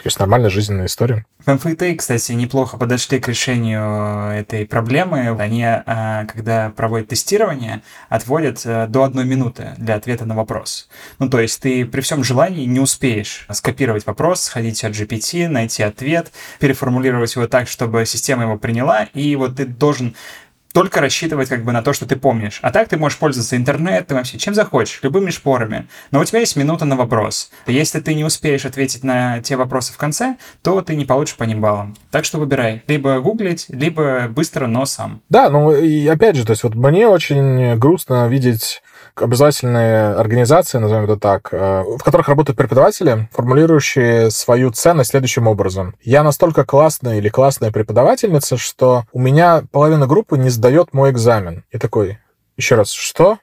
Есть 0.07 0.19
нормальная 0.19 0.51
жизненная 0.51 0.87
история. 0.87 1.25
МФТ, 1.47 1.83
кстати, 1.99 2.33
неплохо 2.33 2.77
подошли 2.77 3.21
к 3.21 3.29
решению 3.29 4.31
этой 4.33 4.67
проблемы. 4.67 5.29
Они, 5.39 5.63
а, 5.65 6.25
когда 6.27 6.71
проводят 6.71 7.09
тестирование, 7.09 7.83
отводят 8.09 8.63
э, 8.65 8.87
до 8.89 9.05
одной 9.05 9.25
минуты 9.25 9.75
для 9.77 9.95
ответа 9.95 10.25
на 10.25 10.35
вопрос. 10.35 10.89
Ну, 11.19 11.29
то 11.29 11.41
есть 11.41 11.61
ты 11.61 11.85
при 11.85 12.01
всем 12.01 12.25
желании 12.25 12.65
не 12.67 12.81
успеешь 12.81 13.47
скопировать 13.53 14.07
вопрос, 14.07 14.43
сходить 14.43 14.83
от 14.83 14.93
GPT, 14.93 15.49
найти 15.49 15.83
ответ, 15.83 16.33
переформулировать 16.59 17.35
его 17.37 17.47
так, 17.47 17.69
чтобы 17.69 18.05
система 18.07 18.45
его 18.45 18.59
приняла, 18.59 19.05
и 19.15 19.37
вот 19.37 19.57
ты 19.57 19.67
должен 19.67 20.15
только 20.77 21.01
рассчитывать 21.01 21.49
как 21.49 21.65
бы 21.65 21.73
на 21.73 21.81
то, 21.81 21.95
что 21.95 22.05
ты 22.05 22.17
помнишь. 22.17 22.59
А 22.61 22.71
так 22.71 22.91
ты 22.91 22.99
можешь 22.99 23.17
пользоваться 23.17 23.57
интернетом, 23.57 24.19
вообще 24.19 24.37
чем 24.37 24.53
захочешь, 24.53 24.99
любыми 25.03 25.31
шпорами. 25.31 25.87
Но 26.11 26.21
у 26.21 26.25
тебя 26.27 26.41
есть 26.41 26.55
минута 26.55 26.85
на 26.85 26.97
вопрос. 26.97 27.51
Если 27.67 27.99
ты 27.99 28.13
не 28.13 28.25
успеешь 28.25 28.67
ответить 28.67 29.03
на 29.03 29.41
те 29.41 29.57
вопросы 29.57 29.95
в 29.95 29.97
конце, 29.97 30.37
то 30.61 30.83
ты 30.83 30.95
не 30.95 31.07
получишь 31.07 31.37
по 31.37 31.45
ним 31.45 31.63
баллам. 31.63 31.97
Так 32.11 32.27
что 32.27 32.37
выбирай. 32.37 32.83
Либо 32.89 33.21
гуглить, 33.21 33.65
либо 33.71 34.29
быстро, 34.29 34.67
но 34.67 34.85
сам. 34.85 35.23
Да, 35.31 35.49
ну 35.49 35.75
и 35.75 36.07
опять 36.09 36.37
же, 36.37 36.45
то 36.45 36.51
есть 36.51 36.63
вот 36.63 36.75
мне 36.75 37.09
очень 37.09 37.79
грустно 37.79 38.29
видеть 38.29 38.83
образовательные 39.23 40.15
организации, 40.15 40.79
назовем 40.79 41.05
это 41.05 41.17
так, 41.17 41.49
э, 41.53 41.83
в 41.83 42.03
которых 42.03 42.29
работают 42.29 42.57
преподаватели, 42.57 43.29
формулирующие 43.33 44.31
свою 44.31 44.71
ценность 44.71 45.11
следующим 45.11 45.47
образом. 45.47 45.95
Я 46.03 46.23
настолько 46.23 46.65
классная 46.65 47.19
или 47.19 47.29
классная 47.29 47.71
преподавательница, 47.71 48.57
что 48.57 49.05
у 49.13 49.21
меня 49.21 49.63
половина 49.73 50.07
группы 50.07 50.39
не 50.39 50.51
сдает 50.51 50.93
мой 50.93 51.11
экзамен. 51.11 51.65
И 51.71 51.79
такой, 51.79 52.19
еще 52.57 52.75
раз, 52.75 52.91
что? 52.91 53.39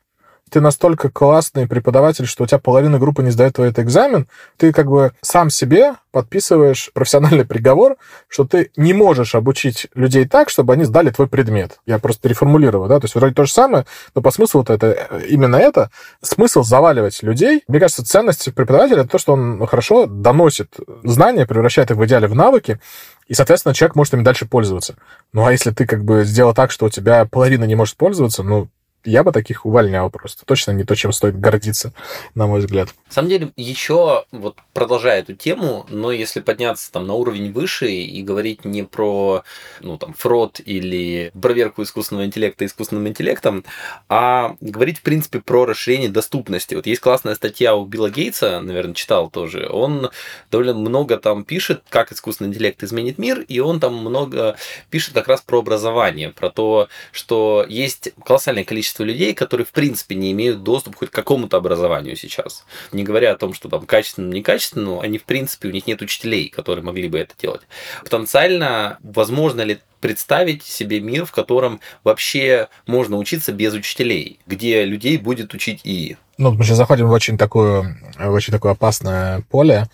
Ты 0.53 0.61
настолько 0.61 1.09
классный 1.09 1.67
преподаватель, 1.67 2.27
что 2.27 2.43
у 2.43 2.47
тебя 2.47 2.59
половина 2.59 2.99
группы 2.99 3.23
не 3.23 3.31
сдает 3.31 3.55
твой 3.55 3.71
экзамен, 3.71 4.27
ты 4.57 4.71
как 4.71 4.85
бы 4.85 5.13
сам 5.21 5.49
себе 5.49 5.95
подписываешь 6.11 6.91
профессиональный 6.93 7.43
приговор, 7.43 7.97
что 8.27 8.45
ты 8.45 8.69
не 8.77 8.93
можешь 8.93 9.33
обучить 9.33 9.87
людей 9.95 10.27
так, 10.27 10.51
чтобы 10.51 10.73
они 10.73 10.83
сдали 10.83 11.09
твой 11.09 11.27
предмет. 11.27 11.79
Я 11.87 11.97
просто 11.97 12.21
переформулировал, 12.21 12.87
да, 12.87 12.99
то 12.99 13.05
есть 13.05 13.15
вроде 13.15 13.33
то 13.33 13.45
же 13.45 13.51
самое, 13.51 13.87
но 14.13 14.21
по 14.21 14.29
смыслу 14.29 14.59
вот 14.59 14.69
это, 14.69 14.91
именно 15.27 15.55
это, 15.55 15.89
смысл 16.21 16.61
заваливать 16.61 17.23
людей. 17.23 17.63
Мне 17.67 17.79
кажется, 17.79 18.05
ценность 18.05 18.53
преподавателя 18.53 18.99
это 18.99 19.09
то, 19.09 19.17
что 19.17 19.33
он 19.33 19.65
хорошо 19.65 20.05
доносит 20.05 20.75
знания, 21.01 21.47
превращает 21.47 21.89
их 21.89 21.97
в 21.97 22.05
идеале 22.05 22.27
в 22.27 22.35
навыки, 22.35 22.79
и, 23.27 23.33
соответственно, 23.33 23.73
человек 23.73 23.95
может 23.95 24.13
ими 24.13 24.21
дальше 24.21 24.45
пользоваться. 24.45 24.97
Ну, 25.31 25.47
а 25.47 25.51
если 25.51 25.71
ты 25.71 25.87
как 25.87 26.03
бы 26.03 26.25
сделал 26.25 26.53
так, 26.53 26.69
что 26.69 26.85
у 26.85 26.89
тебя 26.89 27.25
половина 27.25 27.63
не 27.63 27.73
может 27.73 27.97
пользоваться, 27.97 28.43
ну, 28.43 28.67
я 29.05 29.23
бы 29.23 29.31
таких 29.31 29.65
увольнял 29.65 30.09
просто. 30.09 30.45
Точно 30.45 30.71
не 30.71 30.83
то, 30.83 30.95
чем 30.95 31.11
стоит 31.11 31.39
гордиться, 31.39 31.93
на 32.35 32.47
мой 32.47 32.59
взгляд. 32.59 32.89
На 33.07 33.13
самом 33.13 33.29
деле, 33.29 33.51
еще 33.55 34.25
вот 34.31 34.57
продолжая 34.73 35.19
эту 35.19 35.33
тему, 35.33 35.85
но 35.89 36.11
если 36.11 36.39
подняться 36.39 36.91
там 36.91 37.07
на 37.07 37.13
уровень 37.13 37.51
выше 37.51 37.91
и 37.91 38.21
говорить 38.21 38.65
не 38.65 38.83
про, 38.83 39.43
ну, 39.81 39.97
там, 39.97 40.13
фрод 40.13 40.59
или 40.63 41.31
проверку 41.39 41.83
искусственного 41.83 42.25
интеллекта 42.25 42.65
искусственным 42.65 43.07
интеллектом, 43.07 43.65
а 44.09 44.55
говорить, 44.61 44.99
в 44.99 45.01
принципе, 45.01 45.41
про 45.41 45.65
расширение 45.65 46.09
доступности. 46.09 46.75
Вот 46.75 46.87
есть 46.87 47.01
классная 47.01 47.35
статья 47.35 47.75
у 47.75 47.85
Билла 47.85 48.09
Гейтса, 48.09 48.61
наверное, 48.61 48.93
читал 48.93 49.29
тоже. 49.29 49.69
Он 49.69 50.09
довольно 50.49 50.73
много 50.73 51.17
там 51.17 51.43
пишет, 51.43 51.83
как 51.89 52.11
искусственный 52.11 52.49
интеллект 52.49 52.81
изменит 52.83 53.17
мир, 53.17 53.41
и 53.41 53.59
он 53.59 53.79
там 53.79 53.95
много 53.95 54.55
пишет 54.89 55.13
как 55.13 55.27
раз 55.27 55.41
про 55.41 55.59
образование, 55.59 56.29
про 56.29 56.49
то, 56.49 56.87
что 57.11 57.65
есть 57.67 58.11
колоссальное 58.23 58.63
количество 58.63 58.92
количество 58.93 59.03
людей, 59.03 59.33
которые, 59.33 59.65
в 59.65 59.71
принципе, 59.71 60.15
не 60.15 60.31
имеют 60.31 60.63
доступ 60.63 60.95
хоть 60.95 61.09
к 61.09 61.13
какому-то 61.13 61.57
образованию 61.57 62.15
сейчас. 62.15 62.65
Не 62.91 63.03
говоря 63.03 63.31
о 63.31 63.35
том, 63.35 63.53
что 63.53 63.69
там 63.69 63.85
качественно, 63.85 64.31
некачественно, 64.33 65.01
они, 65.01 65.17
в 65.17 65.23
принципе, 65.23 65.69
у 65.69 65.71
них 65.71 65.87
нет 65.87 66.01
учителей, 66.01 66.49
которые 66.49 66.83
могли 66.83 67.09
бы 67.09 67.17
это 67.17 67.33
делать. 67.41 67.61
Потенциально, 68.03 68.97
возможно 69.01 69.61
ли 69.61 69.79
представить 69.99 70.63
себе 70.63 70.99
мир, 70.99 71.25
в 71.25 71.31
котором 71.31 71.79
вообще 72.03 72.67
можно 72.85 73.17
учиться 73.17 73.51
без 73.53 73.73
учителей, 73.73 74.39
где 74.45 74.85
людей 74.85 75.17
будет 75.17 75.53
учить 75.53 75.81
и. 75.83 76.17
Ну, 76.37 76.51
мы 76.51 76.63
сейчас 76.63 76.77
заходим 76.77 77.07
в 77.07 77.11
очень 77.11 77.37
такое, 77.37 77.97
в 78.19 78.31
очень 78.31 78.51
такое 78.51 78.73
опасное 78.73 79.43
поле. 79.49 79.87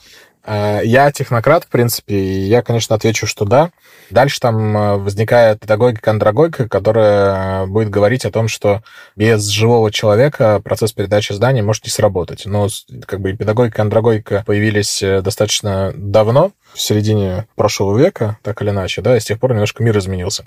Э, 0.50 0.82
я 0.84 1.12
технократ, 1.12 1.66
в 1.66 1.68
принципе, 1.68 2.16
и 2.16 2.40
я, 2.48 2.64
конечно, 2.64 2.96
отвечу, 2.96 3.28
что 3.28 3.46
да. 3.46 3.70
Дальше 4.10 4.40
там 4.40 4.76
э, 4.76 4.98
возникает 4.98 5.60
педагогика-андрогогика, 5.60 6.68
которая 6.68 7.68
будет 7.68 7.92
говорить 7.92 8.26
о 8.26 8.32
том, 8.32 8.48
что 8.48 8.82
без 9.16 9.46
живого 9.46 9.92
человека 9.92 10.60
процесс 10.64 10.92
передачи 10.92 11.34
знаний 11.34 11.62
может 11.62 11.86
не 11.86 11.92
сработать. 11.92 12.48
Но 12.48 12.68
как 13.06 13.22
бы 13.22 13.34
педагогика, 13.34 13.82
и 13.82 13.86
андрогогика 13.86 14.44
появились 14.48 15.04
э, 15.04 15.22
достаточно 15.22 15.94
давно, 15.96 16.52
в 16.74 16.82
середине 16.82 17.48
прошлого 17.56 17.98
века, 17.98 18.38
так 18.44 18.62
или 18.62 18.70
иначе, 18.70 19.02
да, 19.02 19.18
и 19.18 19.20
с 19.20 19.26
тех 19.26 19.40
пор 19.40 19.54
немножко 19.54 19.84
мир 19.84 19.98
изменился. 19.98 20.46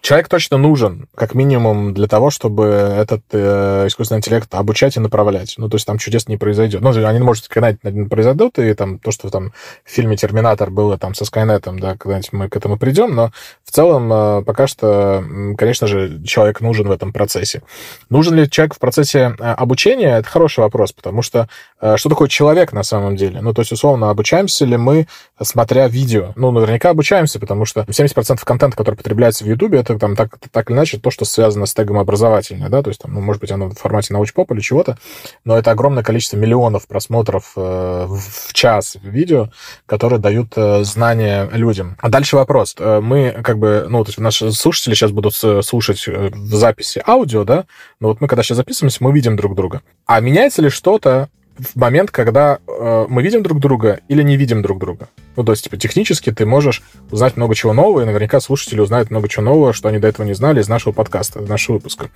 Человек 0.00 0.28
точно 0.28 0.56
нужен, 0.56 1.08
как 1.14 1.34
минимум, 1.34 1.92
для 1.92 2.06
того, 2.06 2.30
чтобы 2.30 2.64
этот 2.64 3.22
э, 3.32 3.84
искусственный 3.86 4.18
интеллект 4.18 4.52
обучать 4.54 4.96
и 4.96 5.00
направлять. 5.00 5.54
Ну, 5.58 5.68
то 5.68 5.76
есть 5.76 5.86
там 5.86 5.98
чудес 5.98 6.26
не 6.26 6.38
произойдет. 6.38 6.80
Ну, 6.80 6.90
они, 7.06 7.18
может, 7.18 7.48
когда-нибудь 7.48 8.08
произойдут, 8.08 8.58
и 8.58 8.72
там 8.72 8.98
то, 8.98 9.10
что 9.10 9.28
там 9.28 9.52
в 9.84 9.90
фильме 9.90 10.16
«Терминатор» 10.16 10.70
было 10.70 10.96
там 10.96 11.14
со 11.14 11.26
Скайнетом, 11.26 11.78
да, 11.78 11.96
когда-нибудь 11.96 12.32
мы 12.32 12.48
к 12.48 12.56
этому 12.56 12.78
придем, 12.78 13.14
но 13.14 13.30
в 13.64 13.72
целом 13.72 14.10
э, 14.12 14.42
пока 14.42 14.66
что, 14.66 15.22
конечно 15.58 15.86
же, 15.86 16.22
человек 16.24 16.60
нужен 16.62 16.88
в 16.88 16.90
этом 16.90 17.12
процессе. 17.12 17.62
Нужен 18.08 18.34
ли 18.34 18.48
человек 18.48 18.74
в 18.74 18.78
процессе 18.78 19.36
э, 19.38 19.52
обучения? 19.52 20.18
Это 20.18 20.28
хороший 20.28 20.60
вопрос, 20.60 20.92
потому 20.92 21.20
что 21.20 21.48
э, 21.80 21.96
что 21.98 22.08
такое 22.08 22.28
человек 22.28 22.72
на 22.72 22.82
самом 22.82 23.16
деле? 23.16 23.42
Ну, 23.42 23.52
то 23.52 23.60
есть, 23.60 23.72
условно, 23.72 24.08
обучаемся 24.08 24.64
ли 24.64 24.78
мы 24.78 25.06
смотря 25.50 25.88
видео. 25.88 26.32
Ну, 26.36 26.50
наверняка 26.52 26.90
обучаемся, 26.90 27.40
потому 27.40 27.64
что 27.64 27.80
70% 27.82 28.40
контента, 28.44 28.76
который 28.76 28.94
потребляется 28.94 29.44
в 29.44 29.48
Ютубе, 29.48 29.80
это 29.80 29.98
там 29.98 30.16
так, 30.16 30.38
так 30.50 30.70
или 30.70 30.76
иначе 30.76 30.98
то, 30.98 31.10
что 31.10 31.24
связано 31.24 31.66
с 31.66 31.74
тегом 31.74 31.98
образовательное, 31.98 32.68
да, 32.68 32.82
то 32.82 32.88
есть 32.90 33.00
там, 33.00 33.12
ну, 33.12 33.20
может 33.20 33.40
быть, 33.40 33.50
оно 33.50 33.68
в 33.68 33.74
формате 33.74 34.12
научпоп 34.12 34.52
или 34.52 34.60
чего-то, 34.60 34.96
но 35.44 35.58
это 35.58 35.72
огромное 35.72 36.02
количество 36.02 36.36
миллионов 36.36 36.86
просмотров 36.86 37.52
э, 37.56 38.06
в 38.08 38.52
час 38.52 38.96
видео, 39.02 39.50
которые 39.86 40.20
дают 40.20 40.52
э, 40.56 40.84
знания 40.84 41.48
людям. 41.52 41.96
А 42.00 42.08
дальше 42.08 42.36
вопрос. 42.36 42.76
Э, 42.78 43.00
мы 43.00 43.36
как 43.42 43.58
бы, 43.58 43.86
ну, 43.88 44.04
то 44.04 44.10
есть 44.10 44.18
наши 44.18 44.52
слушатели 44.52 44.94
сейчас 44.94 45.10
будут 45.10 45.34
слушать 45.34 46.06
э, 46.06 46.30
в 46.32 46.54
записи 46.54 47.02
аудио, 47.06 47.44
да, 47.44 47.64
но 47.98 48.08
вот 48.08 48.20
мы 48.20 48.28
когда 48.28 48.42
сейчас 48.42 48.56
записываемся, 48.56 49.02
мы 49.02 49.12
видим 49.12 49.36
друг 49.36 49.54
друга. 49.56 49.82
А 50.06 50.20
меняется 50.20 50.62
ли 50.62 50.68
что-то 50.68 51.28
в 51.60 51.78
момент, 51.78 52.10
когда 52.10 52.58
э, 52.66 53.06
мы 53.08 53.22
видим 53.22 53.42
друг 53.42 53.60
друга 53.60 54.00
или 54.08 54.22
не 54.22 54.36
видим 54.36 54.62
друг 54.62 54.78
друга. 54.78 55.08
Ну, 55.36 55.44
то 55.44 55.52
есть, 55.52 55.64
типа, 55.64 55.76
технически 55.76 56.32
ты 56.32 56.46
можешь 56.46 56.82
узнать 57.10 57.36
много 57.36 57.54
чего 57.54 57.72
нового, 57.72 58.02
и 58.02 58.04
наверняка 58.04 58.40
слушатели 58.40 58.80
узнают 58.80 59.10
много 59.10 59.28
чего 59.28 59.44
нового, 59.44 59.72
что 59.72 59.88
они 59.88 59.98
до 59.98 60.08
этого 60.08 60.26
не 60.26 60.34
знали 60.34 60.60
из 60.60 60.68
нашего 60.68 60.92
подкаста, 60.92 61.40
из 61.40 61.48
нашего 61.48 61.76
выпуска. 61.76 62.10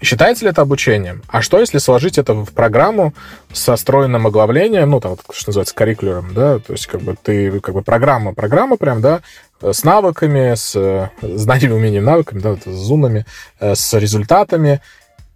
Считается 0.00 0.44
ли 0.44 0.50
это 0.50 0.62
обучением? 0.62 1.22
А 1.28 1.40
что, 1.40 1.58
если 1.58 1.78
сложить 1.78 2.18
это 2.18 2.34
в 2.34 2.52
программу 2.52 3.14
со 3.52 3.76
стройным 3.76 4.26
оглавлением, 4.26 4.90
ну, 4.90 5.00
там, 5.00 5.16
что 5.32 5.50
называется, 5.50 5.74
каррикулером, 5.74 6.34
да, 6.34 6.58
то 6.58 6.72
есть, 6.72 6.86
как 6.86 7.00
бы, 7.00 7.16
ты, 7.20 7.60
как 7.60 7.74
бы, 7.74 7.82
программа, 7.82 8.34
программа 8.34 8.76
прям, 8.76 9.00
да, 9.00 9.22
с 9.60 9.84
навыками, 9.84 10.54
с 10.54 10.76
э, 10.76 11.08
знаниями, 11.22 11.72
умениями, 11.72 12.04
навыками, 12.04 12.40
да, 12.40 12.56
с 12.56 12.68
зунами, 12.68 13.24
э, 13.58 13.74
с 13.74 13.94
результатами, 13.98 14.82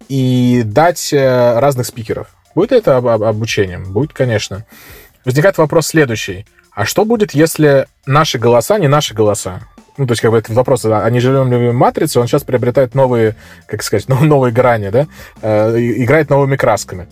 и 0.09 0.63
дать 0.65 1.11
э, 1.13 1.59
разных 1.59 1.87
спикеров. 1.87 2.27
Будет 2.55 2.71
это 2.71 2.97
об- 2.97 3.07
об- 3.07 3.23
обучением? 3.23 3.91
Будет, 3.91 4.13
конечно. 4.13 4.65
Возникает 5.25 5.57
вопрос 5.57 5.87
следующий. 5.87 6.45
А 6.73 6.85
что 6.85 7.05
будет, 7.05 7.33
если 7.33 7.87
наши 8.05 8.37
голоса 8.39 8.79
не 8.79 8.87
наши 8.87 9.13
голоса? 9.13 9.61
Ну, 9.97 10.07
то 10.07 10.13
есть, 10.13 10.21
как 10.21 10.31
бы 10.31 10.37
этот 10.37 10.55
вопрос, 10.55 10.85
а 10.85 11.07
не 11.09 11.19
живем 11.19 11.51
ли 11.51 11.69
в 11.69 11.73
матрице, 11.73 12.19
он 12.19 12.27
сейчас 12.27 12.43
приобретает 12.43 12.95
новые, 12.95 13.35
как 13.67 13.83
сказать, 13.83 14.07
новые 14.09 14.53
грани, 14.53 14.89
да, 14.89 15.07
э, 15.41 15.77
играет 15.77 16.29
новыми 16.29 16.55
красками. 16.55 17.07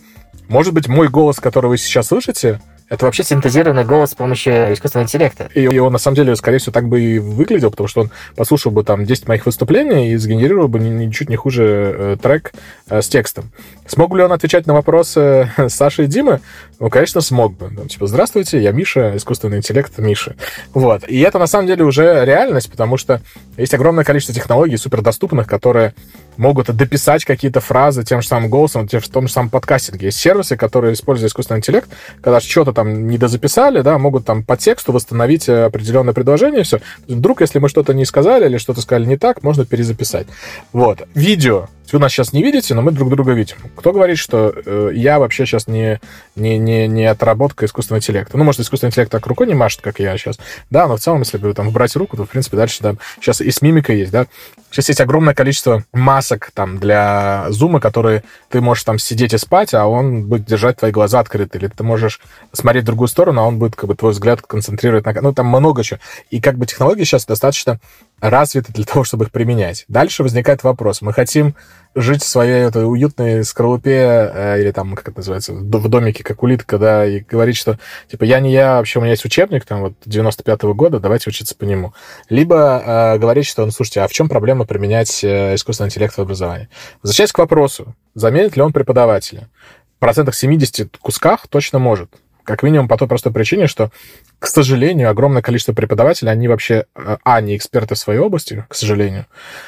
Может 0.48 0.74
быть, 0.74 0.88
мой 0.88 1.10
голос, 1.10 1.40
который 1.40 1.68
вы 1.68 1.78
сейчас 1.78 2.08
слышите, 2.08 2.60
это 2.90 3.06
вообще 3.06 3.24
синтезированный 3.24 3.86
голос 3.86 4.12
с 4.12 4.16
помощью 4.16 4.74
искусственного 4.74 5.06
интеллекта. 5.06 5.50
И, 5.54 5.62
и 5.62 5.78
он, 5.78 5.94
на 5.94 6.00
самом 6.00 6.16
деле, 6.16 6.36
скорее 6.36 6.58
всего, 6.58 6.74
так 6.74 6.88
бы 6.88 7.00
и 7.02 7.20
выглядел, 7.20 7.70
потому 7.72 7.88
что 7.88 8.02
он 8.02 8.12
послушал 8.36 8.72
бы 8.72 8.84
там 8.84 9.06
10 9.06 9.28
моих 9.28 9.46
выступлений 9.46 10.12
и 10.12 10.18
сгенерировал 10.18 10.68
бы 10.68 10.80
ничуть 10.80 11.30
не 11.30 11.36
хуже 11.36 11.64
э, 11.64 12.18
трек 12.22 12.54
э, 12.90 13.02
с 13.02 13.08
текстом. 13.08 13.52
Смог 13.88 14.16
ли 14.16 14.24
он 14.24 14.32
отвечать 14.32 14.66
на 14.68 14.74
вопросы 14.74 15.52
Саши 15.68 16.06
и 16.06 16.08
Димы? 16.08 16.42
Ну, 16.80 16.90
конечно, 16.90 17.20
смог 17.20 17.58
бы. 17.58 17.70
Там, 17.76 17.88
типа, 17.90 18.08
здравствуйте, 18.08 18.62
я 18.62 18.72
Миша, 18.72 19.18
искусственный 19.18 19.58
интеллект 19.58 19.98
Миша. 19.98 20.36
Вот. 20.74 21.04
И 21.10 21.20
это, 21.20 21.38
на 21.38 21.48
самом 21.48 21.68
деле, 21.68 21.84
уже 21.84 22.24
реальность, 22.24 22.72
потому 22.72 22.96
что 22.96 23.22
есть 23.58 23.74
огромное 23.74 24.06
количество 24.06 24.34
технологий 24.34 24.78
супердоступных, 24.78 25.46
которые 25.46 25.94
могут 26.38 26.74
дописать 26.74 27.26
какие-то 27.26 27.60
фразы 27.60 28.06
тем 28.06 28.22
же 28.22 28.28
самым 28.28 28.50
голосом, 28.50 28.88
тем, 28.88 29.02
в 29.02 29.10
том 29.10 29.28
же 29.28 29.34
самом 29.34 29.50
подкастинге. 29.50 30.06
Есть 30.06 30.20
сервисы, 30.20 30.56
которые 30.56 30.94
используют 30.94 31.32
искусственный 31.32 31.58
интеллект, 31.58 31.90
когда 32.22 32.40
что-то 32.40 32.72
там 32.72 33.10
недозаписали, 33.10 33.82
да, 33.82 33.98
могут 33.98 34.26
там 34.26 34.46
по 34.46 34.56
тексту 34.56 34.94
восстановить 34.94 35.50
э, 35.50 35.66
определенное 35.66 36.14
предложение, 36.14 36.64
все. 36.64 36.80
Вдруг, 37.10 37.42
если 37.42 37.60
мы 37.60 37.68
что-то 37.68 37.94
не 37.94 38.06
сказали 38.06 38.46
или 38.46 38.58
что-то 38.58 38.80
сказали 38.80 39.06
не 39.06 39.18
так, 39.18 39.44
можно 39.44 39.66
перезаписать. 39.66 40.28
Вот. 40.72 41.00
Видео 41.14 41.68
Вы 41.92 42.00
нас 42.00 42.12
сейчас 42.12 42.34
не 42.34 42.44
видите, 42.44 42.74
но 42.74 42.82
мы 42.82 42.92
друг 42.92 43.10
друга 43.10 43.34
видим. 43.34 43.58
Кто 43.76 43.92
говорит, 43.92 44.18
что 44.18 44.54
э, 44.54 44.92
я 44.94 45.20
вообще 45.20 45.46
сейчас 45.46 45.68
не, 45.68 46.00
не, 46.36 46.58
не, 46.58 46.88
не 46.88 47.06
отработка 47.06 47.66
искусственного 47.66 48.00
интеллекта? 48.00 48.38
Ну, 48.38 48.44
может, 48.44 48.62
искусственный 48.62 48.90
интеллект 48.90 49.12
так 49.12 49.26
рукой 49.28 49.48
не 49.48 49.56
машет, 49.56 49.82
как 49.82 50.00
я 50.00 50.18
сейчас. 50.18 50.40
Да, 50.70 50.88
но 50.88 50.98
в 50.98 51.00
целом, 51.00 51.20
если 51.20 51.38
бы 51.38 51.54
там 51.54 51.72
брать 51.72 51.96
руку, 51.96 52.18
то, 52.18 52.26
в 52.26 52.30
принципе, 52.30 52.58
дальше 52.58 52.80
там 52.82 53.00
сейчас 53.20 53.42
и 53.42 53.50
с 53.50 53.62
мимикой 53.62 54.00
есть, 54.00 54.12
да. 54.12 54.28
Сейчас 54.72 54.90
есть 54.90 55.02
огромное 55.02 55.34
количество 55.34 55.84
масок 55.94 56.52
там 56.54 56.78
для 56.78 57.48
зума, 57.50 57.80
которые 57.80 58.24
ты 58.50 58.62
можешь 58.62 58.84
там 58.84 59.00
сидеть 59.00 59.34
и 59.34 59.38
спать, 59.38 59.74
а 59.74 59.88
он 59.88 60.28
будет 60.28 60.46
держать 60.46 60.78
твои 60.78 60.92
глаза 60.92 61.20
открыты. 61.20 61.58
Или 61.58 61.68
ты 61.68 61.84
можешь 61.84 62.20
смотреть 62.54 62.84
в 62.84 62.86
другую 62.86 63.08
сторону, 63.08 63.42
а 63.42 63.46
он 63.46 63.58
будет 63.58 63.76
как 63.76 63.88
бы 63.88 63.96
твой 63.96 64.12
взгляд 64.12 64.42
концентрировать 64.44 65.06
на... 65.06 65.14
Ну, 65.22 65.34
там 65.34 65.48
много 65.48 65.84
чего. 65.84 66.00
И 66.30 66.40
как 66.40 66.58
бы 66.58 66.68
технологии 66.68 67.04
сейчас 67.04 67.26
достаточно 67.26 67.80
развиты 68.22 68.74
для 68.74 68.86
того, 68.86 69.04
чтобы 69.04 69.26
их 69.26 69.32
применять. 69.32 69.86
Дальше 69.88 70.24
возникает 70.24 70.64
вопрос. 70.64 71.02
Мы 71.02 71.14
хотим 71.14 71.56
жить 71.96 72.24
в 72.24 72.28
своей 72.28 72.64
этой 72.64 72.88
уютной 72.88 73.44
скорлупе 73.44 74.32
э, 74.34 74.62
или 74.62 74.72
там, 74.72 74.96
как 74.96 75.10
это 75.10 75.18
называется, 75.18 75.54
в 75.54 75.88
домике, 75.90 76.24
как 76.24 76.44
улитка, 76.44 76.78
да, 76.78 77.06
и 77.06 77.20
говорить, 77.20 77.58
что, 77.58 77.80
типа, 78.10 78.24
я 78.24 78.40
не 78.40 78.52
я, 78.52 78.78
вообще 78.78 79.00
у 79.00 79.02
меня 79.02 79.12
есть 79.12 79.26
учебник, 79.26 79.66
там, 79.66 79.82
вот, 79.82 79.94
95-го 80.06 80.74
года, 80.74 81.00
давайте 81.00 81.30
учиться 81.30 81.56
по 81.56 81.64
нему. 81.64 81.94
Либо 82.30 82.84
э, 82.86 83.18
говорить, 83.18 83.48
что, 83.48 83.66
ну, 83.66 83.72
слушайте, 83.72 84.02
а 84.02 84.08
в 84.08 84.14
чем 84.14 84.30
проблема 84.30 84.66
применять 84.66 85.24
э, 85.24 85.56
искусственный 85.56 85.88
интеллект 85.88 86.16
в 86.16 86.20
образовании? 86.20 86.70
Возвращаясь 87.02 87.32
к 87.32 87.40
вопросу, 87.40 87.96
заменит 88.14 88.56
ли 88.56 88.62
он 88.62 88.72
преподавателя? 88.72 89.50
В 89.98 90.00
процентах 90.00 90.36
70 90.36 90.98
кусках 90.98 91.48
точно 91.48 91.80
может. 91.80 92.12
Как 92.50 92.64
минимум 92.64 92.88
по 92.88 92.98
той 92.98 93.08
простой 93.08 93.32
причине, 93.32 93.68
что, 93.68 93.92
к 94.40 94.48
сожалению, 94.48 95.12
огромное 95.12 95.44
количество 95.44 95.72
преподавателей, 95.72 96.32
они 96.32 96.48
вообще, 96.48 96.86
э, 96.96 97.18
а, 97.24 97.42
не 97.42 97.56
эксперты 97.56 97.94
в 97.94 98.00
своей 98.00 98.20
области, 98.20 98.66
к 98.68 98.74
сожалению, 98.74 99.28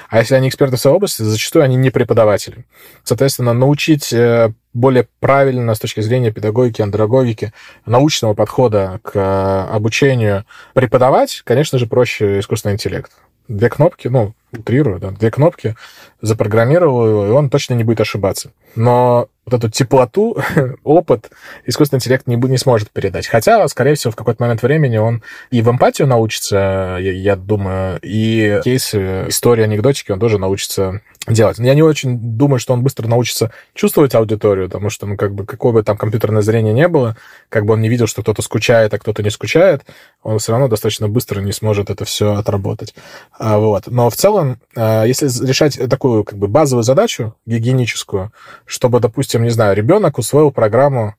а 0.10 0.18
если 0.18 0.34
они 0.34 0.50
эксперты 0.50 0.78
в 0.78 0.80
своей 0.80 0.96
области, 0.96 1.22
зачастую 1.22 1.64
они 1.64 1.76
не 1.76 1.92
преподаватели. 1.92 2.66
Соответственно, 3.04 3.54
научить 3.54 4.12
э, 4.12 4.52
более 4.74 5.08
правильно 5.20 5.76
с 5.76 5.80
точки 5.80 6.00
зрения 6.00 6.32
педагогики, 6.32 6.82
андрогогики, 6.82 7.54
научного 7.86 8.34
подхода 8.34 9.00
к 9.04 9.12
э, 9.16 9.76
обучению 9.76 10.46
преподавать, 10.74 11.44
конечно 11.46 11.78
же, 11.78 11.86
проще 11.86 12.40
искусственный 12.40 12.74
интеллект. 12.74 13.12
Две 13.48 13.70
кнопки, 13.70 14.08
ну, 14.08 14.34
утрирую, 14.52 15.00
да, 15.00 15.12
две 15.12 15.32
кнопки, 15.32 15.76
запрограммировал 16.22 17.08
его, 17.08 17.28
и 17.28 17.30
он 17.30 17.50
точно 17.50 17.74
не 17.74 17.84
будет 17.84 18.02
ошибаться. 18.02 18.52
Но 18.76 19.30
вот 19.46 19.54
эту 19.56 19.70
теплоту, 19.70 20.38
опыт 20.84 21.32
искусственный 21.66 21.98
интеллект 21.98 22.28
не, 22.28 22.36
не 22.36 22.58
сможет 22.58 22.92
передать. 22.92 23.28
Хотя, 23.28 23.68
скорее 23.68 23.96
всего, 23.96 24.12
в 24.12 24.16
какой-то 24.16 24.44
момент 24.44 24.62
времени 24.62 24.98
он 24.98 25.24
и 25.50 25.62
в 25.62 25.70
эмпатию 25.70 26.08
научится, 26.08 26.98
я, 27.00 27.12
я 27.12 27.36
думаю, 27.36 28.00
и 28.02 28.60
кейсы, 28.64 29.26
истории, 29.28 29.64
анекдотики 29.64 30.12
он 30.12 30.20
тоже 30.20 30.38
научится 30.38 31.02
делать. 31.28 31.60
Я 31.60 31.76
не 31.76 31.84
очень 31.84 32.18
думаю, 32.20 32.60
что 32.60 32.74
он 32.74 32.82
быстро 32.82 33.08
научится 33.08 33.52
чувствовать 33.74 34.16
аудиторию, 34.16 34.68
потому 34.68 34.90
что, 34.90 35.06
ну, 35.06 35.18
как 35.18 35.36
бы, 35.36 35.46
какое 35.46 35.72
бы 35.72 35.84
там 35.84 35.96
компьютерное 35.96 36.42
зрение 36.42 36.74
не 36.74 36.88
было, 36.88 37.16
как 37.50 37.66
бы 37.66 37.74
он 37.74 37.82
не 37.82 37.90
видел, 37.90 38.08
что 38.08 38.24
кто-то 38.24 38.42
скучает, 38.42 38.94
а 38.94 39.00
кто-то 39.00 39.22
не 39.22 39.30
скучает, 39.30 39.86
он 40.24 40.40
все 40.40 40.52
равно 40.52 40.68
достаточно 40.68 41.08
быстро 41.08 41.40
не 41.42 41.52
сможет 41.52 41.90
это 41.90 42.06
все 42.06 42.34
отработать. 42.34 42.96
А, 43.38 43.60
вот. 43.60 43.88
Но 43.88 44.10
в 44.10 44.16
целом, 44.16 44.60
а, 44.76 45.04
если 45.04 45.28
решать 45.46 45.80
такую, 45.90 46.24
как 46.24 46.40
бы, 46.40 46.48
базовую 46.48 46.84
задачу 46.84 47.36
гигиеническую, 47.46 48.32
чтобы, 48.66 49.00
допустим, 49.00 49.44
не 49.44 49.52
знаю, 49.52 49.76
ребенок 49.76 50.18
усвоил 50.18 50.52
программу 50.52 51.16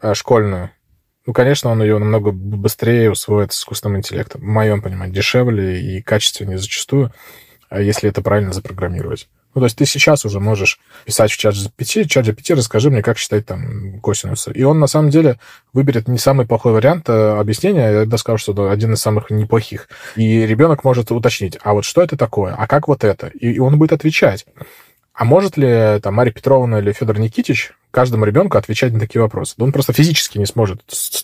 а, 0.00 0.14
школьную, 0.14 0.70
ну, 1.24 1.32
конечно, 1.32 1.70
он 1.70 1.82
ее 1.82 1.98
намного 1.98 2.30
быстрее 2.32 3.10
усвоит 3.10 3.52
с 3.52 3.58
искусственным 3.58 3.98
интеллектом. 3.98 4.40
В 4.40 4.44
моем 4.44 4.80
понимании, 4.80 5.14
дешевле 5.14 5.80
и 5.80 6.02
качественнее 6.02 6.58
зачастую, 6.58 7.12
если 7.76 8.08
это 8.08 8.22
правильно 8.22 8.52
запрограммировать. 8.52 9.28
Ну, 9.56 9.60
то 9.60 9.64
есть 9.64 9.78
ты 9.78 9.86
сейчас 9.86 10.26
уже 10.26 10.38
можешь 10.38 10.78
писать 11.06 11.32
в 11.32 11.38
чат 11.38 11.54
GPT, 11.54 12.04
чат 12.04 12.26
GPT, 12.26 12.54
расскажи 12.54 12.90
мне, 12.90 13.00
как 13.00 13.16
считать 13.16 13.46
там 13.46 14.00
косинусы. 14.00 14.52
И 14.52 14.62
он, 14.64 14.78
на 14.78 14.86
самом 14.86 15.08
деле, 15.08 15.38
выберет 15.72 16.08
не 16.08 16.18
самый 16.18 16.44
плохой 16.44 16.74
вариант 16.74 17.08
э, 17.08 17.38
объяснения, 17.38 17.90
я 17.90 18.00
тогда 18.00 18.18
скажу, 18.18 18.36
что 18.36 18.52
это 18.52 18.70
один 18.70 18.92
из 18.92 19.00
самых 19.00 19.30
неплохих. 19.30 19.88
И 20.14 20.44
ребенок 20.44 20.84
может 20.84 21.10
уточнить, 21.10 21.58
а 21.62 21.72
вот 21.72 21.86
что 21.86 22.02
это 22.02 22.18
такое, 22.18 22.54
а 22.54 22.66
как 22.66 22.86
вот 22.86 23.02
это? 23.02 23.28
И 23.28 23.58
он 23.58 23.78
будет 23.78 23.94
отвечать. 23.94 24.44
А 25.14 25.24
может 25.24 25.56
ли 25.56 26.00
там 26.02 26.12
Мария 26.12 26.34
Петровна 26.34 26.80
или 26.80 26.92
Федор 26.92 27.18
Никитич 27.18 27.72
каждому 27.90 28.26
ребенку 28.26 28.58
отвечать 28.58 28.92
на 28.92 29.00
такие 29.00 29.22
вопросы? 29.22 29.54
Да 29.56 29.64
он 29.64 29.72
просто 29.72 29.94
физически 29.94 30.36
не 30.36 30.44
сможет 30.44 30.82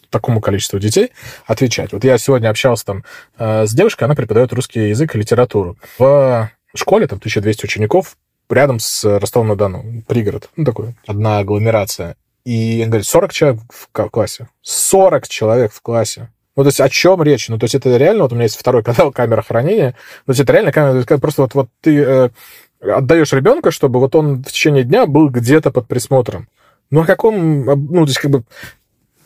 такому 0.08 0.40
количеству 0.40 0.78
детей 0.78 1.10
отвечать. 1.44 1.92
Вот 1.92 2.02
я 2.02 2.16
сегодня 2.16 2.48
общался 2.48 2.86
там 2.86 3.04
э, 3.36 3.66
с 3.66 3.74
девушкой, 3.74 4.04
она 4.04 4.14
преподает 4.14 4.54
русский 4.54 4.88
язык 4.88 5.14
и 5.14 5.18
литературу. 5.18 5.76
В 5.98 6.50
школе, 6.78 7.06
там 7.06 7.18
1200 7.18 7.64
учеников, 7.64 8.16
рядом 8.48 8.78
с 8.78 9.04
Ростовом-на-Дону, 9.04 10.02
пригород, 10.06 10.50
ну, 10.56 10.64
такой, 10.64 10.94
одна 11.06 11.38
агломерация. 11.38 12.16
И 12.44 12.80
он 12.82 12.90
говорит, 12.90 13.06
40 13.06 13.32
человек 13.32 13.60
в 13.68 13.88
классе. 14.10 14.48
40 14.62 15.28
человек 15.28 15.72
в 15.72 15.80
классе. 15.80 16.30
Ну, 16.56 16.64
то 16.64 16.68
есть 16.68 16.80
о 16.80 16.88
чем 16.88 17.22
речь? 17.22 17.48
Ну, 17.48 17.58
то 17.58 17.64
есть 17.64 17.74
это 17.74 17.96
реально, 17.96 18.24
вот 18.24 18.32
у 18.32 18.34
меня 18.34 18.44
есть 18.44 18.58
второй 18.58 18.82
канал 18.82 19.12
камера 19.12 19.42
хранения, 19.42 19.92
то 20.26 20.30
есть 20.30 20.40
это 20.40 20.52
реально 20.52 20.72
камера, 20.72 21.18
просто 21.18 21.42
вот, 21.42 21.54
вот 21.54 21.68
ты 21.80 21.98
э, 21.98 22.30
отдаешь 22.80 23.32
ребенка, 23.32 23.70
чтобы 23.70 24.00
вот 24.00 24.14
он 24.14 24.42
в 24.42 24.50
течение 24.50 24.84
дня 24.84 25.06
был 25.06 25.28
где-то 25.30 25.70
под 25.70 25.86
присмотром. 25.88 26.48
Ну, 26.90 27.02
о 27.02 27.06
каком, 27.06 27.64
ну, 27.64 28.04
то 28.04 28.10
есть 28.10 28.18
как 28.18 28.30
бы 28.30 28.44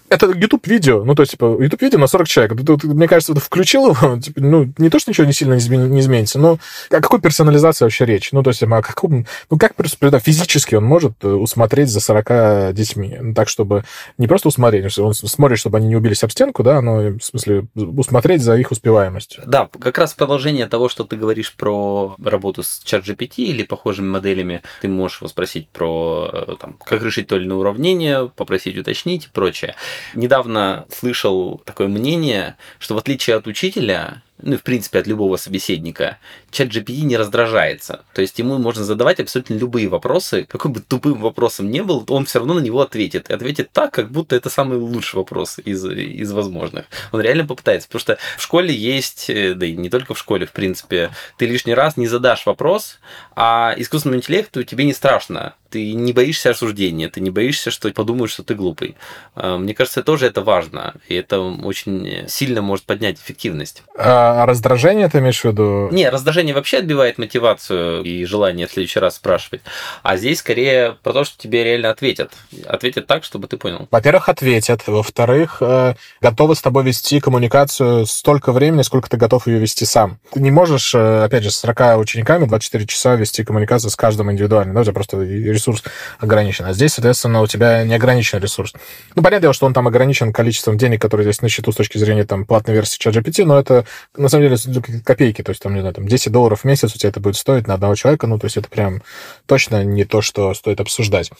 это 0.08 0.26
YouTube-видео, 0.26 1.04
ну, 1.04 1.14
то 1.14 1.22
есть, 1.22 1.32
типа, 1.32 1.56
YouTube-видео 1.60 1.98
на 1.98 2.06
40 2.06 2.28
человек. 2.28 2.66
Тут, 2.66 2.84
мне 2.84 3.08
кажется, 3.08 3.34
ты 3.34 3.40
включил 3.40 3.90
его, 3.90 4.18
типа, 4.20 4.40
ну, 4.40 4.72
не 4.78 4.90
то, 4.90 4.98
что 4.98 5.10
ничего 5.10 5.26
не 5.26 5.32
сильно 5.32 5.54
не, 5.54 5.58
измен, 5.58 5.90
не 5.90 6.00
изменится, 6.00 6.38
но 6.38 6.58
о 6.90 7.00
какой 7.00 7.20
персонализации 7.20 7.84
вообще 7.84 8.04
речь? 8.04 8.32
Ну, 8.32 8.42
то 8.42 8.50
есть, 8.50 8.62
о 8.62 8.82
каком, 8.82 9.26
ну, 9.50 9.58
как 9.58 9.74
просто 9.74 10.18
физически 10.20 10.74
он 10.74 10.84
может 10.84 11.12
э, 11.22 11.28
усмотреть 11.28 11.88
за 11.88 12.00
40 12.00 12.74
детьми? 12.74 13.16
Ну, 13.20 13.34
так, 13.34 13.48
чтобы 13.48 13.84
не 14.18 14.26
просто 14.26 14.48
усмотреть, 14.48 14.98
он 14.98 15.14
смотрит, 15.14 15.58
чтобы 15.58 15.78
они 15.78 15.88
не 15.88 15.96
убились 15.96 16.22
об 16.22 16.30
стенку, 16.30 16.62
да, 16.62 16.80
но, 16.80 16.96
в 17.18 17.20
смысле, 17.20 17.66
усмотреть 17.74 18.42
за 18.42 18.56
их 18.56 18.70
успеваемостью. 18.70 19.42
Да, 19.46 19.68
как 19.80 19.98
раз 19.98 20.14
продолжение 20.14 20.66
того, 20.66 20.88
что 20.88 21.04
ты 21.04 21.16
говоришь 21.16 21.54
про 21.54 22.16
работу 22.22 22.62
с 22.62 22.82
ChatGPT 22.84 23.36
или 23.38 23.62
похожими 23.62 24.06
моделями, 24.06 24.62
ты 24.80 24.88
можешь 24.88 25.18
его 25.18 25.28
спросить 25.28 25.68
про, 25.68 26.30
э, 26.32 26.56
там, 26.60 26.76
как 26.84 27.02
решить 27.02 27.28
то 27.28 27.36
или 27.36 27.44
иное 27.44 27.58
уравнение, 27.58 28.30
попросить 28.34 28.76
уточнить 28.76 29.26
и 29.26 29.28
прочее. 29.32 29.74
Недавно 30.14 30.86
слышал 30.90 31.60
такое 31.64 31.88
мнение, 31.88 32.56
что 32.78 32.94
в 32.94 32.98
отличие 32.98 33.36
от 33.36 33.46
учителя, 33.46 34.22
ну 34.42 34.54
и 34.54 34.56
в 34.56 34.62
принципе 34.62 34.98
от 34.98 35.06
любого 35.06 35.36
собеседника, 35.36 36.18
чат 36.50 36.68
GPT 36.68 37.02
не 37.02 37.16
раздражается. 37.16 38.04
То 38.14 38.20
есть 38.20 38.38
ему 38.38 38.58
можно 38.58 38.84
задавать 38.84 39.20
абсолютно 39.20 39.54
любые 39.54 39.88
вопросы, 39.88 40.46
какой 40.48 40.70
бы 40.70 40.80
тупым 40.80 41.20
вопросом 41.20 41.70
не 41.70 41.82
был, 41.82 42.04
он 42.08 42.26
все 42.26 42.38
равно 42.38 42.54
на 42.54 42.60
него 42.60 42.80
ответит. 42.80 43.30
И 43.30 43.32
ответит 43.32 43.70
так, 43.72 43.92
как 43.92 44.10
будто 44.10 44.36
это 44.36 44.50
самый 44.50 44.78
лучший 44.78 45.16
вопрос 45.16 45.58
из, 45.64 45.84
из 45.84 46.32
возможных. 46.32 46.86
Он 47.12 47.20
реально 47.20 47.46
попытается, 47.46 47.88
потому 47.88 48.00
что 48.00 48.18
в 48.36 48.42
школе 48.42 48.74
есть, 48.74 49.30
э, 49.30 49.54
да 49.54 49.66
и 49.66 49.76
не 49.76 49.88
только 49.88 50.14
в 50.14 50.18
школе, 50.18 50.46
в 50.46 50.52
принципе, 50.52 51.10
ты 51.38 51.46
лишний 51.46 51.74
раз 51.74 51.96
не 51.96 52.06
задашь 52.06 52.46
вопрос, 52.46 52.98
а 53.34 53.74
искусственному 53.76 54.18
интеллекту 54.18 54.64
тебе 54.64 54.84
не 54.84 54.92
страшно. 54.92 55.54
Ты 55.70 55.92
не 55.92 56.12
боишься 56.12 56.50
осуждения, 56.50 57.08
ты 57.08 57.20
не 57.20 57.30
боишься, 57.30 57.70
что 57.70 57.90
подумают, 57.92 58.30
что 58.30 58.42
ты 58.42 58.54
глупый. 58.54 58.96
А, 59.34 59.58
мне 59.58 59.74
кажется, 59.74 60.02
тоже 60.02 60.26
это 60.26 60.42
важно, 60.42 60.94
и 61.08 61.14
это 61.14 61.40
очень 61.40 62.24
сильно 62.28 62.62
может 62.62 62.84
поднять 62.84 63.18
эффективность. 63.18 63.82
А 63.96 64.46
раздражение 64.46 65.08
ты 65.08 65.18
имеешь 65.18 65.40
в 65.40 65.44
виду? 65.44 65.88
Не, 65.90 66.08
раздражение 66.08 66.54
вообще 66.54 66.78
отбивает 66.78 67.18
мотивацию 67.18 68.02
и 68.02 68.24
желание 68.24 68.66
в 68.66 68.72
следующий 68.72 69.00
раз 69.00 69.16
спрашивать. 69.16 69.62
А 70.02 70.16
здесь 70.16 70.38
скорее 70.40 70.96
про 71.02 71.12
то, 71.12 71.24
что 71.24 71.38
тебе 71.38 71.64
реально 71.64 71.90
ответят. 71.90 72.32
Ответят 72.66 73.06
так, 73.06 73.24
чтобы 73.24 73.48
ты 73.48 73.56
понял. 73.56 73.88
Во-первых, 73.90 74.28
ответят. 74.28 74.82
Во-вторых, 74.86 75.58
э, 75.60 75.94
готовы 76.20 76.54
с 76.54 76.62
тобой 76.62 76.84
вести 76.84 77.20
коммуникацию 77.20 78.06
столько 78.06 78.52
времени, 78.52 78.82
сколько 78.82 79.08
ты 79.08 79.16
готов 79.16 79.46
ее 79.46 79.58
вести 79.58 79.84
сам. 79.84 80.18
Ты 80.32 80.40
не 80.40 80.50
можешь, 80.50 80.94
э, 80.94 81.24
опять 81.24 81.42
же, 81.42 81.50
с 81.50 81.56
40 81.56 81.98
учениками 81.98 82.46
24 82.46 82.86
часа 82.86 83.14
вести 83.16 83.44
коммуникацию 83.44 83.90
с 83.90 83.96
каждым 83.96 84.30
индивидуально. 84.30 84.74
Да, 84.74 84.80
у 84.80 84.84
тебя 84.84 84.92
просто 84.92 85.16
ресурс 85.56 85.82
ограничен. 86.18 86.64
А 86.64 86.72
здесь, 86.72 86.94
соответственно, 86.94 87.42
у 87.42 87.46
тебя 87.46 87.84
неограниченный 87.84 88.42
ресурс. 88.42 88.72
Ну, 89.14 89.22
понятное 89.22 89.42
дело, 89.42 89.54
что 89.54 89.66
он 89.66 89.74
там 89.74 89.88
ограничен 89.88 90.32
количеством 90.32 90.78
денег, 90.78 91.02
которые 91.02 91.24
здесь 91.24 91.42
на 91.42 91.48
счету 91.48 91.72
с 91.72 91.76
точки 91.76 91.98
зрения 91.98 92.24
там 92.24 92.44
платной 92.44 92.74
версии 92.74 93.00
ChatGPT, 93.00 93.44
но 93.44 93.58
это 93.58 93.84
на 94.16 94.28
самом 94.28 94.48
деле 94.48 95.02
копейки, 95.04 95.42
то 95.42 95.50
есть 95.50 95.62
там, 95.62 95.74
не 95.74 95.80
знаю, 95.80 95.94
там 95.94 96.06
10 96.06 96.30
долларов 96.32 96.60
в 96.60 96.64
месяц 96.64 96.94
у 96.94 96.98
тебя 96.98 97.10
это 97.10 97.20
будет 97.20 97.36
стоить 97.36 97.66
на 97.66 97.74
одного 97.74 97.94
человека, 97.94 98.26
ну, 98.26 98.38
то 98.38 98.46
есть 98.46 98.56
это 98.56 98.68
прям 98.68 99.02
точно 99.46 99.84
не 99.84 100.04
то, 100.04 100.22
что 100.22 100.54
стоит 100.54 100.80
обсуждать. 100.80 101.30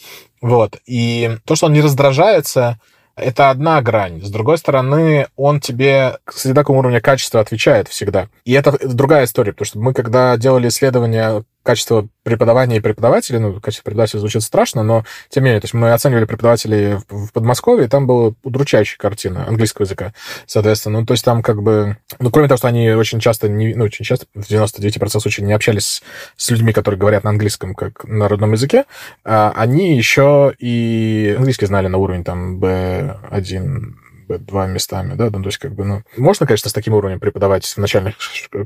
Вот. 0.41 0.79
И 0.87 1.39
то, 1.45 1.55
что 1.57 1.67
он 1.67 1.73
не 1.73 1.81
раздражается, 1.81 2.79
это 3.17 3.49
одна 3.51 3.81
грань. 3.81 4.23
С 4.23 4.31
другой 4.31 4.59
стороны, 4.59 5.29
он 5.37 5.59
тебе 5.59 6.19
с 6.31 6.45
одинаковым 6.45 6.81
уровня 6.81 7.01
качества 7.01 7.41
отвечает 7.41 7.89
всегда. 7.89 8.29
И 8.45 8.53
это 8.53 8.77
другая 8.87 9.25
история, 9.25 9.53
потому 9.53 9.67
что 9.67 9.79
мы, 9.79 9.95
когда 9.95 10.37
делали 10.37 10.69
исследования 10.69 11.43
качество 11.67 12.09
преподавания 12.23 12.77
и 12.77 12.81
преподавателей, 12.81 13.41
ну, 13.41 13.61
качество 13.61 13.85
преподавателя 13.85 14.21
звучит 14.21 14.43
страшно, 14.43 14.83
но 14.83 15.05
тем 15.29 15.43
не 15.43 15.49
менее, 15.49 15.61
то 15.61 15.65
есть 15.65 15.75
мы 15.75 15.93
оценивали 15.93 16.25
преподавателей 16.25 17.01
в, 17.09 17.33
Подмосковье, 17.33 17.87
и 17.87 17.89
там 17.89 18.07
была 18.07 18.33
удручающая 18.45 18.97
картина 18.97 19.47
английского 19.47 19.85
языка, 19.85 20.15
соответственно. 20.47 21.01
Ну, 21.01 21.07
то 21.07 21.13
есть 21.13 21.25
там 21.25 21.43
как 21.43 21.63
бы, 21.63 21.99
ну, 22.21 22.31
кроме 22.31 22.49
того, 22.49 22.57
что 22.57 22.69
они 22.69 22.91
очень 22.93 23.21
часто, 23.21 23.49
не, 23.49 23.75
ну, 23.75 23.85
очень 23.85 24.05
часто, 24.05 24.27
в 24.35 24.49
99% 24.49 25.21
случаев 25.21 25.47
не 25.47 25.53
общались 25.53 26.03
с 26.37 26.51
людьми, 26.51 26.73
которые 26.73 26.99
говорят 26.99 27.25
на 27.25 27.31
английском 27.31 27.75
как 27.75 28.05
на 28.05 28.29
родном 28.29 28.53
языке, 28.53 28.85
а 29.25 29.53
они 29.57 29.97
еще 29.97 30.55
и 30.59 31.35
английский 31.37 31.67
знали 31.67 31.89
на 31.89 31.99
уровень 31.99 32.25
там 32.25 32.59
B1, 32.61 34.06
два 34.29 34.67
местами, 34.67 35.15
да, 35.15 35.31
ну, 35.31 35.43
то 35.43 35.49
есть 35.49 35.59
как 35.59 35.75
бы, 35.75 35.85
ну, 35.85 36.03
можно, 36.17 36.47
конечно, 36.47 36.71
с 36.71 36.73
таким 36.73 36.95
уровнем 36.95 37.21
преподавать 37.21 37.65
в 37.65 37.79
начальных 37.79 38.17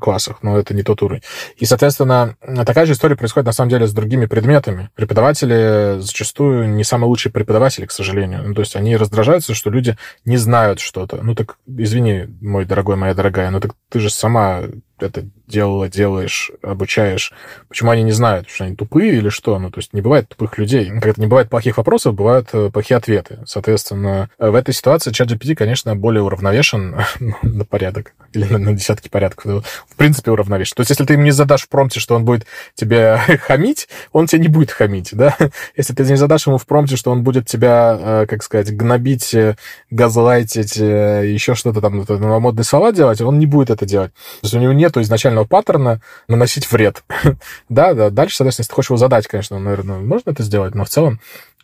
классах, 0.00 0.38
но 0.42 0.58
это 0.58 0.74
не 0.74 0.82
тот 0.82 1.02
уровень. 1.02 1.22
И, 1.56 1.64
соответственно, 1.64 2.36
такая 2.66 2.86
же 2.86 2.92
история 2.92 3.16
происходит, 3.16 3.46
на 3.46 3.52
самом 3.52 3.70
деле, 3.70 3.86
с 3.86 3.92
другими 3.92 4.26
предметами. 4.26 4.90
Преподаватели 4.94 6.00
зачастую 6.00 6.68
не 6.68 6.84
самые 6.84 7.08
лучшие 7.08 7.32
преподаватели, 7.32 7.86
к 7.86 7.92
сожалению. 7.92 8.42
Ну, 8.44 8.54
то 8.54 8.60
есть 8.60 8.76
они 8.76 8.96
раздражаются, 8.96 9.54
что 9.54 9.70
люди 9.70 9.96
не 10.24 10.36
знают 10.36 10.80
что-то. 10.80 11.20
Ну, 11.22 11.34
так, 11.34 11.58
извини, 11.66 12.26
мой 12.40 12.64
дорогой, 12.64 12.96
моя 12.96 13.14
дорогая, 13.14 13.50
ну, 13.50 13.60
так 13.60 13.72
ты 13.88 14.00
же 14.00 14.10
сама 14.10 14.62
это 15.02 15.24
делала, 15.46 15.88
делаешь, 15.88 16.50
обучаешь. 16.62 17.32
Почему 17.68 17.90
они 17.90 18.02
не 18.02 18.12
знают, 18.12 18.48
что 18.48 18.64
они 18.64 18.76
тупые 18.76 19.16
или 19.16 19.28
что? 19.28 19.58
Ну, 19.58 19.70
то 19.70 19.78
есть 19.78 19.92
не 19.92 20.00
бывает 20.00 20.28
тупых 20.28 20.58
людей. 20.58 20.90
Когда 21.00 21.20
не 21.20 21.26
бывает 21.26 21.48
плохих 21.48 21.76
вопросов, 21.76 22.14
бывают 22.14 22.48
э, 22.52 22.70
плохие 22.70 22.96
ответы. 22.96 23.40
Соответственно, 23.46 24.30
в 24.38 24.54
этой 24.54 24.74
ситуации 24.74 25.12
чат 25.12 25.30
GPT, 25.30 25.54
конечно, 25.54 25.94
более 25.96 26.22
уравновешен 26.22 26.96
на 27.42 27.64
порядок 27.64 28.14
или 28.32 28.44
на, 28.44 28.58
на 28.58 28.72
десятки 28.72 29.08
порядков. 29.08 29.64
В 29.88 29.96
принципе, 29.96 30.30
уравновешен. 30.30 30.74
То 30.76 30.80
есть 30.80 30.90
если 30.90 31.04
ты 31.04 31.14
им 31.14 31.24
не 31.24 31.30
задашь 31.30 31.62
в 31.62 31.68
промпте, 31.68 32.00
что 32.00 32.14
он 32.14 32.24
будет 32.24 32.46
тебе 32.74 33.16
хамить, 33.42 33.88
он 34.12 34.26
тебе 34.26 34.42
не 34.42 34.48
будет 34.48 34.70
хамить, 34.70 35.10
да? 35.12 35.36
Если 35.76 35.94
ты 35.94 36.04
не 36.04 36.16
задашь 36.16 36.46
ему 36.46 36.58
в 36.58 36.66
промпте, 36.66 36.96
что 36.96 37.10
он 37.10 37.22
будет 37.22 37.46
тебя, 37.46 37.98
э, 38.00 38.26
как 38.28 38.42
сказать, 38.42 38.74
гнобить, 38.76 39.34
э, 39.34 39.56
газлайтить, 39.90 40.76
еще 40.76 41.54
что-то 41.54 41.80
там, 41.80 42.04
модные 42.40 42.64
слова 42.64 42.92
делать, 42.92 43.20
он 43.20 43.38
не 43.38 43.46
будет 43.46 43.70
это 43.70 43.86
делать. 43.86 44.12
То 44.12 44.46
есть 44.46 44.54
у 44.54 44.58
него 44.58 44.72
нету 44.72 44.89
изначально 44.98 45.40
определенного 45.40 45.44
паттерна 45.44 46.00
наносить 46.28 46.70
вред. 46.70 47.02
да, 47.68 47.94
да. 47.94 48.10
Дальше, 48.10 48.36
соответственно, 48.36 48.62
если 48.62 48.70
ты 48.70 48.74
хочешь 48.74 48.90
его 48.90 48.96
задать, 48.96 49.26
конечно, 49.26 49.58
наверное, 49.58 49.98
можно 49.98 50.30
это 50.30 50.42
сделать, 50.42 50.74
но 50.74 50.84
в 50.84 50.88
целом 50.88 51.20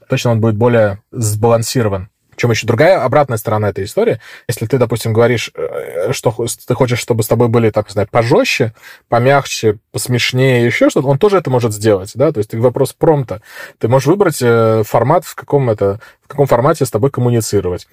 точно 0.08 0.32
он 0.32 0.40
будет 0.40 0.56
более 0.56 1.00
сбалансирован. 1.12 2.08
Чем 2.36 2.50
еще 2.50 2.66
другая 2.66 3.02
обратная 3.02 3.38
сторона 3.38 3.70
этой 3.70 3.84
истории. 3.84 4.20
Если 4.46 4.66
ты, 4.66 4.76
допустим, 4.76 5.14
говоришь, 5.14 5.50
э, 5.54 6.12
что 6.12 6.34
ты 6.66 6.74
хочешь, 6.74 6.98
чтобы 6.98 7.22
с 7.22 7.28
тобой 7.28 7.48
были, 7.48 7.70
так 7.70 7.88
сказать, 7.90 8.10
пожестче, 8.10 8.74
помягче, 9.08 9.78
посмешнее, 9.90 10.66
еще 10.66 10.90
что-то, 10.90 11.08
он 11.08 11.18
тоже 11.18 11.38
это 11.38 11.48
может 11.48 11.72
сделать, 11.72 12.12
да, 12.14 12.32
то 12.32 12.38
есть 12.38 12.50
ты 12.50 12.60
вопрос 12.60 12.92
промта. 12.92 13.40
Ты 13.78 13.88
можешь 13.88 14.06
выбрать 14.06 14.42
э, 14.42 14.82
формат, 14.84 15.24
в 15.24 15.34
каком 15.34 15.70
это, 15.70 15.98
в 16.22 16.28
каком 16.28 16.46
формате 16.46 16.84
с 16.84 16.90
тобой 16.90 17.10
коммуницировать. 17.10 17.88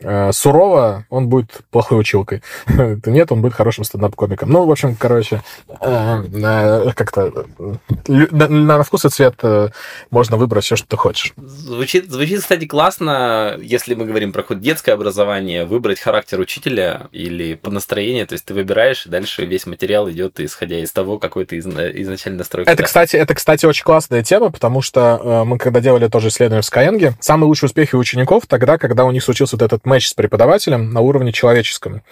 Э, 0.00 0.30
сурово, 0.32 1.06
он 1.08 1.28
будет 1.28 1.60
плохой 1.70 2.00
училкой. 2.00 2.42
Нет, 3.06 3.32
он 3.32 3.40
будет 3.40 3.54
хорошим 3.54 3.84
стендап-комиком. 3.84 4.50
Ну, 4.50 4.66
в 4.66 4.70
общем, 4.70 4.94
короче, 4.94 5.42
э, 5.80 6.90
как-то 6.94 7.46
на 8.06 8.82
вкус 8.82 9.06
и 9.06 9.08
цвет 9.08 9.36
э, 9.42 9.68
можно 10.10 10.36
выбрать 10.36 10.64
все, 10.64 10.76
что 10.76 10.86
ты 10.86 10.96
хочешь. 10.96 11.32
Звучит, 11.36 12.10
звучит, 12.10 12.40
кстати, 12.40 12.66
классно, 12.66 13.56
если 13.60 13.94
мы 13.94 14.04
говорим 14.04 14.32
про 14.32 14.42
хоть 14.42 14.60
детское 14.60 14.92
образование, 14.92 15.64
выбрать 15.64 15.98
характер 15.98 16.40
учителя 16.40 17.08
или 17.12 17.54
по 17.54 17.70
настроению, 17.70 18.26
то 18.26 18.34
есть 18.34 18.44
ты 18.44 18.52
выбираешь, 18.52 19.06
и 19.06 19.08
дальше 19.08 19.46
весь 19.46 19.66
материал 19.66 20.10
идет 20.10 20.38
исходя 20.40 20.78
из 20.78 20.92
того, 20.92 21.18
какой 21.18 21.46
ты 21.46 21.58
изначально 21.58 22.38
настройка. 22.38 22.70
Это, 22.70 22.82
кстати, 22.82 23.16
это, 23.16 23.34
кстати, 23.34 23.64
очень 23.64 23.84
классная 23.84 24.22
тема, 24.22 24.50
потому 24.50 24.82
что 24.82 25.44
мы, 25.46 25.56
когда 25.58 25.80
делали 25.80 26.08
тоже 26.08 26.28
исследование 26.28 26.62
в 26.62 26.70
Skyeng, 26.70 27.14
самые 27.20 27.48
лучшие 27.48 27.68
успехи 27.68 27.94
учеников 27.94 28.46
тогда, 28.46 28.76
когда 28.76 29.04
у 29.04 29.10
них 29.10 29.24
случился 29.24 29.56
вот 29.56 29.62
этот 29.62 29.85
матч 29.86 30.08
с 30.08 30.14
преподавателем 30.14 30.92
на 30.92 31.00
уровне 31.00 31.32
человеческом. 31.32 32.02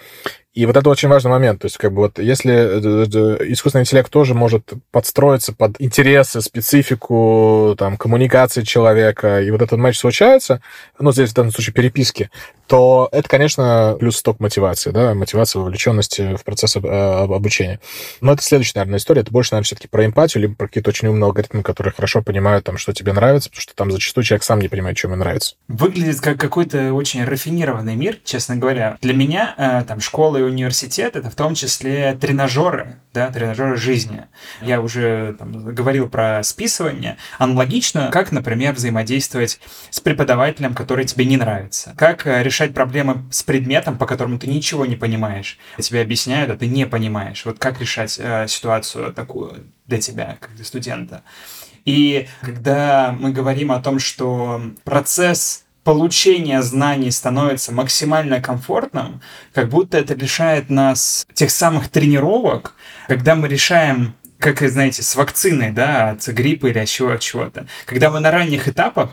И 0.55 0.65
вот 0.65 0.77
это 0.77 0.89
очень 0.89 1.09
важный 1.09 1.31
момент. 1.31 1.61
То 1.61 1.65
есть, 1.65 1.77
как 1.77 1.91
бы 1.91 2.03
вот 2.03 2.17
если 2.17 2.53
э, 2.53 3.39
э, 3.41 3.51
искусственный 3.51 3.81
интеллект 3.81 4.09
тоже 4.09 4.33
может 4.33 4.71
подстроиться 4.89 5.51
под 5.51 5.81
интересы, 5.81 6.41
специфику, 6.41 7.75
там, 7.77 7.97
коммуникации 7.97 8.63
человека, 8.63 9.41
и 9.41 9.51
вот 9.51 9.61
этот 9.61 9.77
матч 9.77 9.99
случается, 9.99 10.61
ну, 10.97 11.11
здесь 11.11 11.31
в 11.31 11.33
данном 11.33 11.51
случае 11.51 11.73
переписки, 11.73 12.29
то 12.67 13.09
это, 13.11 13.27
конечно, 13.27 13.97
плюс 13.99 14.15
сток 14.15 14.39
мотивации, 14.39 14.91
да, 14.91 15.13
мотивация 15.13 15.59
вовлеченности 15.59 16.35
в 16.37 16.43
процесс 16.45 16.77
э, 16.77 16.79
обучения. 16.79 17.81
Но 18.21 18.31
это 18.31 18.41
следующая, 18.41 18.79
наверное, 18.79 18.99
история. 18.99 19.21
Это 19.21 19.31
больше, 19.31 19.53
наверное, 19.53 19.65
все-таки 19.65 19.89
про 19.89 20.05
эмпатию, 20.05 20.41
либо 20.41 20.55
про 20.55 20.67
какие-то 20.67 20.89
очень 20.89 21.09
умные 21.09 21.25
алгоритмы, 21.25 21.63
которые 21.63 21.91
хорошо 21.93 22.23
понимают, 22.23 22.63
там, 22.63 22.77
что 22.77 22.93
тебе 22.93 23.11
нравится, 23.11 23.49
потому 23.49 23.61
что 23.61 23.75
там 23.75 23.91
зачастую 23.91 24.23
человек 24.23 24.43
сам 24.43 24.59
не 24.59 24.69
понимает, 24.69 24.97
что 24.97 25.09
ему 25.09 25.17
нравится. 25.17 25.55
Выглядит 25.67 26.21
как 26.21 26.39
какой-то 26.39 26.93
очень 26.93 27.25
рафинированный 27.25 27.95
мир, 27.95 28.19
честно 28.23 28.55
говоря. 28.55 28.97
Для 29.01 29.13
меня 29.13 29.83
там 29.85 29.99
школа 29.99 30.44
университет— 30.47 31.15
это 31.17 31.29
в 31.29 31.35
том 31.35 31.55
числе 31.55 32.17
тренажеры, 32.19 32.97
да, 33.13 33.31
тренажеры 33.31 33.77
жизни. 33.77 34.25
Я 34.61 34.81
уже 34.81 35.35
там, 35.39 35.73
говорил 35.73 36.09
про 36.09 36.43
списывание. 36.43 37.17
Аналогично, 37.37 38.09
как, 38.11 38.31
например, 38.31 38.73
взаимодействовать 38.73 39.59
с 39.89 39.99
преподавателем, 40.01 40.73
который 40.73 41.05
тебе 41.05 41.25
не 41.25 41.37
нравится. 41.37 41.93
Как 41.97 42.25
решать 42.25 42.65
решать 42.65 42.73
проблемы 42.73 43.25
с 43.31 43.43
предметом, 43.43 43.97
по 43.97 44.05
которому 44.05 44.39
ты 44.39 44.47
ничего 44.47 44.85
не 44.85 44.95
понимаешь. 44.95 45.57
Тебе 45.79 46.01
объясняют, 46.01 46.49
а 46.51 46.57
ты 46.57 46.67
не 46.67 46.85
понимаешь. 46.87 47.45
Вот 47.45 47.59
как 47.59 47.79
решать 47.79 48.17
э, 48.19 48.47
ситуацию 48.47 49.13
такую 49.13 49.65
для 49.87 49.99
тебя, 49.99 50.37
как 50.39 50.55
для 50.55 50.65
студента. 50.65 51.23
И 51.83 52.27
когда 52.41 53.15
мы 53.19 53.31
говорим 53.31 53.71
о 53.71 53.81
том, 53.81 53.99
что 53.99 54.61
процесс 54.83 55.64
получения 55.85 56.63
знаний 56.63 57.11
становится 57.11 57.71
максимально 57.71 58.41
комфортным, 58.41 59.21
как 59.53 59.69
будто 59.69 59.99
это 59.99 60.15
лишает 60.15 60.69
нас 60.71 61.27
тех 61.33 61.51
самых 61.51 61.89
тренировок, 61.89 62.73
когда 63.07 63.35
мы 63.35 63.47
решаем 63.47 64.15
как, 64.39 64.59
знаете, 64.67 65.03
с 65.03 65.15
вакциной, 65.15 65.71
да, 65.71 66.09
от 66.09 66.27
гриппа 66.27 66.67
или 66.67 66.79
от 66.79 66.89
чего-то. 67.19 67.67
Когда 67.85 68.09
мы 68.09 68.19
на 68.19 68.31
ранних 68.31 68.67
этапах 68.67 69.11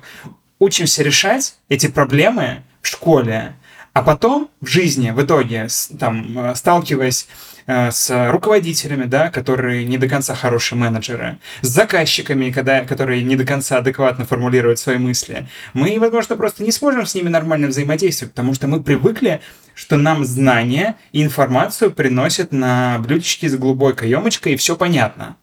учимся 0.59 1.03
решать 1.03 1.57
эти 1.69 1.89
проблемы 1.89 2.63
в 2.81 2.89
школе, 2.89 3.55
а 3.93 4.03
потом 4.03 4.51
в 4.63 4.67
жизни, 4.67 5.11
в 5.11 5.23
итоге, 5.23 5.69
там, 5.99 6.39
э, 6.39 6.55
сталкиваясь 6.55 7.29
с 7.67 8.31
руководителями, 8.31 9.05
да, 9.05 9.31
которые 9.31 9.85
не 9.85 9.99
до 9.99 10.09
конца 10.09 10.35
хорошие 10.35 10.79
менеджеры, 10.79 11.39
с 11.61 11.69
заказчиками, 11.69 12.51
когда, 12.51 12.85
которые 12.85 13.23
не 13.23 13.37
до 13.37 13.45
конца 13.45 13.79
адекватно 13.79 14.25
формулируют 14.25 14.79
свои 14.79 14.99
мысли, 14.99 15.47
мы, 15.75 15.99
возможно, 15.99 16.37
просто 16.37 16.63
не 16.63 16.73
сможем 16.73 17.07
с 17.07 17.15
ними 17.15 17.29
нормально 17.29 17.69
взаимодействовать, 17.69 18.33
потому 18.33 18.55
что 18.55 18.69
мы 18.69 18.83
привыкли, 18.83 19.41
что 19.75 19.97
нам 19.97 20.25
знания 20.25 20.97
и 21.13 21.23
информацию 21.23 21.91
приносят 21.91 22.53
на 22.53 22.99
блюдечке 22.99 23.49
с 23.49 23.57
голубой 23.57 23.95
каемочкой, 23.95 24.55
и 24.55 24.57
все 24.57 24.77
понятно. 24.77 25.37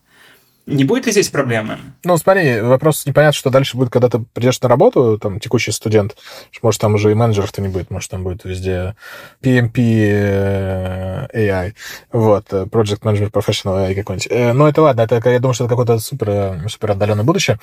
Не 0.70 0.84
будет 0.84 1.08
ли 1.08 1.12
здесь 1.12 1.30
проблемы? 1.30 1.80
Ну, 2.04 2.16
смотри, 2.18 2.62
вопрос 2.62 3.06
непонятно, 3.06 3.34
что 3.34 3.50
дальше 3.50 3.76
будет, 3.76 3.90
когда 3.90 4.08
ты 4.08 4.20
придешь 4.20 4.62
на 4.62 4.70
работу, 4.70 5.18
там, 5.18 5.40
текущий 5.40 5.72
студент, 5.72 6.16
может, 6.62 6.80
там 6.80 6.94
уже 6.94 7.12
и 7.12 7.16
менеджеров-то 7.16 7.62
не 7.62 7.70
будет, 7.70 7.90
может, 7.90 8.12
там 8.12 8.24
будет 8.24 8.46
везде 8.46 8.96
PMP 9.42 9.74
э, 9.78 11.28
AI, 11.34 11.74
вот, 12.12 12.54
э, 12.54 12.66
Project 12.66 13.02
Manager 13.02 13.32
Professional 13.32 13.90
AI 13.90 13.96
какой-нибудь. 13.96 14.28
Э, 14.30 14.54
но 14.54 14.70
это 14.70 14.84
ладно, 14.84 15.02
это, 15.02 15.16
я 15.28 15.40
думаю, 15.40 15.56
что 15.56 15.66
это 15.66 15.72
какое-то 15.72 15.98
супер, 16.00 16.70
супер 16.70 16.92
отдаленное 16.92 17.24
будущее. 17.24 17.60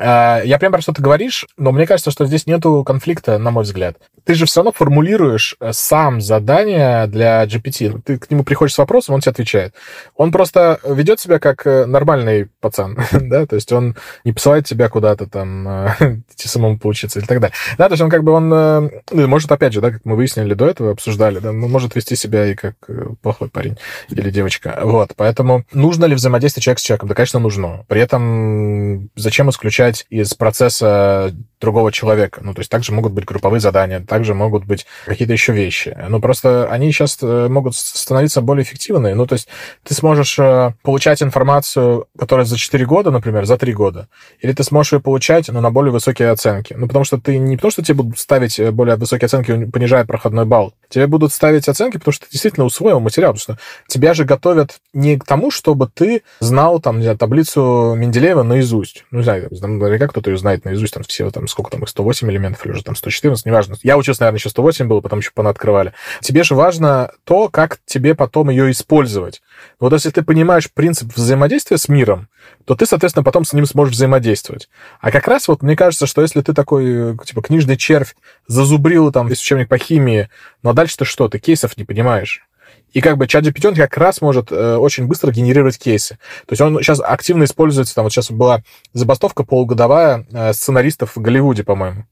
Я 0.00 0.58
прям 0.60 0.70
про 0.70 0.80
что 0.80 0.92
ты 0.92 1.02
говоришь, 1.02 1.44
но 1.56 1.72
мне 1.72 1.84
кажется, 1.84 2.12
что 2.12 2.24
здесь 2.24 2.46
нету 2.46 2.84
конфликта, 2.84 3.36
на 3.38 3.50
мой 3.50 3.64
взгляд. 3.64 3.96
Ты 4.28 4.34
же 4.34 4.44
все 4.44 4.60
равно 4.60 4.72
формулируешь 4.72 5.56
сам 5.70 6.20
задание 6.20 7.06
для 7.06 7.42
GPT. 7.46 8.02
Ты 8.04 8.18
к 8.18 8.30
нему 8.30 8.44
приходишь 8.44 8.74
с 8.74 8.78
вопросом, 8.78 9.14
он 9.14 9.22
тебе 9.22 9.30
отвечает. 9.30 9.72
Он 10.16 10.32
просто 10.32 10.80
ведет 10.84 11.18
себя 11.18 11.38
как 11.38 11.64
нормальный 11.64 12.50
пацан, 12.60 12.98
да, 13.12 13.46
то 13.46 13.54
есть 13.54 13.72
он 13.72 13.96
не 14.24 14.34
посылает 14.34 14.66
тебя 14.66 14.90
куда-то 14.90 15.26
там 15.26 15.66
э, 15.66 16.18
самому 16.36 16.78
поучиться 16.78 17.20
или 17.20 17.26
так 17.26 17.40
далее. 17.40 17.54
Да, 17.78 17.88
то 17.88 17.94
есть 17.94 18.02
он 18.02 18.10
как 18.10 18.22
бы, 18.22 18.32
он 18.32 18.52
э, 18.52 18.90
ну, 19.12 19.28
может, 19.28 19.50
опять 19.50 19.72
же, 19.72 19.80
да, 19.80 19.92
как 19.92 20.02
мы 20.04 20.14
выяснили 20.14 20.52
до 20.52 20.66
этого, 20.66 20.90
обсуждали, 20.90 21.38
да, 21.38 21.50
ну, 21.52 21.66
может 21.66 21.96
вести 21.96 22.14
себя 22.14 22.44
и 22.48 22.54
как 22.54 22.74
э, 22.86 23.06
плохой 23.22 23.48
парень 23.48 23.78
или 24.10 24.28
девочка. 24.28 24.78
Вот, 24.82 25.12
поэтому 25.16 25.64
нужно 25.72 26.04
ли 26.04 26.14
взаимодействие 26.14 26.62
человека 26.62 26.82
с 26.82 26.84
человеком? 26.84 27.08
Да, 27.08 27.14
конечно, 27.14 27.40
нужно. 27.40 27.86
При 27.88 28.02
этом 28.02 29.08
зачем 29.16 29.48
исключать 29.48 30.04
из 30.10 30.34
процесса 30.34 31.34
другого 31.60 31.92
человека? 31.92 32.40
Ну, 32.42 32.54
то 32.54 32.60
есть 32.60 32.70
также 32.70 32.92
могут 32.92 33.12
быть 33.12 33.26
групповые 33.26 33.60
задания, 33.60 34.00
также 34.00 34.34
могут 34.34 34.64
быть 34.64 34.86
какие-то 35.04 35.34
еще 35.34 35.52
вещи. 35.52 35.96
Ну, 36.08 36.20
просто 36.20 36.66
они 36.70 36.90
сейчас 36.92 37.18
могут 37.20 37.74
становиться 37.76 38.40
более 38.40 38.62
эффективными. 38.62 39.12
Ну, 39.12 39.26
то 39.26 39.34
есть 39.34 39.48
ты 39.84 39.94
сможешь 39.94 40.38
получать 40.82 41.22
информацию, 41.22 42.06
которая 42.18 42.38
которая 42.38 42.44
за 42.44 42.56
4 42.56 42.86
года, 42.86 43.10
например, 43.10 43.46
за 43.46 43.56
3 43.56 43.72
года, 43.72 44.08
или 44.40 44.52
ты 44.52 44.62
сможешь 44.62 44.92
ее 44.92 45.00
получать, 45.00 45.48
но 45.48 45.60
на 45.60 45.70
более 45.70 45.92
высокие 45.92 46.30
оценки. 46.30 46.74
Ну, 46.74 46.86
потому 46.86 47.04
что 47.04 47.18
ты 47.18 47.38
не 47.38 47.56
потому, 47.56 47.72
что 47.72 47.82
тебе 47.82 47.94
будут 47.94 48.18
ставить 48.18 48.60
э, 48.60 48.70
более 48.70 48.96
высокие 48.96 49.26
оценки, 49.26 49.64
понижая 49.64 50.04
проходной 50.04 50.44
балл. 50.44 50.72
Тебе 50.88 51.06
будут 51.06 51.32
ставить 51.32 51.68
оценки, 51.68 51.98
потому 51.98 52.12
что 52.12 52.26
ты 52.26 52.32
действительно 52.32 52.64
усвоил 52.64 53.00
материал, 53.00 53.34
потому 53.34 53.56
что 53.56 53.58
тебя 53.88 54.14
же 54.14 54.24
готовят 54.24 54.78
не 54.92 55.18
к 55.18 55.24
тому, 55.24 55.50
чтобы 55.50 55.88
ты 55.92 56.22
знал, 56.40 56.80
там, 56.80 56.96
не 56.96 57.02
знаю, 57.02 57.18
таблицу 57.18 57.94
Менделеева 57.96 58.42
наизусть. 58.42 59.04
Ну, 59.10 59.18
не 59.18 59.24
знаю, 59.24 59.48
наверняка 59.50 60.08
кто-то 60.08 60.30
ее 60.30 60.38
знает 60.38 60.64
наизусть, 60.64 60.94
там, 60.94 61.02
все, 61.02 61.30
там, 61.30 61.46
сколько 61.48 61.70
там, 61.70 61.82
их 61.82 61.88
108 61.88 62.30
элементов 62.30 62.64
или 62.64 62.72
уже 62.72 62.84
там 62.84 62.96
114, 62.96 63.44
неважно. 63.46 63.76
Я 63.82 63.98
учился, 63.98 64.22
наверное, 64.22 64.38
еще 64.38 64.50
108 64.50 64.88
было, 64.88 65.00
потом 65.00 65.18
еще 65.18 65.30
открывали. 65.34 65.92
Тебе 66.20 66.42
же 66.42 66.54
важно 66.54 67.12
то, 67.24 67.48
как 67.48 67.78
тебе 67.84 68.14
потом 68.14 68.50
ее 68.50 68.70
использовать. 68.70 69.42
Вот 69.80 69.92
если 69.92 70.10
ты 70.10 70.22
понимаешь 70.22 70.70
принцип 70.72 71.14
взаимодействия 71.14 71.78
с 71.78 71.88
миром, 71.88 72.28
то 72.64 72.74
ты, 72.74 72.86
соответственно, 72.86 73.24
потом 73.24 73.44
с 73.44 73.52
ним 73.52 73.66
сможешь 73.66 73.94
взаимодействовать. 73.94 74.68
А 75.00 75.10
как 75.10 75.28
раз 75.28 75.48
вот 75.48 75.62
мне 75.62 75.76
кажется, 75.76 76.06
что 76.06 76.22
если 76.22 76.40
ты 76.40 76.54
такой, 76.54 77.16
типа, 77.24 77.42
книжный 77.42 77.76
червь, 77.76 78.16
зазубрил 78.46 79.12
там 79.12 79.28
весь 79.28 79.40
учебник 79.40 79.68
по 79.68 79.78
химии, 79.78 80.28
но 80.62 80.72
дальше-то 80.72 81.04
что? 81.04 81.28
Ты 81.28 81.38
кейсов 81.38 81.76
не 81.76 81.84
понимаешь. 81.84 82.48
И 82.92 83.00
как 83.00 83.18
бы 83.18 83.26
чат 83.26 83.44
GPT, 83.44 83.68
он 83.68 83.74
как 83.74 83.96
раз 83.98 84.20
может 84.20 84.50
э, 84.50 84.76
очень 84.76 85.06
быстро 85.06 85.30
генерировать 85.30 85.78
кейсы. 85.78 86.18
То 86.46 86.52
есть 86.52 86.60
он 86.60 86.78
сейчас 86.78 87.00
активно 87.00 87.44
используется, 87.44 87.94
там 87.94 88.04
вот 88.04 88.12
сейчас 88.12 88.30
была 88.30 88.62
забастовка 88.94 89.44
полугодовая 89.44 90.26
э, 90.32 90.52
сценаристов 90.54 91.16
в 91.16 91.20
Голливуде, 91.20 91.64
по-моему. 91.64 92.06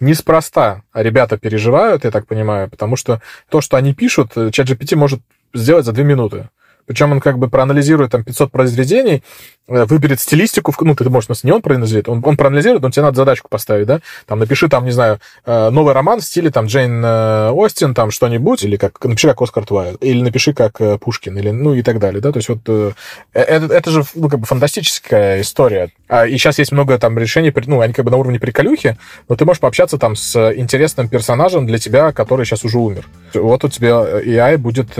Неспроста 0.00 0.82
ребята 0.92 1.38
переживают, 1.38 2.04
я 2.04 2.10
так 2.10 2.26
понимаю, 2.26 2.68
потому 2.68 2.96
что 2.96 3.22
то, 3.48 3.60
что 3.60 3.76
они 3.76 3.94
пишут, 3.94 4.32
э, 4.36 4.50
чат 4.50 4.68
GPT 4.68 4.96
может 4.96 5.20
сделать 5.54 5.84
за 5.84 5.92
две 5.92 6.04
минуты. 6.04 6.50
Причем 6.86 7.12
он 7.12 7.20
как 7.20 7.38
бы 7.38 7.48
проанализирует 7.48 8.12
там 8.12 8.24
500 8.24 8.50
произведений, 8.50 9.22
Э, 9.68 9.84
выберет 9.84 10.20
стилистику, 10.20 10.72
ну, 10.80 10.94
ты 10.94 11.10
можешь, 11.10 11.28
не 11.42 11.50
он 11.50 11.60
проанализирует, 11.60 12.08
он, 12.08 12.22
он 12.24 12.36
проанализирует, 12.36 12.82
но 12.82 12.90
тебе 12.90 13.02
надо 13.02 13.16
задачку 13.16 13.48
поставить, 13.48 13.86
да, 13.86 14.00
там, 14.24 14.38
напиши, 14.38 14.68
там, 14.68 14.84
не 14.84 14.92
знаю, 14.92 15.18
э, 15.44 15.70
новый 15.70 15.92
роман 15.92 16.20
в 16.20 16.24
стиле, 16.24 16.50
там, 16.50 16.66
Джейн 16.66 17.04
э, 17.04 17.50
Остин, 17.50 17.92
там, 17.92 18.12
что-нибудь, 18.12 18.62
или 18.62 18.76
как, 18.76 19.04
напиши, 19.04 19.26
как 19.26 19.42
Оскар 19.42 19.66
Твайт, 19.66 19.96
или 20.04 20.22
напиши, 20.22 20.52
как 20.52 20.80
Пушкин, 21.00 21.36
или, 21.36 21.50
ну, 21.50 21.74
и 21.74 21.82
так 21.82 21.98
далее, 21.98 22.20
да, 22.20 22.30
то 22.30 22.38
есть 22.38 22.48
вот 22.48 22.60
это, 23.32 23.74
это 23.74 23.90
же, 23.90 24.04
ну, 24.14 24.28
как 24.28 24.38
бы 24.38 24.46
фантастическая 24.46 25.40
история, 25.40 25.90
а, 26.08 26.28
и 26.28 26.36
сейчас 26.38 26.60
есть 26.60 26.70
много 26.70 26.96
там 26.98 27.18
решений, 27.18 27.52
ну, 27.66 27.80
они 27.80 27.92
как 27.92 28.04
бы 28.04 28.12
на 28.12 28.18
уровне 28.18 28.38
приколюхи, 28.38 28.96
но 29.28 29.34
ты 29.34 29.44
можешь 29.44 29.60
пообщаться 29.60 29.98
там 29.98 30.14
с 30.14 30.36
интересным 30.54 31.08
персонажем 31.08 31.66
для 31.66 31.78
тебя, 31.78 32.12
который 32.12 32.46
сейчас 32.46 32.64
уже 32.64 32.78
умер. 32.78 33.08
Вот 33.34 33.64
у 33.64 33.68
тебя 33.68 33.90
AI 33.90 34.58
будет 34.58 34.96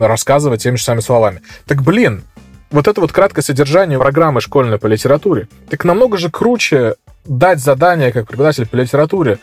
рассказывать 0.00 0.62
теми 0.62 0.74
же 0.74 0.82
самыми 0.82 1.02
словами. 1.02 1.27
Так, 1.66 1.82
блин, 1.82 2.22
вот 2.70 2.88
это 2.88 3.00
вот 3.00 3.12
краткое 3.12 3.42
содержание 3.42 3.98
программы 3.98 4.40
школьной 4.40 4.78
по 4.78 4.86
литературе, 4.86 5.48
так 5.70 5.84
намного 5.84 6.16
же 6.18 6.30
круче 6.30 6.96
дать 7.24 7.60
задание 7.60 8.12
как 8.12 8.26
преподаватель 8.26 8.66
по 8.66 8.76
литературе, 8.76 9.38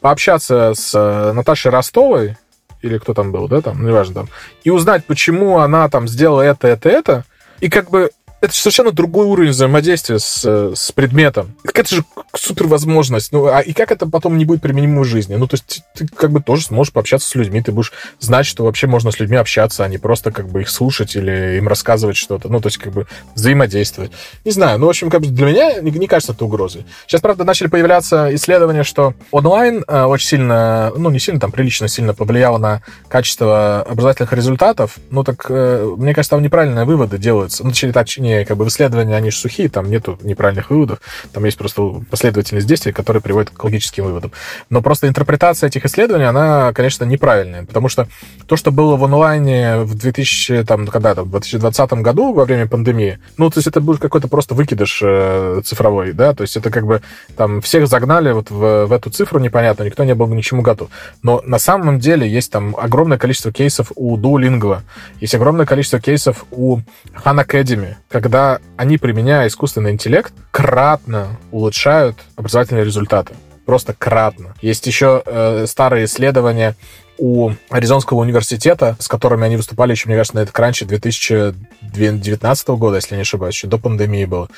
пообщаться 0.00 0.72
с 0.74 0.92
э, 0.94 1.32
Наташей 1.32 1.70
Ростовой, 1.70 2.36
или 2.80 2.98
кто 2.98 3.14
там 3.14 3.30
был, 3.30 3.48
да, 3.48 3.60
там, 3.60 3.86
неважно 3.86 4.14
там, 4.14 4.28
и 4.64 4.70
узнать, 4.70 5.04
почему 5.06 5.58
она 5.58 5.88
там 5.88 6.08
сделала 6.08 6.42
это, 6.42 6.68
это, 6.68 6.88
это, 6.88 7.24
и 7.60 7.68
как 7.68 7.90
бы 7.90 8.10
это 8.42 8.52
совершенно 8.54 8.90
другой 8.90 9.26
уровень 9.26 9.50
взаимодействия 9.50 10.18
с, 10.18 10.44
с 10.74 10.92
предметом. 10.92 11.54
Это 11.72 11.94
же 11.94 12.04
супер 12.34 12.66
возможность. 12.66 13.30
Ну, 13.30 13.46
а 13.46 13.60
и 13.60 13.72
как 13.72 13.92
это 13.92 14.06
потом 14.06 14.36
не 14.36 14.44
будет 14.44 14.60
применимо 14.60 15.02
в 15.02 15.04
жизни? 15.04 15.36
Ну, 15.36 15.46
то 15.46 15.54
есть 15.54 15.84
ты, 15.94 16.04
ты 16.04 16.12
как 16.12 16.32
бы 16.32 16.42
тоже 16.42 16.64
сможешь 16.64 16.92
пообщаться 16.92 17.28
с 17.28 17.34
людьми, 17.36 17.62
ты 17.62 17.70
будешь 17.70 17.92
знать, 18.18 18.44
что 18.44 18.64
вообще 18.64 18.88
можно 18.88 19.12
с 19.12 19.20
людьми 19.20 19.36
общаться, 19.36 19.84
а 19.84 19.88
не 19.88 19.98
просто 19.98 20.32
как 20.32 20.48
бы 20.48 20.62
их 20.62 20.70
слушать 20.70 21.14
или 21.14 21.56
им 21.58 21.68
рассказывать 21.68 22.16
что-то. 22.16 22.48
Ну, 22.48 22.60
то 22.60 22.66
есть 22.66 22.78
как 22.78 22.92
бы 22.92 23.06
взаимодействовать. 23.36 24.10
Не 24.44 24.50
знаю, 24.50 24.80
ну, 24.80 24.86
в 24.86 24.88
общем, 24.88 25.08
как 25.08 25.20
бы 25.20 25.28
для 25.28 25.46
меня 25.46 25.80
не, 25.80 25.92
не 25.92 26.08
кажется 26.08 26.32
это 26.32 26.44
угрозой. 26.44 26.84
Сейчас, 27.06 27.20
правда, 27.20 27.44
начали 27.44 27.68
появляться 27.68 28.34
исследования, 28.34 28.82
что 28.82 29.14
онлайн 29.30 29.84
э, 29.86 30.02
очень 30.02 30.26
сильно, 30.26 30.92
ну, 30.96 31.10
не 31.10 31.20
сильно, 31.20 31.38
там, 31.38 31.52
прилично 31.52 31.86
сильно 31.86 32.12
повлияло 32.12 32.58
на 32.58 32.82
качество 33.08 33.82
образовательных 33.82 34.32
результатов. 34.32 34.96
Ну, 35.10 35.22
так, 35.22 35.46
э, 35.48 35.94
мне 35.96 36.12
кажется, 36.12 36.30
там 36.30 36.42
неправильные 36.42 36.84
выводы 36.86 37.18
делаются. 37.18 37.62
Ну, 37.62 37.70
точнее, 37.70 37.92
точнее 37.92 38.31
исследования, 38.32 38.44
как 38.44 38.56
бы 38.56 38.66
исследования, 38.66 39.16
они 39.16 39.30
же 39.30 39.36
сухие, 39.36 39.68
там 39.68 39.90
нету 39.90 40.18
неправильных 40.22 40.70
выводов, 40.70 41.00
там 41.32 41.44
есть 41.44 41.58
просто 41.58 42.02
последовательность 42.10 42.66
действий, 42.66 42.92
которые 42.92 43.22
приводят 43.22 43.50
к 43.50 43.64
логическим 43.64 44.04
выводам. 44.04 44.32
Но 44.70 44.82
просто 44.82 45.08
интерпретация 45.08 45.68
этих 45.68 45.84
исследований, 45.84 46.24
она, 46.24 46.72
конечно, 46.72 47.04
неправильная, 47.04 47.64
потому 47.64 47.88
что 47.88 48.08
то, 48.46 48.56
что 48.56 48.70
было 48.70 48.96
в 48.96 49.04
онлайне 49.04 49.80
в 49.80 49.94
2000, 49.94 50.64
там, 50.64 50.86
когда 50.86 51.14
там, 51.14 51.24
в 51.24 51.30
2020 51.30 51.92
году 51.94 52.32
во 52.32 52.44
время 52.44 52.66
пандемии, 52.66 53.18
ну, 53.36 53.50
то 53.50 53.58
есть 53.58 53.68
это 53.68 53.80
был 53.80 53.98
какой-то 53.98 54.28
просто 54.28 54.54
выкидыш 54.54 55.00
э, 55.04 55.60
цифровой, 55.64 56.12
да, 56.12 56.34
то 56.34 56.42
есть 56.42 56.56
это 56.56 56.70
как 56.70 56.86
бы 56.86 57.02
там 57.36 57.60
всех 57.60 57.86
загнали 57.86 58.32
вот 58.32 58.50
в, 58.50 58.86
в 58.86 58.92
эту 58.92 59.10
цифру 59.10 59.38
непонятно, 59.38 59.84
никто 59.84 60.04
не 60.04 60.14
был 60.14 60.26
ни 60.28 60.40
к 60.40 60.44
чему 60.44 60.62
готов. 60.62 60.88
Но 61.22 61.42
на 61.44 61.58
самом 61.58 61.98
деле 61.98 62.28
есть 62.28 62.50
там 62.50 62.74
огромное 62.76 63.18
количество 63.18 63.52
кейсов 63.52 63.92
у 63.94 64.16
Duolingo, 64.16 64.80
есть 65.20 65.34
огромное 65.34 65.66
количество 65.66 66.00
кейсов 66.00 66.44
у 66.50 66.78
Khan 67.24 67.44
Academy, 67.44 67.94
когда 68.22 68.60
они, 68.76 68.98
применяя 68.98 69.48
искусственный 69.48 69.90
интеллект, 69.90 70.32
кратно 70.50 71.38
улучшают 71.50 72.16
образовательные 72.36 72.84
результаты. 72.84 73.34
Просто 73.66 73.94
кратно. 73.94 74.54
Есть 74.62 74.86
еще 74.86 75.22
э, 75.24 75.66
старые 75.66 76.06
исследования 76.06 76.74
у 77.18 77.52
Аризонского 77.68 78.20
университета, 78.20 78.96
с 78.98 79.08
которыми 79.08 79.44
они 79.44 79.56
выступали 79.56 79.92
еще, 79.92 80.08
мне 80.08 80.16
кажется, 80.16 80.36
на 80.36 80.40
этот 80.40 80.54
кранче 80.54 80.84
2019 80.84 82.68
года, 82.70 82.96
если 82.96 83.14
не 83.14 83.22
ошибаюсь, 83.22 83.54
еще 83.54 83.68
до 83.68 83.78
пандемии 83.78 84.24
было. 84.24 84.48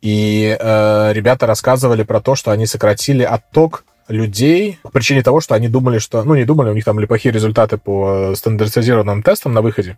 И 0.00 0.56
э, 0.58 1.12
ребята 1.12 1.46
рассказывали 1.46 2.02
про 2.02 2.20
то, 2.20 2.34
что 2.34 2.50
они 2.50 2.66
сократили 2.66 3.22
отток 3.22 3.84
людей 4.08 4.78
по 4.82 4.90
причине 4.90 5.22
того, 5.22 5.40
что 5.40 5.54
они 5.54 5.68
думали, 5.68 5.98
что... 5.98 6.22
Ну, 6.24 6.34
не 6.34 6.44
думали, 6.44 6.70
у 6.70 6.74
них 6.74 6.84
там 6.84 6.96
были 6.96 7.06
плохие 7.06 7.32
результаты 7.32 7.78
по 7.78 8.34
стандартизированным 8.34 9.22
тестам 9.22 9.52
на 9.52 9.62
выходе. 9.62 9.96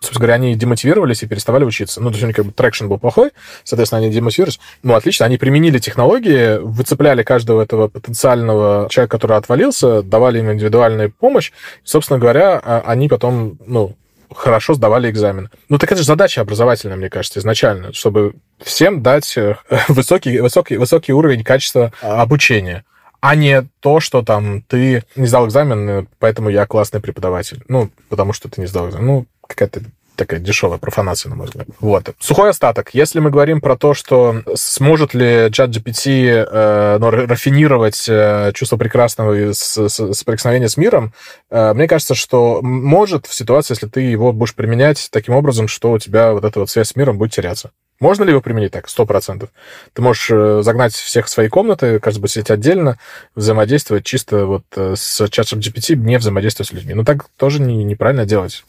Собственно 0.00 0.20
говоря, 0.20 0.34
они 0.34 0.54
демотивировались 0.54 1.22
и 1.22 1.26
переставали 1.26 1.64
учиться. 1.64 2.00
Ну, 2.00 2.10
то 2.10 2.14
есть 2.14 2.24
у 2.24 2.26
них 2.26 2.36
как 2.36 2.46
бы 2.46 2.52
traction 2.52 2.86
был 2.86 2.98
плохой, 2.98 3.30
соответственно, 3.64 4.02
они 4.02 4.10
демотивировались. 4.10 4.60
Ну, 4.82 4.94
отлично, 4.94 5.26
они 5.26 5.38
применили 5.38 5.78
технологии, 5.78 6.58
выцепляли 6.58 7.22
каждого 7.22 7.62
этого 7.62 7.88
потенциального 7.88 8.88
человека, 8.90 9.16
который 9.16 9.36
отвалился, 9.36 10.02
давали 10.02 10.38
им 10.38 10.52
индивидуальную 10.52 11.12
помощь. 11.12 11.52
Собственно 11.84 12.18
говоря, 12.18 12.60
а, 12.62 12.82
они 12.86 13.08
потом, 13.08 13.58
ну, 13.66 13.96
хорошо 14.34 14.74
сдавали 14.74 15.10
экзамен. 15.10 15.50
Ну, 15.68 15.78
так 15.78 15.90
это 15.90 16.00
же 16.00 16.06
задача 16.06 16.40
образовательная, 16.40 16.96
мне 16.96 17.10
кажется, 17.10 17.40
изначально, 17.40 17.92
чтобы 17.92 18.34
всем 18.60 19.02
дать 19.02 19.36
э, 19.36 19.56
высокий, 19.88 20.38
высокий, 20.40 20.76
высокий 20.76 21.12
уровень 21.12 21.42
качества 21.42 21.92
обучения 22.02 22.84
а 23.20 23.34
не 23.34 23.68
то, 23.80 24.00
что 24.00 24.22
там 24.22 24.62
ты 24.62 25.04
не 25.16 25.26
сдал 25.26 25.46
экзамен, 25.46 26.08
поэтому 26.18 26.48
я 26.50 26.66
классный 26.66 27.00
преподаватель. 27.00 27.62
Ну, 27.68 27.90
потому 28.08 28.32
что 28.32 28.48
ты 28.48 28.60
не 28.60 28.66
сдал 28.66 28.88
экзамен. 28.88 29.06
Ну, 29.06 29.26
какая-то 29.46 29.80
такая 30.18 30.40
дешевая 30.40 30.78
профанация, 30.78 31.30
на 31.30 31.36
мой 31.36 31.46
взгляд. 31.46 31.68
Вот. 31.80 32.10
Сухой 32.18 32.50
остаток. 32.50 32.90
Если 32.92 33.20
мы 33.20 33.30
говорим 33.30 33.60
про 33.60 33.76
то, 33.76 33.94
что 33.94 34.42
сможет 34.54 35.14
ли 35.14 35.48
чат 35.52 35.70
GPT 35.70 36.26
э, 36.28 36.98
ну, 36.98 37.10
рафинировать 37.10 38.06
э, 38.08 38.50
чувство 38.52 38.76
прекрасного 38.76 39.52
с, 39.52 39.88
с, 39.88 40.12
соприкосновения 40.12 40.68
с 40.68 40.76
миром, 40.76 41.14
э, 41.50 41.72
мне 41.72 41.86
кажется, 41.86 42.14
что 42.16 42.60
может 42.62 43.26
в 43.26 43.34
ситуации, 43.34 43.74
если 43.74 43.86
ты 43.86 44.00
его 44.00 44.32
будешь 44.32 44.54
применять 44.54 45.08
таким 45.12 45.34
образом, 45.34 45.68
что 45.68 45.92
у 45.92 45.98
тебя 45.98 46.32
вот 46.32 46.44
эта 46.44 46.60
вот 46.60 46.68
связь 46.68 46.88
с 46.88 46.96
миром 46.96 47.16
будет 47.16 47.32
теряться. 47.32 47.70
Можно 48.00 48.24
ли 48.24 48.30
его 48.30 48.40
применить 48.40 48.72
так? 48.72 48.88
Сто 48.88 49.06
процентов. 49.06 49.50
Ты 49.92 50.02
можешь 50.02 50.30
э, 50.30 50.62
загнать 50.62 50.94
всех 50.94 51.26
в 51.26 51.28
свои 51.28 51.48
комнаты, 51.48 51.98
каждый 51.98 52.20
бы 52.20 52.28
сидеть 52.28 52.50
отдельно, 52.50 52.96
взаимодействовать 53.34 54.04
чисто 54.04 54.46
вот 54.46 54.62
э, 54.76 54.94
с 54.96 55.28
чатом 55.30 55.58
GPT, 55.58 55.96
не 55.96 56.16
взаимодействовать 56.18 56.70
с 56.70 56.72
людьми. 56.72 56.94
Но 56.94 57.04
так 57.04 57.26
тоже 57.36 57.60
не, 57.60 57.82
неправильно 57.82 58.24
делать. 58.24 58.64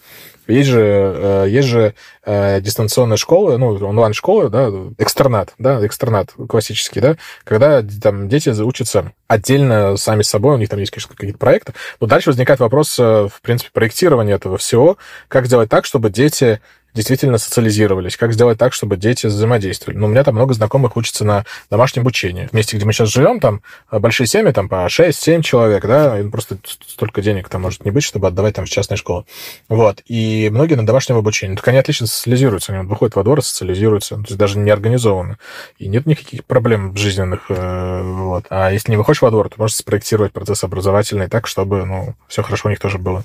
Есть 0.48 0.70
же, 0.70 0.82
э, 0.82 1.46
есть 1.48 1.68
же 1.68 1.94
дистанционная 2.26 3.18
школа, 3.18 3.58
ну, 3.58 3.74
онлайн-школа, 3.88 4.50
да, 4.50 4.70
экстернат, 5.00 5.54
да, 5.58 5.84
экстернат 5.84 6.32
классический, 6.48 7.00
да, 7.00 7.18
когда 7.44 7.82
там 7.82 8.30
дети 8.30 8.50
учатся 8.50 9.14
отдельно 9.28 9.98
сами 9.98 10.22
с 10.22 10.30
собой, 10.30 10.54
у 10.54 10.58
них 10.60 10.70
там 10.70 10.80
есть, 10.80 10.92
конечно, 10.92 11.16
какие-то 11.16 11.40
проекты, 11.40 11.74
но 12.00 12.06
дальше 12.06 12.30
возникает 12.30 12.60
вопрос, 12.60 13.00
в 13.00 13.32
принципе, 13.42 13.72
проектирования 13.74 14.34
этого 14.34 14.60
всего, 14.60 14.98
как 15.28 15.48
сделать 15.48 15.70
так, 15.70 15.86
чтобы 15.86 16.12
дети 16.12 16.62
действительно 16.94 17.38
социализировались, 17.38 18.18
как 18.18 18.34
сделать 18.34 18.58
так, 18.58 18.74
чтобы 18.74 18.98
дети 18.98 19.28
взаимодействовали. 19.28 19.98
Ну, 19.98 20.08
у 20.08 20.10
меня 20.10 20.24
там 20.24 20.36
много 20.36 20.54
знакомых 20.54 20.98
учатся 20.98 21.26
на 21.26 21.46
домашнем 21.70 22.02
обучении. 22.02 22.48
В 22.48 22.54
месте, 22.54 22.78
где 22.78 22.86
мы 22.86 22.94
сейчас 22.94 23.10
живем, 23.10 23.40
там 23.40 23.62
э, 23.92 24.00
большие 24.00 24.28
семьи, 24.28 24.52
там 24.52 24.70
по 24.70 24.86
6-7 24.86 25.42
человек, 25.42 25.86
да, 25.86 26.20
и 26.20 26.28
просто 26.28 26.58
столько 26.88 27.22
денег 27.22 27.50
там 27.50 27.62
может 27.62 27.86
не 27.86 27.92
быть, 27.92 28.04
чтобы 28.04 28.28
отдавать 28.28 28.56
там 28.56 28.66
в 28.66 28.70
частные 28.70 28.98
школы. 28.98 29.26
Вот. 29.68 30.02
И 30.08 30.50
многие 30.52 30.76
на 30.76 30.86
домашнем 30.86 31.18
обучении. 31.18 31.56
Так 31.56 31.68
они 31.68 31.78
отлично 31.78 32.08
социализируются, 32.08 32.74
они 32.74 32.88
выходят 32.88 33.16
во 33.16 33.24
двор 33.24 33.40
и 33.40 33.42
социализируются, 33.42 34.16
то 34.16 34.22
есть 34.22 34.38
даже 34.38 34.58
не 34.58 34.72
организованно. 34.72 35.38
И 35.78 35.88
нет 35.88 36.06
никаких 36.06 36.46
проблем 36.46 36.96
жизненных. 36.96 37.46
Э, 37.50 38.02
вот. 38.04 38.46
А 38.50 38.72
если 38.72 38.92
не 38.92 38.98
выходишь 38.98 39.22
во 39.22 39.32
двор, 39.32 39.50
то 39.50 39.56
можешь 39.58 39.78
спроектировать 39.78 40.34
процесс 40.34 40.64
образовательный 40.64 41.28
так, 41.28 41.48
чтобы, 41.48 41.86
ну, 41.86 42.16
все 42.28 42.44
хорошо 42.44 42.70
у 42.70 42.72
них 42.72 42.80
тоже 42.80 42.98
было 42.98 43.24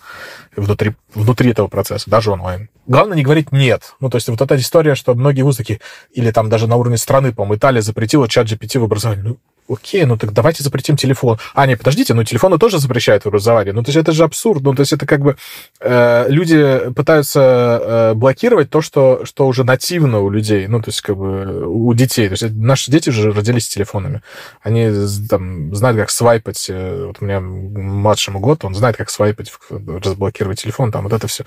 внутри, 0.56 0.94
внутри 1.14 1.50
этого 1.50 1.68
процесса, 1.68 2.08
даже 2.10 2.30
онлайн. 2.30 2.68
Главное 2.86 3.16
не 3.16 3.22
говорить 3.22 3.52
нет. 3.54 3.94
Ну, 4.00 4.10
то 4.10 4.16
есть 4.16 4.28
вот 4.28 4.40
эта 4.40 4.56
история, 4.56 4.94
что 4.94 5.14
многие 5.14 5.42
вузы 5.42 5.58
такие, 5.58 5.80
или 6.12 6.30
там 6.30 6.50
даже 6.50 6.66
на 6.66 6.76
уровне 6.76 6.98
страны, 6.98 7.32
по-моему, 7.32 7.56
Италия 7.56 7.80
запретила 7.80 8.28
чат 8.28 8.46
GPT 8.46 8.78
в 8.78 8.84
образовании. 8.84 9.22
Ну, 9.22 9.38
окей, 9.68 10.04
ну 10.04 10.16
так 10.16 10.32
давайте 10.32 10.62
запретим 10.62 10.96
телефон. 10.96 11.38
А, 11.54 11.66
не, 11.66 11.76
подождите, 11.76 12.14
ну 12.14 12.24
телефоны 12.24 12.58
тоже 12.58 12.78
запрещают 12.78 13.24
в 13.24 13.28
образовании. 13.28 13.72
Ну, 13.72 13.82
то 13.82 13.88
есть 13.88 13.96
это 13.96 14.12
же 14.12 14.24
абсурд. 14.24 14.62
Ну, 14.62 14.74
то 14.74 14.80
есть 14.80 14.92
это 14.92 15.06
как 15.06 15.20
бы 15.20 15.36
э, 15.80 16.26
люди 16.28 16.90
пытаются 16.94 17.40
э, 17.40 18.14
блокировать 18.14 18.70
то, 18.70 18.80
что, 18.80 19.24
что 19.24 19.46
уже 19.46 19.64
нативно 19.64 20.20
у 20.20 20.30
людей, 20.30 20.66
ну, 20.66 20.80
то 20.80 20.90
есть 20.90 21.00
как 21.00 21.16
бы 21.16 21.66
у 21.66 21.92
детей. 21.94 22.28
То 22.28 22.32
есть 22.32 22.50
наши 22.50 22.90
дети 22.90 23.10
же 23.10 23.32
родились 23.32 23.66
с 23.66 23.68
телефонами. 23.68 24.22
Они 24.62 24.90
там 25.28 25.74
знают, 25.74 25.98
как 25.98 26.10
свайпать. 26.10 26.66
Э, 26.68 27.06
вот 27.06 27.16
у 27.20 27.24
меня 27.24 27.40
младшему 27.40 28.40
год, 28.40 28.64
он 28.64 28.74
знает, 28.74 28.96
как 28.96 29.10
свайпать, 29.10 29.52
разблокировать 29.70 30.60
телефон, 30.62 30.92
там 30.92 31.04
вот 31.04 31.12
это 31.12 31.26
все. 31.26 31.44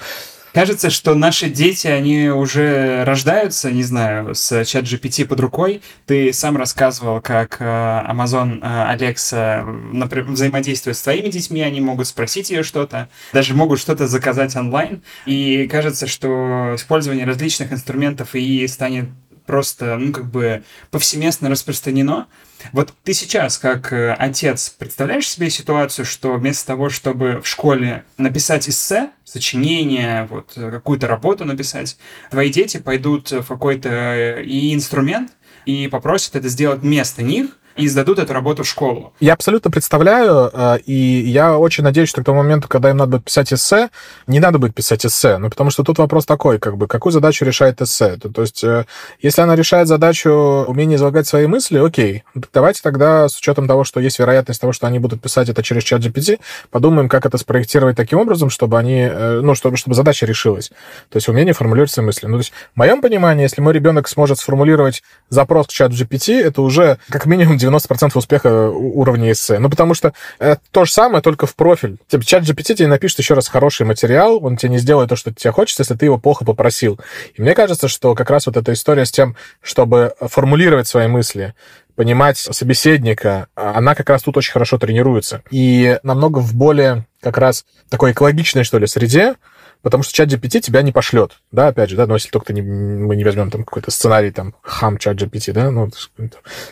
Кажется, 0.58 0.90
что 0.90 1.14
наши 1.14 1.52
дети, 1.52 1.86
они 1.86 2.30
уже 2.30 3.04
рождаются, 3.04 3.70
не 3.70 3.84
знаю, 3.84 4.34
с 4.34 4.66
чат 4.66 4.86
GPT 4.86 5.26
под 5.26 5.40
рукой. 5.40 5.84
Ты 6.08 6.34
сам 6.34 6.58
рассказывал, 6.58 7.22
как 7.22 7.58
э, 7.60 7.64
Amazon 7.64 8.58
э, 8.64 8.96
Alexa 8.96 9.64
например, 9.94 10.26
взаимодействует 10.32 10.98
с 10.98 11.04
твоими 11.04 11.28
детьми, 11.28 11.62
они 11.62 11.80
могут 11.80 12.08
спросить 12.08 12.50
ее 12.50 12.64
что-то, 12.64 13.08
даже 13.34 13.54
могут 13.54 13.80
что-то 13.80 14.08
заказать 14.08 14.56
онлайн. 14.56 15.04
И 15.28 15.68
кажется, 15.68 16.08
что 16.08 16.74
использование 16.74 17.28
различных 17.28 17.72
инструментов 17.72 18.34
и 18.34 18.66
станет 18.66 19.10
просто, 19.46 19.98
ну, 19.98 20.12
как 20.12 20.26
бы 20.26 20.64
повсеместно 20.90 21.50
распространено. 21.50 22.26
Вот 22.72 22.94
ты 23.04 23.14
сейчас, 23.14 23.58
как 23.58 23.94
э, 23.94 24.14
отец, 24.14 24.70
представляешь 24.70 25.30
себе 25.30 25.50
ситуацию, 25.50 26.06
что 26.06 26.34
вместо 26.34 26.68
того, 26.68 26.90
чтобы 26.90 27.42
в 27.42 27.48
школе 27.48 28.04
написать 28.18 28.68
эссе, 28.68 29.12
сочинение, 29.24 30.28
вот 30.30 30.54
э, 30.56 30.72
какую-то 30.72 31.08
работу 31.08 31.46
написать, 31.46 31.98
твои 32.30 32.50
дети 32.50 32.78
пойдут 32.78 33.32
в 33.32 33.46
какой-то 33.46 33.90
э, 33.90 34.44
и 34.44 34.74
инструмент 34.74 35.32
и 35.66 35.88
попросят 35.88 36.36
это 36.36 36.50
сделать 36.50 36.82
вместо 36.82 37.22
них, 37.24 37.58
и 37.78 37.88
сдадут 37.88 38.20
эту 38.20 38.34
работу 38.34 38.64
в 38.64 38.68
школу. 38.68 39.14
Я 39.20 39.34
абсолютно 39.34 39.70
представляю, 39.70 40.50
э, 40.52 40.80
и 40.86 40.94
я 40.94 41.58
очень 41.58 41.84
надеюсь, 41.84 42.10
что 42.10 42.22
к 42.22 42.26
тому 42.26 42.40
моменту, 42.40 42.68
когда 42.68 42.90
им 42.90 42.98
надо 42.98 43.12
будет 43.12 43.26
писать 43.26 43.54
эссе, 43.54 43.90
не 44.26 44.40
надо 44.40 44.58
будет 44.58 44.74
писать 44.74 45.06
эссе, 45.06 45.38
ну, 45.38 45.50
потому 45.50 45.70
что 45.70 45.84
тут 45.84 46.00
вопрос 46.00 46.26
такой, 46.26 46.60
как 46.60 46.78
бы, 46.78 46.88
какую 46.88 47.14
задачу 47.14 47.46
решает 47.46 47.82
эссе? 47.82 48.18
То, 48.18 48.30
то 48.30 48.42
есть, 48.42 48.64
э, 48.64 48.86
если 49.22 49.42
она 49.42 49.56
решает 49.56 49.88
задачу 49.88 50.30
умения 50.68 50.98
излагать 50.98 51.28
свои 51.28 51.46
мысли, 51.48 51.78
окей, 51.78 52.24
давайте 52.54 52.82
тогда, 52.82 53.30
с 53.30 53.38
учетом 53.38 53.68
того, 53.68 53.84
что 53.84 54.00
есть 54.00 54.20
вероятность 54.20 54.60
того, 54.60 54.74
что 54.74 54.88
они 54.88 55.00
будут 55.00 55.22
писать 55.22 55.50
это 55.50 55.62
через 55.62 55.84
чат 55.84 56.02
GPT, 56.02 56.40
подумаем, 56.72 57.10
как 57.10 57.26
это 57.26 57.38
спроектировать 57.38 57.96
таким 57.96 58.20
образом, 58.20 58.50
чтобы 58.50 58.80
они, 58.80 59.02
э, 59.02 59.42
ну, 59.42 59.54
чтобы, 59.54 59.78
чтобы 59.78 59.96
задача 59.96 60.26
решилась. 60.26 60.70
То 61.10 61.18
есть, 61.18 61.30
умение 61.30 61.54
формулировать 61.54 61.92
свои 61.92 62.06
мысли. 62.06 62.26
Ну, 62.26 62.34
то 62.34 62.40
есть, 62.40 62.54
в 62.74 62.78
моем 62.78 63.02
понимании, 63.02 63.44
если 63.44 63.62
мой 63.62 63.74
ребенок 63.74 64.08
сможет 64.08 64.40
сформулировать 64.40 65.04
запрос 65.30 65.68
к 65.68 65.70
чат 65.70 65.92
GPT, 65.92 66.42
это 66.42 66.62
уже 66.62 66.98
как 67.10 67.26
минимум 67.26 67.58
90% 67.68 68.12
успеха 68.16 68.70
уровня 68.70 69.32
эссе. 69.32 69.60
Ну, 69.60 69.70
потому 69.70 69.94
что 69.94 70.14
это 70.40 70.62
то 70.72 70.86
же 70.86 70.92
самое, 70.92 71.22
только 71.22 71.46
в 71.46 71.56
профиль. 71.56 71.98
Типа, 72.08 72.26
чат 72.26 72.44
GPT 72.44 72.76
тебе 72.76 72.88
напишет 72.88 73.20
еще 73.20 73.34
раз 73.34 73.48
хороший 73.48 73.86
материал, 73.86 74.44
он 74.44 74.58
тебе 74.58 74.72
не 74.72 74.78
сделает 74.78 75.10
то, 75.10 75.16
что 75.16 75.34
тебе 75.34 75.52
хочется, 75.52 75.82
если 75.82 75.96
ты 75.96 76.06
его 76.06 76.18
плохо 76.18 76.46
попросил. 76.46 77.00
И 77.36 77.42
мне 77.42 77.56
кажется, 77.56 77.88
что 77.88 78.16
как 78.16 78.30
раз 78.30 78.48
вот 78.48 78.58
эта 78.58 78.74
история 78.74 79.06
с 79.06 79.12
тем, 79.12 79.36
чтобы 79.62 80.14
формулировать 80.20 80.88
свои 80.88 81.08
мысли, 81.08 81.54
понимать 81.96 82.38
собеседника, 82.38 83.48
она 83.56 83.96
как 83.96 84.10
раз 84.10 84.22
тут 84.22 84.38
очень 84.38 84.54
хорошо 84.54 84.78
тренируется. 84.78 85.42
И 85.50 86.00
намного 86.04 86.40
в 86.40 86.54
более 86.54 87.08
как 87.22 87.38
раз 87.40 87.66
такой 87.90 88.12
экологичной, 88.12 88.64
что 88.64 88.78
ли, 88.78 88.86
среде, 88.86 89.34
потому 89.82 90.04
что 90.04 90.14
чат 90.14 90.30
GPT 90.30 90.60
тебя 90.60 90.82
не 90.82 90.92
пошлет, 90.92 91.34
да, 91.52 91.68
опять 91.68 91.90
же, 91.90 91.96
да, 91.96 92.06
но 92.06 92.16
если 92.16 92.30
только 92.30 92.54
не, 92.54 92.62
мы 92.62 93.16
не 93.16 93.24
возьмем 93.24 93.50
там 93.52 93.64
какой-то 93.64 93.92
сценарий, 93.92 94.32
там, 94.32 94.56
хам 94.62 94.98
чат 94.98 95.18
GPT, 95.18 95.54
да, 95.54 95.72
ну, 95.72 95.90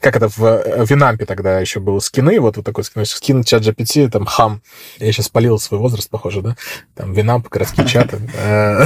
как 0.01 0.15
это 0.15 0.27
в, 0.29 0.39
в 0.39 0.89
Винампе 0.89 1.25
тогда 1.25 1.59
еще 1.59 1.79
было 1.79 1.99
скины, 1.99 2.39
вот, 2.39 2.57
вот 2.57 2.65
такой 2.65 2.83
скин, 2.83 3.05
скин 3.05 3.43
чат 3.43 3.63
GPT, 3.63 4.09
там, 4.09 4.25
хам, 4.25 4.61
я 4.99 5.11
сейчас 5.11 5.27
спалил 5.27 5.59
свой 5.59 5.79
возраст, 5.79 6.09
похоже, 6.09 6.41
да, 6.41 6.55
там, 6.95 7.13
Винамп, 7.13 7.47
городские 7.47 7.87
чаты. 7.87 8.19
Э, 8.45 8.85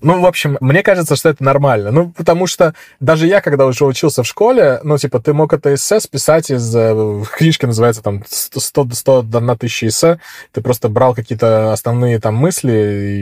ну, 0.00 0.20
в 0.20 0.26
общем, 0.26 0.58
мне 0.60 0.82
кажется, 0.82 1.16
что 1.16 1.28
это 1.28 1.42
нормально, 1.42 1.90
ну, 1.90 2.12
потому 2.16 2.46
что 2.46 2.74
даже 3.00 3.26
я, 3.26 3.40
когда 3.40 3.66
уже 3.66 3.84
учился 3.84 4.22
в 4.22 4.26
школе, 4.26 4.80
ну, 4.82 4.98
типа, 4.98 5.20
ты 5.20 5.32
мог 5.32 5.52
это 5.52 5.74
эссе 5.74 5.98
списать 6.00 6.50
из, 6.50 6.74
э, 6.74 7.24
книжки 7.36 7.66
называется, 7.66 8.02
там, 8.02 8.22
100, 8.28 8.88
100 8.92 9.22
на 9.40 9.56
тысячи 9.56 9.86
эссе, 9.86 10.20
ты 10.52 10.60
просто 10.60 10.88
брал 10.88 11.14
какие-то 11.14 11.72
основные 11.72 12.20
там 12.20 12.34
мысли 12.34 12.72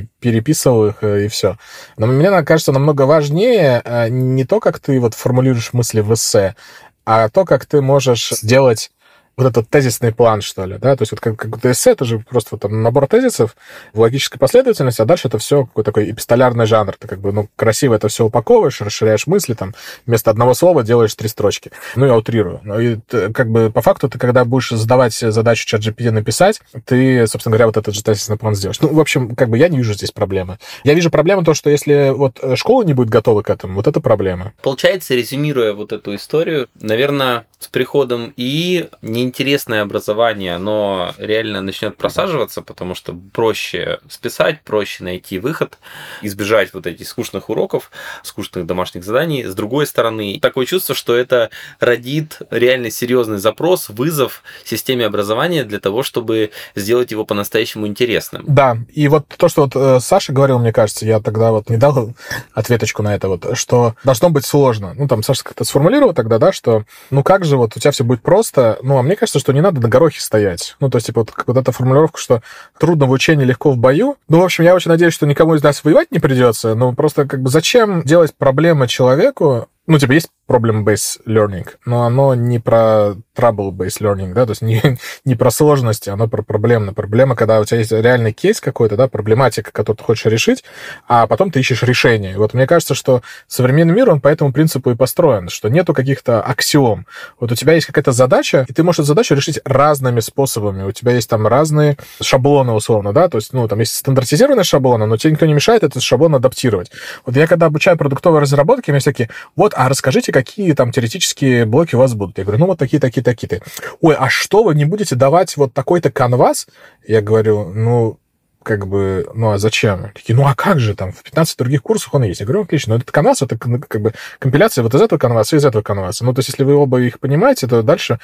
и 0.01 0.09
переписывал 0.25 0.87
их, 0.87 0.95
э, 1.03 1.27
и 1.27 1.29
все. 1.29 1.59
Но 1.99 2.07
мне 2.07 2.43
кажется, 2.45 2.73
намного 2.73 3.03
важнее 3.03 3.83
э, 3.85 4.09
не 4.09 4.45
то, 4.45 4.59
как 4.59 4.81
ты 4.81 4.99
вот 4.99 5.13
формулируешь 5.13 5.75
мысли 5.75 6.01
в 6.01 6.15
эссе, 6.15 6.57
а 7.05 7.29
то, 7.29 7.45
как 7.45 7.67
ты 7.67 7.83
можешь 7.83 8.31
сделать 8.31 8.91
вот 9.37 9.47
этот 9.47 9.69
тезисный 9.69 10.13
план, 10.13 10.41
что 10.41 10.65
ли, 10.65 10.79
да, 10.79 10.97
то 10.97 11.03
есть 11.03 11.13
вот 11.13 11.21
как, 11.21 11.37
как 11.37 11.65
эссе, 11.65 11.93
это 11.93 12.05
же 12.05 12.19
просто 12.19 12.51
вот 12.53 12.63
там 12.63 12.83
набор 12.83 13.07
тезисов 13.07 13.57
в 13.93 14.01
логической 14.01 14.39
последовательности, 14.39 15.03
а 15.03 15.05
дальше 15.05 15.29
это 15.29 15.39
все 15.39 15.65
какой-то 15.65 15.91
такой 15.91 16.11
эпистолярный 16.11 16.67
жанр, 16.67 16.97
ты 16.99 17.09
как 17.09 17.21
бы, 17.21 17.33
ну, 17.33 17.49
красиво 17.57 17.95
это 17.95 18.09
все 18.09 18.25
упаковываешь, 18.25 18.81
расширяешь 18.81 19.27
мысли, 19.27 19.55
там, 19.55 19.75
вместо 20.07 20.31
одного 20.31 20.55
слова 20.55 20.83
делаешь 20.83 21.15
три 21.15 21.29
строчки. 21.29 21.71
Ну, 21.97 22.07
я 22.07 22.17
утрирую. 22.17 22.61
Ну, 22.65 22.81
и 22.81 22.99
как 23.09 23.51
бы 23.51 23.71
по 23.71 23.83
факту 23.83 24.09
ты, 24.09 24.19
когда 24.19 24.45
будешь 24.45 24.71
задавать 24.71 25.15
задачу 25.15 25.67
чат 25.67 25.81
GPT 25.81 26.11
написать, 26.11 26.61
ты, 26.85 27.27
собственно 27.27 27.53
говоря, 27.53 27.67
вот 27.67 27.77
этот 27.77 27.95
же 27.95 28.03
тезисный 28.03 28.37
план 28.37 28.55
сделаешь. 28.55 28.81
Ну, 28.81 28.93
в 28.93 29.01
общем, 29.01 29.35
как 29.35 29.49
бы 29.49 29.59
я 29.59 29.69
не 29.69 29.79
вижу 29.79 29.95
здесь 29.95 30.11
проблемы. 30.11 30.59
Я 30.85 30.95
вижу 30.95 31.11
проблему 31.11 31.45
то, 31.45 31.55
что 31.55 31.71
если 31.71 32.11
вот 32.11 32.41
школа 32.57 32.85
не 32.85 32.95
будет 32.95 33.09
готова 33.09 33.43
к 33.43 33.51
этому, 33.51 33.75
вот 33.75 33.87
это 33.87 34.01
проблема. 34.01 34.53
Получается, 34.63 35.15
резюмируя 35.15 35.73
вот 35.73 35.93
эту 35.93 36.15
историю, 36.15 36.69
наверное, 36.81 37.47
с 37.59 37.69
приходом 37.69 38.33
и 38.37 38.89
не 39.03 39.24
неинтересное 39.25 39.83
образование, 39.83 40.55
оно 40.55 41.15
реально 41.19 41.61
начнет 41.61 41.97
просаживаться, 41.97 42.63
потому 42.63 42.95
что 42.95 43.19
проще 43.33 43.99
списать, 44.09 44.61
проще 44.63 45.05
найти 45.05 45.39
выход, 45.39 45.79
избежать 46.23 46.75
вот 46.75 46.87
этих 46.87 47.09
скучных 47.09 47.49
уроков, 47.49 47.91
скучных 48.23 48.67
домашних 48.67 49.05
заданий. 49.05 49.45
С 49.45 49.55
другой 49.55 49.87
стороны, 49.87 50.39
такое 50.41 50.67
чувство, 50.67 50.95
что 50.95 51.17
это 51.17 51.51
родит 51.81 52.39
реально 52.51 52.91
серьезный 52.91 53.39
запрос, 53.39 53.89
вызов 53.89 54.43
системе 54.65 55.07
образования 55.07 55.65
для 55.65 55.81
того, 55.81 56.03
чтобы 56.03 56.51
сделать 56.75 57.11
его 57.11 57.25
по-настоящему 57.25 57.87
интересным. 57.87 58.45
Да, 58.47 58.77
и 58.93 59.09
вот 59.09 59.27
то, 59.29 59.49
что 59.49 59.63
вот 59.63 59.73
э, 59.75 60.01
Саша 60.01 60.33
говорил, 60.33 60.59
мне 60.59 60.73
кажется, 60.73 61.07
я 61.07 61.21
тогда 61.21 61.53
вот 61.53 61.71
не 61.71 61.77
дал 61.77 62.13
ответочку 62.53 63.03
на 63.03 63.15
это 63.15 63.29
вот, 63.29 63.57
что 63.57 63.95
должно 64.05 64.31
быть 64.31 64.45
сложно. 64.45 64.95
Ну, 64.95 65.09
там 65.09 65.23
Саша 65.23 65.45
как-то 65.45 65.65
сформулировал 65.65 66.13
тогда, 66.13 66.39
да, 66.39 66.53
что 66.53 66.85
ну 67.11 67.23
как 67.23 67.45
же 67.45 67.57
вот 67.57 67.77
у 67.77 67.81
тебя 67.81 67.91
все 67.91 68.05
будет 68.05 68.23
просто, 68.23 68.79
ну, 68.83 68.99
а 68.99 69.03
мне 69.03 69.14
мне 69.15 69.19
кажется, 69.21 69.39
что 69.39 69.53
не 69.53 69.61
надо 69.61 69.81
на 69.81 69.89
горохе 69.89 70.21
стоять. 70.21 70.75
Ну, 70.81 70.91
то 70.91 70.97
есть, 70.97 71.07
типа, 71.07 71.21
вот, 71.21 71.33
вот 71.47 71.57
эта 71.57 71.71
формулировка, 71.71 72.19
что 72.19 72.43
трудно 72.81 73.07
в 73.07 73.13
учении, 73.13 73.45
легко 73.45 73.71
в 73.71 73.77
бою. 73.77 74.17
Ну, 74.29 74.41
в 74.41 74.45
общем, 74.45 74.65
я 74.65 74.75
очень 74.75 74.91
надеюсь, 74.91 75.15
что 75.15 75.25
никому 75.25 75.55
из 75.55 75.63
нас 75.63 75.85
воевать 75.85 76.11
не 76.11 76.19
придется. 76.19 76.75
Ну, 76.75 76.93
просто, 76.95 77.25
как 77.25 77.41
бы, 77.41 77.49
зачем 77.49 78.03
делать 78.03 78.35
проблемы 78.35 78.89
человеку, 78.89 79.69
ну, 79.87 80.01
типа, 80.01 80.13
есть 80.13 80.31
problem-based 80.49 81.23
learning, 81.27 81.69
но 81.87 82.05
оно 82.05 82.35
не 82.35 82.59
про 82.59 83.15
trouble-based 83.37 84.01
learning, 84.01 84.35
да, 84.35 84.47
то 84.47 84.53
есть 84.53 84.63
не, 84.63 84.99
не 85.25 85.35
про 85.35 85.51
сложности, 85.51 86.11
оно 86.11 86.29
про 86.29 86.43
проблемно. 86.43 86.93
Проблема, 86.93 87.35
когда 87.35 87.61
у 87.61 87.65
тебя 87.65 87.79
есть 87.79 87.93
реальный 87.93 88.33
кейс 88.33 88.61
какой-то, 88.61 88.97
да, 88.97 89.09
проблематика, 89.09 89.73
которую 89.73 89.99
ты 89.99 90.05
хочешь 90.05 90.27
решить, 90.27 90.65
а 91.09 91.27
потом 91.27 91.51
ты 91.51 91.61
ищешь 91.61 91.83
решение. 91.83 92.37
Вот 92.39 92.55
мне 92.55 92.67
кажется, 92.67 92.95
что 92.95 93.23
современный 93.47 93.95
мир, 93.95 94.11
он 94.11 94.21
по 94.21 94.29
этому 94.29 94.53
принципу 94.53 94.91
и 94.91 94.95
построен, 94.95 95.49
что 95.49 95.69
нету 95.69 95.95
каких-то 95.95 96.43
аксиом. 96.43 97.07
Вот 97.41 97.53
у 97.53 97.55
тебя 97.55 97.75
есть 97.75 97.87
какая-то 97.87 98.13
задача, 98.13 98.67
и 98.69 98.73
ты 98.73 98.83
можешь 98.83 99.01
эту 99.01 99.09
задачу 99.09 99.35
решить 99.35 99.61
разными 99.65 100.21
способами. 100.21 100.85
У 100.85 100.93
тебя 100.93 101.13
есть 101.13 101.29
там 101.29 101.47
разные 101.47 101.97
шаблоны, 102.21 102.73
условно, 102.73 103.13
да, 103.13 103.29
то 103.29 103.39
есть, 103.39 103.53
ну, 103.53 103.67
там 103.69 103.81
есть 103.81 103.95
стандартизированные 103.95 104.65
шаблоны, 104.65 105.07
но 105.07 105.17
тебе 105.17 105.33
никто 105.33 105.47
не 105.47 105.55
мешает 105.55 105.83
этот 105.83 106.03
шаблон 106.03 106.35
адаптировать. 106.35 106.91
Вот 107.25 107.37
я 107.37 107.47
когда 107.47 107.67
обучаю 107.67 107.97
продуктовой 107.97 108.41
разработке, 108.41 108.93
мне 108.93 109.01
всякие, 109.01 109.31
вот, 109.57 109.73
а 109.77 109.89
расскажите, 109.89 110.33
какие 110.35 110.73
там 110.73 110.91
теоретические 110.91 111.65
блоки 111.65 111.95
у 111.95 112.01
вас 112.01 112.15
будут. 112.15 112.39
Я 112.39 112.45
говорю, 112.45 112.59
ну 112.59 112.67
вот 112.67 112.79
такие, 112.79 112.99
такие, 112.99 113.23
такие-то. 113.23 113.61
Ой, 114.01 114.17
а 114.19 114.29
что 114.29 114.65
вы 114.65 114.75
не 114.75 114.85
будете 114.85 115.15
давать 115.15 115.57
вот 115.57 115.73
такой-то 115.73 116.11
canvas? 116.11 116.67
Я 117.07 117.23
говорю, 117.23 117.73
ну, 117.73 118.19
как 118.65 118.89
бы, 118.89 119.29
ну 119.35 119.51
а 119.51 119.59
зачем? 119.59 120.11
Такие, 120.15 120.35
ну 120.35 120.47
а 120.47 120.55
как 120.55 120.81
же 120.81 120.97
там, 120.97 121.13
в 121.13 121.23
15 121.23 121.57
других 121.59 121.83
курсах 121.83 122.15
он 122.15 122.25
есть. 122.25 122.41
Я 122.41 122.47
говорю, 122.47 122.63
отлично, 122.63 122.95
но 122.95 122.97
этот 122.97 123.13
canvas, 123.13 123.43
это 123.43 123.57
как 123.57 124.01
бы 124.01 124.13
компиляция 124.41 124.83
вот 124.83 124.95
из 124.95 125.01
этого 125.01 125.19
canvas 125.19 125.50
а 125.50 125.55
и 125.55 125.59
из 125.59 125.65
этого 125.65 125.83
canvas 125.83 126.14
а. 126.14 126.25
Ну, 126.25 126.33
то 126.33 126.41
есть, 126.41 126.49
если 126.49 126.65
вы 126.65 126.75
оба 126.75 127.01
их 127.01 127.21
понимаете, 127.21 127.69
то 127.69 127.83
дальше... 127.83 128.19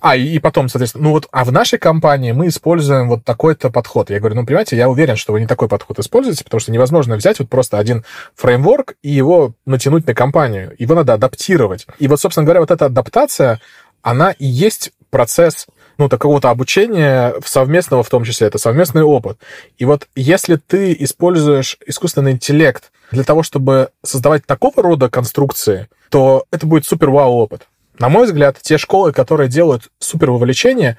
А, 0.00 0.16
и, 0.16 0.36
и 0.36 0.38
потом, 0.38 0.68
соответственно, 0.68 1.04
ну 1.04 1.10
вот, 1.10 1.28
а 1.32 1.44
в 1.44 1.52
нашей 1.52 1.78
компании 1.78 2.32
мы 2.32 2.48
используем 2.48 3.08
вот 3.08 3.24
такой-то 3.24 3.70
подход. 3.70 4.10
Я 4.10 4.20
говорю, 4.20 4.36
ну, 4.36 4.46
понимаете, 4.46 4.76
я 4.76 4.88
уверен, 4.88 5.16
что 5.16 5.32
вы 5.32 5.40
не 5.40 5.46
такой 5.46 5.68
подход 5.68 5.98
используете, 5.98 6.44
потому 6.44 6.60
что 6.60 6.72
невозможно 6.72 7.16
взять 7.16 7.40
вот 7.40 7.50
просто 7.50 7.78
один 7.78 8.04
фреймворк 8.36 8.94
и 9.02 9.10
его 9.10 9.54
натянуть 9.66 10.06
на 10.06 10.14
компанию. 10.14 10.74
Его 10.78 10.94
надо 10.94 11.14
адаптировать. 11.14 11.86
И 11.98 12.08
вот, 12.08 12.20
собственно 12.20 12.44
говоря, 12.44 12.60
вот 12.60 12.70
эта 12.70 12.86
адаптация, 12.86 13.60
она 14.02 14.30
и 14.30 14.46
есть 14.46 14.92
процесс 15.10 15.66
ну, 16.00 16.08
такого-то 16.08 16.48
обучения 16.48 17.34
совместного 17.44 18.02
в 18.02 18.08
том 18.08 18.24
числе, 18.24 18.46
это 18.46 18.56
совместный 18.56 19.02
опыт. 19.02 19.38
И 19.76 19.84
вот 19.84 20.08
если 20.16 20.56
ты 20.56 20.96
используешь 20.98 21.76
искусственный 21.86 22.32
интеллект 22.32 22.90
для 23.12 23.22
того, 23.22 23.42
чтобы 23.42 23.90
создавать 24.02 24.46
такого 24.46 24.82
рода 24.82 25.10
конструкции, 25.10 25.88
то 26.08 26.46
это 26.50 26.66
будет 26.66 26.86
супер 26.86 27.10
вау 27.10 27.34
опыт. 27.34 27.68
На 27.98 28.08
мой 28.08 28.24
взгляд, 28.24 28.56
те 28.62 28.78
школы, 28.78 29.12
которые 29.12 29.50
делают 29.50 29.90
супер 29.98 30.30
вовлечение, 30.30 30.96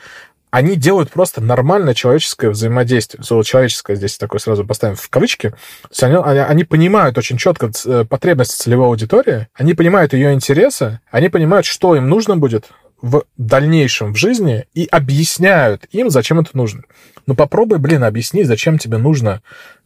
они 0.52 0.76
делают 0.76 1.10
просто 1.10 1.42
нормальное 1.42 1.96
человеческое 1.96 2.50
взаимодействие. 2.50 3.24
Слово 3.24 3.44
человеческое 3.44 3.96
здесь 3.96 4.18
такое 4.18 4.40
сразу 4.40 4.66
поставим 4.66 4.98
в 4.98 5.10
кавычки. 5.10 5.50
То 5.50 5.90
есть 5.90 6.04
они, 6.04 6.18
они, 6.24 6.40
они 6.40 6.64
понимают 6.64 7.18
очень 7.18 7.38
четко 7.38 7.72
э, 7.86 8.06
потребности 8.08 8.62
целевой 8.62 8.88
аудитории, 8.88 9.48
они 9.56 9.74
понимают 9.74 10.14
ее 10.14 10.34
интересы, 10.34 11.00
они 11.10 11.30
понимают, 11.30 11.66
что 11.66 11.96
им 11.96 12.08
нужно 12.08 12.38
будет 12.38 12.66
в 13.02 13.26
дальнейшем 13.38 14.14
в 14.14 14.18
жизни 14.18 14.66
и 14.74 14.86
объясняют 14.86 15.86
им, 15.92 16.10
зачем 16.10 16.40
это 16.40 16.52
нужно. 16.54 16.84
Ну 17.26 17.36
попробуй, 17.36 17.80
блин, 17.80 18.04
объясни, 18.04 18.44
зачем 18.44 18.78
тебе 18.78 18.98
нужно 18.98 19.42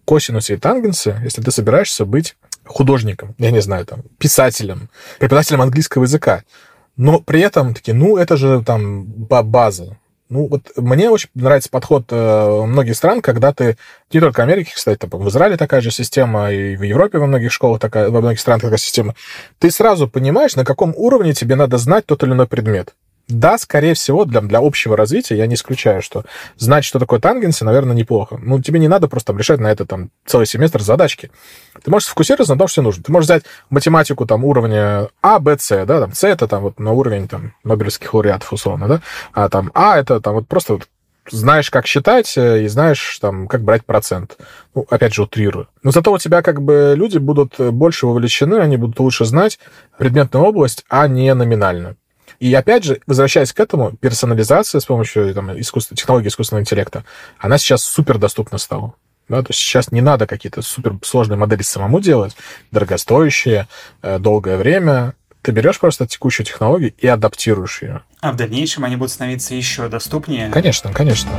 косинусы 0.05 0.53
и 0.53 0.57
тангенсы, 0.57 1.19
если 1.23 1.41
ты 1.41 1.51
собираешься 1.51 2.05
быть 2.05 2.35
художником, 2.65 3.35
я 3.37 3.51
не 3.51 3.61
знаю, 3.61 3.85
там, 3.85 4.03
писателем, 4.17 4.89
преподавателем 5.19 5.61
английского 5.61 6.03
языка. 6.03 6.43
Но 6.97 7.19
при 7.19 7.41
этом 7.41 7.73
такие, 7.73 7.93
ну, 7.93 8.17
это 8.17 8.37
же 8.37 8.63
там 8.63 9.05
база. 9.05 9.97
Ну, 10.27 10.47
вот 10.47 10.71
мне 10.75 11.09
очень 11.09 11.29
нравится 11.35 11.69
подход 11.69 12.05
э, 12.09 12.65
многих 12.65 12.95
стран, 12.95 13.21
когда 13.21 13.53
ты, 13.53 13.77
не 14.11 14.19
только 14.19 14.41
Америки, 14.41 14.71
кстати, 14.73 14.97
там, 14.97 15.09
в 15.11 15.29
Израиле 15.29 15.55
такая 15.55 15.81
же 15.81 15.91
система, 15.91 16.51
и 16.51 16.75
в 16.75 16.81
Европе 16.81 17.19
во 17.19 17.27
многих 17.27 17.51
школах 17.51 17.79
такая, 17.79 18.09
во 18.09 18.21
многих 18.21 18.39
странах 18.39 18.63
такая 18.63 18.79
система, 18.79 19.13
ты 19.59 19.69
сразу 19.69 20.07
понимаешь, 20.07 20.55
на 20.55 20.65
каком 20.65 20.93
уровне 20.95 21.33
тебе 21.33 21.55
надо 21.55 21.77
знать 21.77 22.07
тот 22.07 22.23
или 22.23 22.31
иной 22.31 22.47
предмет. 22.47 22.95
Да, 23.27 23.57
скорее 23.57 23.95
всего, 23.95 24.25
для, 24.25 24.41
для 24.41 24.59
общего 24.59 24.95
развития 24.95 25.35
я 25.35 25.47
не 25.47 25.55
исключаю, 25.55 26.03
что 26.03 26.25
знать, 26.57 26.85
что 26.85 26.99
такое 26.99 27.19
тангенсы, 27.19 27.65
наверное, 27.65 27.95
неплохо. 27.95 28.39
Ну, 28.41 28.61
тебе 28.61 28.79
не 28.79 28.87
надо 28.87 29.07
просто 29.07 29.27
там, 29.27 29.39
решать 29.39 29.59
на 29.59 29.71
это 29.71 29.85
там 29.85 30.11
целый 30.25 30.45
семестр 30.45 30.81
задачки. 30.81 31.31
Ты 31.83 31.89
можешь 31.89 32.07
сфокусироваться 32.07 32.53
на 32.53 32.59
том, 32.59 32.67
что 32.67 32.75
тебе 32.75 32.83
нужно. 32.83 33.03
Ты 33.03 33.11
можешь 33.11 33.25
взять 33.25 33.43
математику 33.71 34.27
там 34.27 34.45
уровня 34.45 35.09
А, 35.23 35.39
Б, 35.39 35.57
С, 35.57 35.85
да, 35.85 35.99
там 35.99 36.13
С 36.13 36.23
это 36.23 36.47
там 36.47 36.61
вот 36.61 36.79
на 36.79 36.91
уровень 36.91 37.27
там 37.27 37.53
Нобелевских 37.63 38.13
лауреатов 38.13 38.53
условно, 38.53 38.87
да, 38.87 39.01
а 39.33 39.49
там 39.49 39.71
А 39.73 39.97
это 39.97 40.21
там 40.21 40.35
вот 40.35 40.47
просто 40.47 40.73
вот 40.73 40.87
знаешь, 41.31 41.71
как 41.71 41.87
считать, 41.87 42.37
э, 42.37 42.63
и 42.63 42.67
знаешь, 42.67 43.17
там, 43.19 43.47
как 43.47 43.63
брать 43.63 43.83
процент. 43.83 44.37
Ну, 44.75 44.85
опять 44.91 45.15
же, 45.15 45.23
утрирую. 45.23 45.67
Но 45.81 45.89
зато 45.89 46.11
у 46.11 46.19
тебя 46.19 46.43
как 46.43 46.61
бы 46.61 46.93
люди 46.95 47.17
будут 47.17 47.59
больше 47.59 48.05
вовлечены, 48.05 48.57
они 48.57 48.77
будут 48.77 48.99
лучше 48.99 49.25
знать 49.25 49.57
предметную 49.97 50.45
область, 50.45 50.85
а 50.87 51.07
не 51.07 51.33
номинально. 51.33 51.95
И 52.39 52.53
опять 52.53 52.83
же, 52.83 53.01
возвращаясь 53.07 53.53
к 53.53 53.59
этому, 53.59 53.91
персонализация 53.93 54.79
с 54.79 54.85
помощью 54.85 55.33
там, 55.33 55.59
искусства, 55.59 55.95
технологии 55.95 56.27
искусственного 56.27 56.61
интеллекта, 56.61 57.03
она 57.39 57.57
сейчас 57.57 57.83
супер 57.83 58.17
доступна 58.17 58.57
стала. 58.57 58.93
Да, 59.27 59.41
то 59.41 59.47
есть 59.49 59.59
сейчас 59.59 59.91
не 59.91 60.01
надо 60.01 60.27
какие-то 60.27 60.61
супер 60.61 60.97
сложные 61.01 61.37
модели 61.37 61.63
самому 61.63 61.99
делать, 61.99 62.35
дорогостоящие, 62.71 63.67
э, 64.03 64.19
долгое 64.19 64.57
время. 64.57 65.15
Ты 65.41 65.51
берешь 65.51 65.79
просто 65.79 66.05
текущую 66.05 66.45
технологию 66.45 66.93
и 66.97 67.07
адаптируешь 67.07 67.81
ее. 67.81 68.01
А 68.21 68.31
в 68.31 68.35
дальнейшем 68.35 68.83
они 68.85 68.95
будут 68.95 69.11
становиться 69.11 69.55
еще 69.55 69.87
доступнее? 69.89 70.49
Конечно, 70.51 70.93
конечно. 70.93 71.31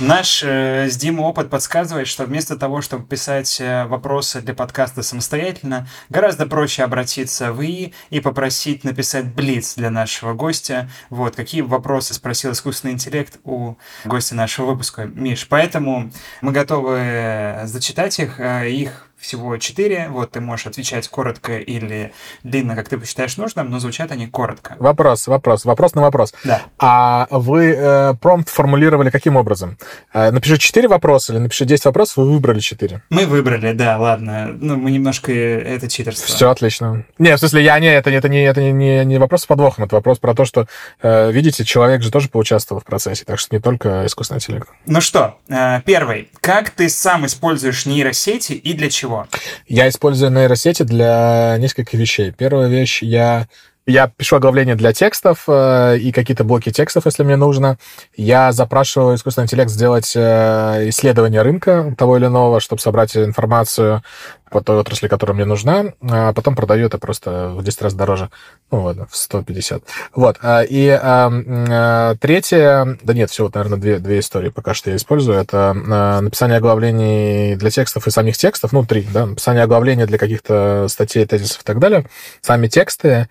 Наш 0.00 0.42
э, 0.42 0.88
с 0.88 0.96
Димой 0.96 1.26
опыт 1.26 1.50
подсказывает, 1.50 2.08
что 2.08 2.24
вместо 2.24 2.56
того, 2.56 2.80
чтобы 2.80 3.04
писать 3.04 3.60
э, 3.60 3.84
вопросы 3.84 4.40
для 4.40 4.54
подкаста 4.54 5.02
самостоятельно, 5.02 5.86
гораздо 6.08 6.46
проще 6.46 6.84
обратиться 6.84 7.52
в 7.52 7.60
ИИ 7.62 7.92
и 8.08 8.20
попросить 8.20 8.82
написать 8.82 9.26
блиц 9.26 9.74
для 9.74 9.90
нашего 9.90 10.32
гостя. 10.32 10.88
Вот, 11.10 11.36
какие 11.36 11.60
вопросы 11.60 12.14
спросил 12.14 12.52
искусственный 12.52 12.94
интеллект 12.94 13.40
у 13.44 13.74
гостя 14.06 14.34
нашего 14.34 14.70
выпуска. 14.70 15.04
Миш, 15.04 15.46
поэтому 15.46 16.10
мы 16.40 16.52
готовы 16.52 16.96
э, 16.96 17.66
зачитать 17.66 18.18
их. 18.20 18.40
Э, 18.40 18.70
их 18.70 19.09
всего 19.20 19.56
четыре. 19.58 20.08
Вот 20.10 20.32
ты 20.32 20.40
можешь 20.40 20.66
отвечать 20.66 21.06
коротко 21.08 21.58
или 21.58 22.12
длинно, 22.42 22.74
как 22.74 22.88
ты 22.88 22.98
посчитаешь 22.98 23.36
нужным, 23.36 23.70
но 23.70 23.78
звучат 23.78 24.10
они 24.12 24.26
коротко. 24.26 24.76
Вопрос, 24.78 25.26
вопрос, 25.26 25.64
вопрос 25.64 25.94
на 25.94 26.02
вопрос. 26.02 26.34
Да. 26.44 26.62
А 26.78 27.26
вы 27.30 27.74
э, 27.76 28.14
промпт 28.14 28.48
формулировали 28.48 29.10
каким 29.10 29.36
образом? 29.36 29.76
Э, 30.12 30.30
напиши 30.30 30.58
четыре 30.58 30.88
вопроса 30.88 31.32
или 31.32 31.40
напиши 31.40 31.64
10 31.64 31.84
вопросов, 31.84 32.16
вы 32.16 32.32
выбрали 32.32 32.60
четыре? 32.60 33.02
Мы 33.10 33.26
выбрали, 33.26 33.72
да, 33.72 33.98
ладно. 33.98 34.50
Ну, 34.58 34.76
мы 34.76 34.90
немножко... 34.90 35.32
Это 35.32 35.88
читерство. 35.88 36.26
Все 36.26 36.50
отлично. 36.50 37.04
Не, 37.18 37.36
в 37.36 37.38
смысле, 37.38 37.62
я 37.62 37.78
не, 37.78 37.92
это, 37.92 38.10
это, 38.10 38.28
не, 38.28 38.42
это 38.42 38.62
не, 38.62 38.72
не, 38.72 39.04
не 39.04 39.18
вопрос 39.18 39.42
с 39.42 39.46
подвохом, 39.46 39.84
это 39.84 39.96
вопрос 39.96 40.18
про 40.18 40.34
то, 40.34 40.44
что, 40.44 40.66
э, 41.02 41.30
видите, 41.30 41.64
человек 41.64 42.02
же 42.02 42.10
тоже 42.10 42.28
поучаствовал 42.28 42.80
в 42.80 42.84
процессе, 42.84 43.24
так 43.24 43.38
что 43.38 43.54
не 43.54 43.60
только 43.60 44.06
искусственный 44.06 44.38
интеллект. 44.38 44.68
Ну 44.86 45.00
что, 45.00 45.38
э, 45.48 45.82
первый. 45.84 46.30
Как 46.40 46.70
ты 46.70 46.88
сам 46.88 47.26
используешь 47.26 47.84
нейросети 47.86 48.52
и 48.52 48.72
для 48.72 48.88
чего? 48.88 49.09
Чего? 49.10 49.26
Я 49.66 49.88
использую 49.88 50.30
нейросети 50.30 50.82
для 50.82 51.56
нескольких 51.58 51.98
вещей. 51.98 52.32
Первая 52.32 52.68
вещь, 52.68 53.02
я 53.02 53.48
я 53.86 54.08
пишу 54.08 54.36
оглавление 54.36 54.74
для 54.76 54.92
текстов 54.92 55.44
э, 55.48 55.98
и 55.98 56.12
какие-то 56.12 56.44
блоки 56.44 56.70
текстов, 56.70 57.06
если 57.06 57.22
мне 57.22 57.36
нужно. 57.36 57.78
Я 58.16 58.52
запрашиваю 58.52 59.16
искусственный 59.16 59.46
интеллект 59.46 59.70
сделать 59.70 60.12
э, 60.14 60.88
исследование 60.88 61.42
рынка 61.42 61.94
того 61.96 62.16
или 62.16 62.26
иного, 62.26 62.60
чтобы 62.60 62.80
собрать 62.80 63.16
информацию 63.16 64.02
по 64.50 64.60
той 64.60 64.80
отрасли, 64.80 65.08
которая 65.08 65.34
мне 65.34 65.44
нужна, 65.44 65.92
а 66.02 66.32
потом 66.32 66.56
продаю 66.56 66.88
это 66.88 66.98
просто 66.98 67.50
в 67.50 67.62
10 67.62 67.82
раз 67.82 67.94
дороже. 67.94 68.30
Ну, 68.70 68.82
ладно, 68.82 69.06
в 69.08 69.16
150. 69.16 69.82
Вот. 70.14 70.38
И 70.68 70.98
а, 71.00 72.14
третье... 72.20 72.98
Да 73.02 73.14
нет, 73.14 73.30
всего, 73.30 73.46
вот, 73.46 73.54
наверное, 73.54 73.78
две, 73.78 73.98
две 73.98 74.18
истории 74.18 74.48
пока 74.48 74.74
что 74.74 74.90
я 74.90 74.96
использую. 74.96 75.38
Это 75.38 75.70
а, 75.70 76.20
написание 76.20 76.56
оглавлений 76.58 77.54
для 77.54 77.70
текстов 77.70 78.08
и 78.08 78.10
самих 78.10 78.36
текстов. 78.36 78.72
Ну, 78.72 78.84
три, 78.84 79.06
да. 79.12 79.26
Написание 79.26 79.62
оглавления 79.62 80.06
для 80.06 80.18
каких-то 80.18 80.86
статей, 80.88 81.24
тезисов 81.26 81.62
и 81.62 81.64
так 81.64 81.78
далее. 81.78 82.06
Сами 82.42 82.66
тексты 82.66 83.28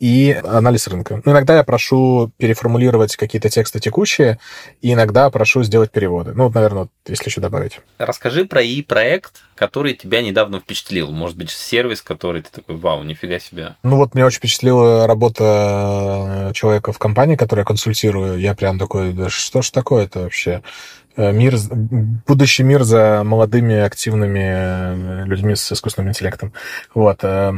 и 0.00 0.32
анализ 0.44 0.88
рынка. 0.88 1.20
Ну, 1.24 1.32
иногда 1.32 1.56
я 1.56 1.62
прошу 1.62 2.32
переформулировать 2.38 3.16
какие-то 3.16 3.50
тексты 3.50 3.80
текущие, 3.80 4.38
и 4.80 4.94
иногда 4.94 5.28
прошу 5.28 5.62
сделать 5.62 5.90
переводы. 5.90 6.32
Ну, 6.34 6.44
вот, 6.44 6.54
наверное, 6.54 6.82
вот, 6.82 6.90
если 7.06 7.28
еще 7.28 7.42
добавить. 7.42 7.80
Расскажи 7.98 8.46
про 8.46 8.62
и-проект, 8.62 9.42
который 9.54 9.92
тебя 9.92 10.22
недавно 10.22 10.58
впечатлил. 10.58 11.10
Может 11.10 11.36
быть, 11.36 11.50
сервис, 11.50 12.00
который 12.00 12.40
ты 12.40 12.48
такой, 12.50 12.76
вау, 12.76 13.02
нифига 13.02 13.38
себе. 13.38 13.76
Ну, 13.82 13.96
вот 13.96 14.14
меня 14.14 14.24
очень 14.24 14.38
впечатлила 14.38 15.06
работа 15.06 16.48
э, 16.48 16.52
человека 16.54 16.92
в 16.92 16.98
компании, 16.98 17.36
которую 17.36 17.62
я 17.62 17.66
консультирую. 17.66 18.40
Я 18.40 18.54
прям 18.54 18.78
такой, 18.78 19.12
да 19.12 19.28
что 19.28 19.60
ж 19.60 19.70
такое-то 19.70 20.20
вообще? 20.20 20.62
Э, 21.16 21.32
мир, 21.32 21.56
будущий 22.26 22.62
мир 22.62 22.84
за 22.84 23.22
молодыми, 23.24 23.76
активными 23.76 24.40
э, 24.42 25.24
людьми 25.24 25.56
с 25.56 25.72
искусственным 25.72 26.10
интеллектом. 26.10 26.52
Вот. 26.94 27.20
Э, 27.22 27.52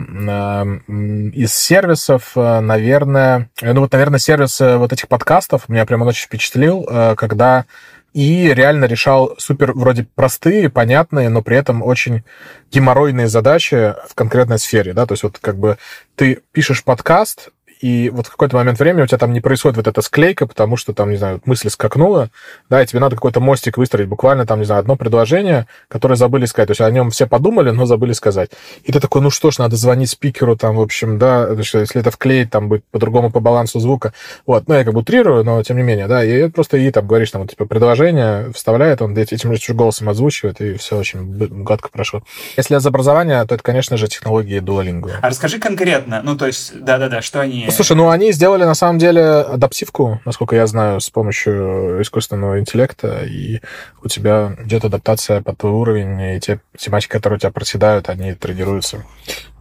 из 1.35 1.55
сервисов, 1.55 2.33
наверное, 2.35 3.51
ну 3.61 3.81
вот, 3.81 3.93
наверное, 3.93 4.19
сервис 4.19 4.59
вот 4.61 4.93
этих 4.93 5.09
подкастов 5.09 5.69
меня 5.69 5.85
прямо 5.85 6.05
очень 6.05 6.27
впечатлил, 6.27 6.85
когда 7.17 7.67
и 8.13 8.53
реально 8.53 8.85
решал 8.85 9.35
супер 9.39 9.73
вроде 9.73 10.07
простые, 10.15 10.69
понятные, 10.69 11.31
но 11.31 11.41
при 11.41 11.57
этом 11.57 11.83
очень 11.83 12.25
геморройные 12.71 13.27
задачи 13.27 13.95
в 14.07 14.15
конкретной 14.15 14.59
сфере, 14.59 14.93
да, 14.93 15.07
то 15.07 15.13
есть 15.13 15.23
вот 15.23 15.39
как 15.39 15.57
бы 15.57 15.79
ты 16.15 16.41
пишешь 16.53 16.85
подкаст, 16.85 17.49
и 17.83 18.11
вот 18.11 18.28
в 18.28 18.30
какой-то 18.30 18.57
момент 18.57 18.78
времени 18.78 19.03
у 19.03 19.07
тебя 19.07 19.18
там 19.18 19.33
не 19.33 19.41
происходит 19.41 19.76
вот 19.76 19.89
эта 19.89 20.01
склейка, 20.03 20.47
потому 20.47 20.76
что 20.76 20.95
там, 20.95 21.11
не 21.11 21.16
знаю, 21.16 21.43
мысль 21.45 21.68
скакнула, 21.68 22.30
да, 22.70 22.80
и 22.80 22.87
тебе 22.87 23.01
надо 23.01 23.16
какой-то 23.16 23.41
мостик 23.41 23.76
выстроить, 23.76 24.09
буквально 24.09 24.47
там, 24.47 24.61
не 24.61 24.64
знаю, 24.64 24.80
одно 24.80 24.95
предложение, 24.95 25.66
которое 25.89 26.14
забыли 26.14 26.47
сказать. 26.47 26.68
То 26.68 26.70
есть 26.72 26.80
о 26.80 26.91
нем 26.93 27.11
все 27.11 27.26
подумали, 27.26 27.70
но 27.70 27.85
забыли 27.85 28.12
сказать. 28.12 28.51
И 28.85 28.93
ты 28.93 29.01
такой, 29.01 29.20
ну 29.20 29.30
что 29.30 29.51
ж, 29.51 29.59
надо 29.59 29.74
звонить 29.74 30.11
спикеру, 30.11 30.57
там, 30.57 30.76
в 30.76 30.80
общем, 30.80 31.18
да, 31.18 31.49
если 31.51 32.01
это 32.01 32.12
вклеить, 32.12 32.51
там, 32.51 32.68
быть 32.68 32.85
по-другому 32.93 33.33
по 33.33 33.41
балансу 33.41 33.80
звука. 33.80 34.12
Вот, 34.47 34.68
ну, 34.68 34.74
я 34.76 34.85
как 34.85 34.95
бы 34.95 35.01
утрирую, 35.01 35.43
но 35.45 35.61
тем 35.64 35.76
не 35.76 35.83
менее, 35.83 36.07
да, 36.07 36.24
и 36.24 36.49
просто 36.49 36.76
и 36.76 36.89
там 36.93 37.09
говоришь, 37.09 37.33
там, 37.33 37.43
вот, 37.43 37.51
типа, 37.51 37.66
предложение 37.66 38.53
вставляет, 38.53 39.03
он 39.03 39.16
этим 39.16 39.53
же 39.53 39.74
голосом 39.74 40.09
озвучивает, 40.09 40.61
и 40.61 40.74
все 40.74 40.99
очень 40.99 41.24
гладко 41.64 41.89
прошло. 41.89 42.22
Если 42.57 42.76
из 42.76 42.87
образования, 42.87 43.45
то 43.45 43.57
это, 43.57 43.64
конечно 43.64 43.97
же, 43.97 44.07
технологии 44.07 44.61
Duolingo. 44.61 45.11
А 45.20 45.28
расскажи 45.28 45.59
конкретно, 45.59 46.22
ну, 46.22 46.37
то 46.37 46.47
есть, 46.47 46.78
да-да-да, 46.78 47.22
что 47.22 47.41
они 47.41 47.72
Слушай, 47.73 47.97
ну 47.97 48.11
они 48.11 48.33
сделали 48.33 48.64
на 48.64 48.75
самом 48.75 48.99
деле 48.99 49.23
адаптивку, 49.23 50.20
насколько 50.27 50.55
я 50.55 50.66
знаю, 50.66 51.01
с 51.01 51.09
помощью 51.09 52.03
искусственного 52.03 52.61
интеллекта, 52.61 53.25
и 53.25 53.61
у 54.03 54.09
тебя 54.09 54.55
идет 54.62 54.85
адаптация 54.85 55.41
под 55.41 55.57
твой 55.57 55.73
уровень, 55.73 56.37
и 56.37 56.41
те 56.41 56.61
тематики, 56.77 57.11
которые 57.11 57.39
у 57.39 57.41
тебя 57.41 57.51
проседают, 57.51 58.11
они 58.11 58.35
тренируются. 58.35 59.05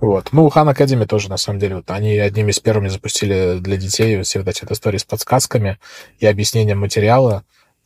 Вот. 0.02 0.30
Ну, 0.34 0.50
Хан 0.50 0.68
Академи 0.68 1.06
тоже, 1.06 1.30
на 1.30 1.38
самом 1.38 1.60
деле, 1.60 1.78
вот 1.78 1.90
они 1.90 2.18
одними 2.18 2.52
из 2.52 2.60
первыми 2.60 2.90
запустили 2.90 3.60
для 3.60 3.78
детей 3.78 4.22
все 4.24 4.40
вот 4.40 4.48
эти 4.50 4.66
истории 4.70 4.98
с 4.98 5.06
подсказками 5.06 5.80
и 6.20 6.26
объяснением 6.26 6.80
материала. 6.80 7.44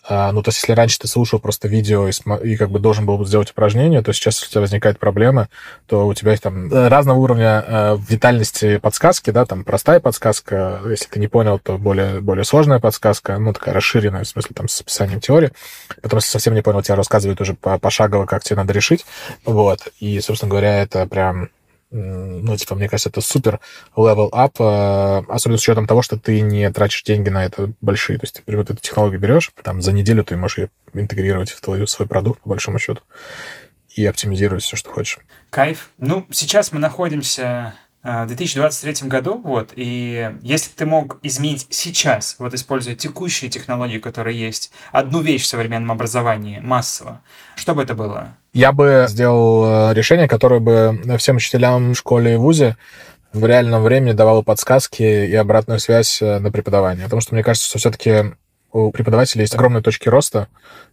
А, 0.08 0.32
ну, 0.32 0.44
то 0.44 0.50
есть, 0.50 0.60
если 0.62 0.74
раньше 0.74 1.00
ты 1.00 1.08
слушал 1.08 1.40
просто 1.40 1.68
видео 1.68 2.08
и, 2.08 2.12
и 2.44 2.58
как 2.58 2.70
бы 2.70 2.80
должен 2.80 3.06
был 3.06 3.26
сделать 3.26 3.52
упражнение, 3.52 4.02
то 4.04 4.14
сейчас, 4.14 4.36
если 4.36 4.48
у 4.48 4.52
тебя 4.52 4.62
возникает 4.62 5.00
проблема, 5.00 5.50
то 5.88 6.06
у 6.08 6.14
тебя 6.14 6.32
есть 6.32 6.44
там 6.44 6.72
э, 6.72 6.88
разного 6.90 7.18
уровня 7.18 7.64
э, 7.66 7.98
витальности 8.08 8.78
подсказки, 8.78 9.32
да, 9.32 9.46
там 9.46 9.64
простая 9.64 10.00
подсказка, 10.00 10.82
если 10.88 11.08
ты 11.08 11.20
не 11.20 11.28
понял, 11.28 11.58
то 11.58 11.78
более, 11.78 12.22
более 12.22 12.46
сложная 12.46 12.80
подсказка, 12.80 13.40
ну, 13.40 13.52
такая 13.54 13.74
расширенная, 13.74 14.24
в 14.24 14.28
смысле, 14.28 14.52
там, 14.54 14.68
с 14.68 14.80
описанием 14.82 15.22
теории. 15.22 15.52
Потом, 16.02 16.18
если 16.18 16.30
совсем 16.30 16.54
не 16.54 16.62
понял, 16.62 16.84
тебя 16.84 16.96
рассказывают 16.96 17.42
уже 17.42 17.56
пошагово, 17.56 18.26
как 18.26 18.44
тебе 18.44 18.58
надо 18.58 18.74
решить. 18.74 19.06
Вот. 19.44 19.88
И, 20.00 20.20
собственно 20.20 20.52
говоря, 20.52 20.84
это 20.84 21.08
прям 21.08 21.50
ну, 21.96 22.58
типа, 22.58 22.76
мне 22.76 22.90
кажется, 22.90 23.10
это 23.10 23.22
супер 23.22 23.60
level 23.96 24.30
up, 24.32 24.56
э, 24.60 25.26
особенно 25.32 25.58
с 25.58 25.62
учетом 25.62 25.88
того, 25.88 26.02
что 26.02 26.18
ты 26.18 26.42
не 26.42 26.70
тратишь 26.72 27.04
деньги 27.04 27.30
на 27.30 27.46
это 27.46 27.72
большие. 27.80 28.20
То 28.20 28.26
есть 28.26 28.42
ты 28.46 28.58
вот 28.58 28.70
эту 28.70 28.82
технологию 28.82 29.20
берешь, 29.20 29.52
там 29.64 29.82
за 29.82 29.94
неделю 29.94 30.24
ты 30.24 30.36
можешь 30.36 30.58
ее 30.58 30.70
интегрировать 30.94 31.52
в 31.52 31.62
твой 31.62 31.88
свой 31.88 32.08
продукт, 32.08 32.42
по 32.42 32.50
большому 32.50 32.80
счету, 32.80 33.02
и 33.96 34.06
оптимизировать 34.06 34.64
все, 34.64 34.76
что 34.76 34.90
хочешь. 34.92 35.20
Кайф. 35.50 35.92
Ну, 35.98 36.28
сейчас 36.32 36.74
мы 36.74 36.80
находимся 36.80 37.76
в 38.04 38.28
2023 38.28 39.08
году, 39.08 39.42
вот, 39.44 39.72
и 39.76 40.32
если 40.44 40.70
ты 40.70 40.86
мог 40.86 41.18
изменить 41.24 41.66
сейчас, 41.72 42.36
вот 42.38 42.54
используя 42.54 42.94
текущие 42.94 43.50
технологии, 43.50 43.98
которые 43.98 44.40
есть, 44.40 44.72
одну 44.92 45.22
вещь 45.22 45.42
в 45.42 45.48
современном 45.48 45.92
образовании 45.92 46.60
массово, 46.60 47.22
что 47.56 47.74
бы 47.74 47.82
это 47.82 47.96
было? 47.96 48.38
Я 48.56 48.72
бы 48.72 49.06
сделал 49.10 49.90
э, 49.90 49.94
решение, 49.94 50.30
которое 50.30 50.62
бы 50.62 50.98
всем 51.18 51.36
учителям 51.36 51.92
в 51.92 51.98
школе 51.98 52.36
и 52.36 52.38
вузе 52.38 52.78
в 53.34 53.46
реальном 53.46 53.84
времени 53.84 54.14
давало 54.14 54.44
подсказки 54.44 55.04
и 55.04 55.36
обратную 55.36 55.82
связь 55.82 56.22
э, 56.22 56.40
на 56.40 56.52
преподавание. 56.52 57.04
Потому 57.04 57.20
что 57.20 57.36
мне 57.36 57.44
кажется, 57.44 57.68
что 57.68 57.80
все-таки 57.80 58.34
у 58.72 58.92
преподавателей 58.92 59.42
есть 59.42 59.56
огромные 59.56 59.84
точки 59.84 60.08
роста, 60.08 60.48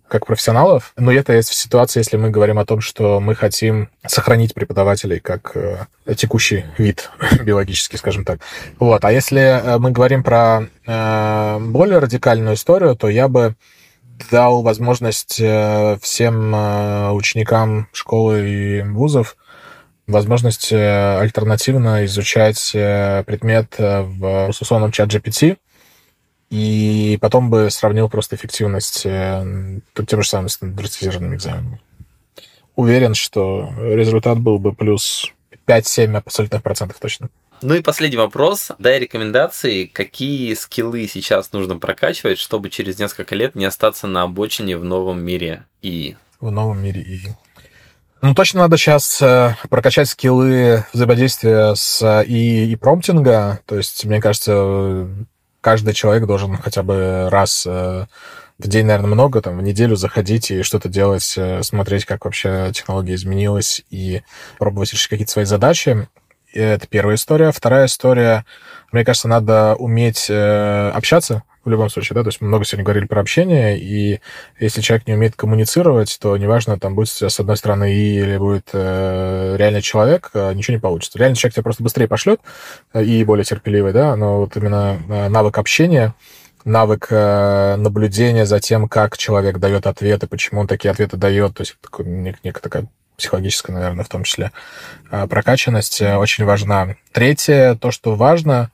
как 0.09 0.27
профессионалов, 0.27 0.93
но 0.97 1.13
это 1.13 1.35
есть 1.35 1.51
в 1.51 1.55
ситуации, 1.55 2.01
если 2.01 2.17
мы 2.17 2.31
говорим 2.31 2.59
о 2.59 2.67
том, 2.67 2.81
что 2.81 3.21
мы 3.21 3.37
хотим 3.37 3.89
сохранить 4.05 4.55
преподавателей 4.55 5.21
как 5.21 5.53
э, 5.55 5.87
текущий 6.17 6.65
вид 6.79 7.11
биологический, 7.45 7.97
скажем 7.97 8.25
так. 8.25 8.41
Вот. 8.81 9.05
А 9.05 9.13
если 9.13 9.41
э, 9.41 9.79
мы 9.79 9.93
говорим 9.93 10.25
про 10.25 10.65
э, 10.85 11.59
более 11.61 12.01
радикальную 12.01 12.57
историю, 12.57 12.97
то 12.97 13.09
я 13.09 13.29
бы 13.29 13.55
дал 14.31 14.62
возможность 14.62 15.41
э, 15.41 15.99
всем 16.01 16.55
э, 16.55 17.11
ученикам 17.12 17.89
школы 17.93 18.49
и 18.49 18.83
вузов 18.83 19.37
возможность 20.07 20.73
э, 20.73 21.18
альтернативно 21.18 22.05
изучать 22.05 22.73
предмет 22.73 23.75
в 23.79 24.49
условном 24.49 24.93
чат 24.93 25.09
GPT, 25.14 25.59
и 26.51 27.18
потом 27.20 27.51
бы 27.51 27.70
сравнил 27.70 28.09
просто 28.09 28.37
эффективность 28.37 29.03
тем 29.03 29.83
же 29.95 30.29
самым 30.29 30.49
стандартизированным 30.49 31.35
экзаменом. 31.35 31.81
Уверен, 32.75 33.14
что 33.14 33.73
результат 33.79 34.39
был 34.39 34.59
бы 34.59 34.73
плюс 34.75 35.33
5-7 35.66 36.16
абсолютных 36.16 36.62
процентов 36.62 36.99
точно. 37.01 37.29
Ну 37.63 37.75
и 37.75 37.81
последний 37.81 38.17
вопрос. 38.17 38.73
Дай 38.79 38.99
рекомендации, 38.99 39.85
какие 39.85 40.55
скиллы 40.55 41.07
сейчас 41.07 41.53
нужно 41.53 41.79
прокачивать, 41.79 42.39
чтобы 42.39 42.71
через 42.71 42.99
несколько 42.99 43.37
лет 43.37 43.55
не 43.55 43.65
остаться 43.65 44.09
на 44.09 44.23
обочине 44.23 44.77
в 44.77 44.85
новом 44.85 45.23
мире 45.23 45.65
ИИ? 45.81 46.17
В 46.41 46.51
новом 46.51 46.83
мире 46.83 47.03
ИИ. 47.03 47.37
Ну, 48.21 48.35
точно 48.35 48.61
надо 48.61 48.77
сейчас 48.77 49.23
э, 49.23 49.57
прокачать 49.71 50.09
скиллы 50.09 50.85
взаимодействия 50.93 51.75
с 51.75 52.03
ИИ 52.03 52.71
и 52.71 52.77
промптинга. 52.77 53.61
То 53.67 53.77
есть, 53.77 54.05
мне 54.05 54.21
кажется, 54.21 55.09
каждый 55.61 55.95
человек 55.95 56.27
должен 56.27 56.57
хотя 56.57 56.83
бы 56.83 57.29
раз 57.31 57.65
э, 57.67 58.07
в 58.59 58.69
день, 58.69 58.87
наверное, 58.87 59.11
много, 59.11 59.41
там, 59.41 59.59
в 59.59 59.63
неделю 59.63 59.97
заходить 59.97 60.51
и 60.51 60.63
что-то 60.63 60.89
делать, 60.89 61.35
э, 61.37 61.63
смотреть, 61.63 62.05
как 62.05 62.25
вообще 62.25 62.71
технология 62.75 63.15
изменилась, 63.15 63.83
и 63.91 64.23
пробовать 64.59 64.93
решить 64.93 65.09
какие-то 65.09 65.33
свои 65.33 65.45
задачи. 65.45 66.09
Это 66.53 66.86
первая 66.86 67.16
история. 67.16 67.50
Вторая 67.50 67.86
история, 67.86 68.44
мне 68.92 69.05
кажется, 69.05 69.28
надо 69.28 69.74
уметь 69.76 70.26
э, 70.28 70.90
общаться 70.90 71.42
в 71.64 71.70
любом 71.70 71.88
случае, 71.90 72.14
да, 72.14 72.22
то 72.22 72.28
есть 72.28 72.40
мы 72.40 72.48
много 72.48 72.64
сегодня 72.64 72.84
говорили 72.84 73.07
про 73.07 73.20
общение, 73.20 73.78
и 73.78 74.20
если 74.59 74.80
человек 74.80 75.07
не 75.07 75.14
умеет 75.14 75.36
коммуницировать, 75.36 76.18
то 76.20 76.36
неважно, 76.36 76.78
там 76.78 76.94
будет 76.96 77.09
с 77.09 77.40
одной 77.40 77.57
стороны 77.57 77.94
и 77.94 78.18
или 78.18 78.36
будет 78.36 78.70
э, 78.72 79.57
реальный 79.57 79.80
человек, 79.80 80.30
э, 80.34 80.53
ничего 80.55 80.74
не 80.74 80.80
получится. 80.80 81.18
Реальный 81.18 81.36
человек 81.36 81.55
тебя 81.55 81.62
просто 81.62 81.84
быстрее 81.84 82.09
пошлет 82.09 82.40
э, 82.92 83.05
и 83.05 83.24
более 83.24 83.44
терпеливый, 83.44 83.92
да, 83.92 84.16
но 84.16 84.40
вот 84.40 84.57
именно 84.57 84.98
э, 85.09 85.28
навык 85.28 85.57
общения, 85.59 86.14
навык 86.64 87.07
э, 87.11 87.76
наблюдения 87.76 88.44
за 88.44 88.59
тем, 88.59 88.88
как 88.88 89.16
человек 89.16 89.59
дает 89.59 89.86
ответы, 89.86 90.26
почему 90.26 90.62
он 90.62 90.66
такие 90.66 90.90
ответы 90.90 91.16
дает, 91.16 91.55
то 91.55 91.62
есть 91.62 91.76
такой, 91.80 92.07
некая 92.07 92.61
такая 92.61 92.86
психологическая, 93.17 93.75
наверное, 93.75 94.05
в 94.05 94.09
том 94.09 94.25
числе 94.25 94.53
э, 95.11 95.27
прокачанность 95.27 96.01
э, 96.01 96.17
очень 96.17 96.45
важна. 96.45 96.97
Третье, 97.13 97.75
то, 97.75 97.91
что 97.91 98.15
важно, 98.15 98.71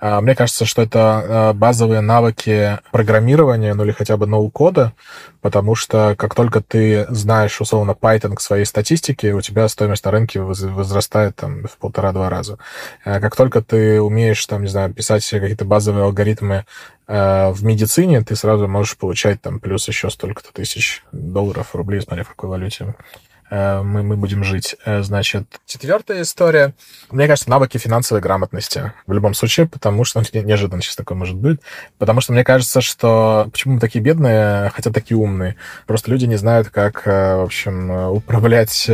а, 0.00 0.20
мне 0.22 0.34
кажется, 0.34 0.64
что 0.64 0.82
это 0.82 1.00
а, 1.00 1.52
базовые 1.52 2.00
навыки 2.00 2.78
программирования, 2.90 3.74
ну 3.74 3.84
или 3.84 3.92
хотя 3.92 4.16
бы 4.16 4.26
ноу-кода, 4.26 4.94
потому 5.42 5.74
что 5.74 6.14
как 6.16 6.34
только 6.34 6.62
ты 6.62 7.06
знаешь, 7.10 7.60
условно, 7.60 7.90
Python 7.90 8.34
к 8.34 8.40
своей 8.40 8.64
статистике, 8.64 9.34
у 9.34 9.42
тебя 9.42 9.68
стоимость 9.68 10.04
на 10.04 10.10
рынке 10.10 10.40
возрастает 10.40 11.36
там 11.36 11.64
в 11.64 11.76
полтора-два 11.76 12.30
раза. 12.30 12.58
А 13.04 13.20
как 13.20 13.36
только 13.36 13.60
ты 13.60 14.00
умеешь, 14.00 14.44
там, 14.46 14.62
не 14.62 14.68
знаю, 14.68 14.92
писать 14.94 15.28
какие-то 15.28 15.64
базовые 15.64 16.04
алгоритмы 16.04 16.64
в 17.06 17.58
медицине, 17.62 18.22
ты 18.22 18.36
сразу 18.36 18.68
можешь 18.68 18.96
получать 18.96 19.42
там 19.42 19.58
плюс 19.58 19.88
еще 19.88 20.10
столько-то 20.10 20.52
тысяч 20.52 21.02
долларов, 21.10 21.74
рублей, 21.74 22.00
смотря 22.00 22.22
в 22.22 22.28
какой 22.28 22.50
валюте 22.50 22.94
Э, 22.94 23.29
мы, 23.50 24.02
мы 24.02 24.16
будем 24.16 24.44
жить. 24.44 24.76
Э, 24.84 25.02
значит, 25.02 25.60
четвертая 25.66 26.22
история. 26.22 26.74
Мне 27.10 27.26
кажется, 27.26 27.50
навыки 27.50 27.78
финансовой 27.78 28.22
грамотности. 28.22 28.92
В 29.06 29.12
любом 29.12 29.34
случае, 29.34 29.66
потому 29.66 30.04
что... 30.04 30.22
Неожиданно 30.32 30.82
сейчас 30.82 30.96
такое 30.96 31.18
может 31.18 31.36
быть. 31.36 31.60
Потому 31.98 32.20
что 32.20 32.32
мне 32.32 32.44
кажется, 32.44 32.80
что... 32.80 33.48
Почему 33.50 33.74
мы 33.74 33.80
такие 33.80 34.02
бедные, 34.02 34.70
хотя 34.70 34.90
такие 34.90 35.18
умные? 35.18 35.56
Просто 35.86 36.10
люди 36.10 36.26
не 36.26 36.36
знают, 36.36 36.68
как, 36.68 37.06
э, 37.06 37.36
в 37.36 37.42
общем, 37.42 37.90
управлять 37.90 38.88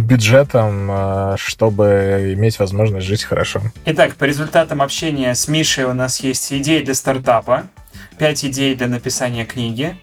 бюджетом, 0.00 1.36
чтобы 1.36 2.32
иметь 2.34 2.58
возможность 2.58 3.06
жить 3.06 3.22
хорошо. 3.22 3.62
Итак, 3.84 4.16
по 4.16 4.24
результатам 4.24 4.82
общения 4.82 5.32
с 5.34 5.46
Мишей 5.46 5.84
у 5.84 5.94
нас 5.94 6.18
есть 6.18 6.52
идеи 6.52 6.82
для 6.82 6.94
стартапа, 6.94 7.68
пять 8.18 8.44
идей 8.44 8.74
для 8.74 8.88
написания 8.88 9.44
книги, 9.44 9.96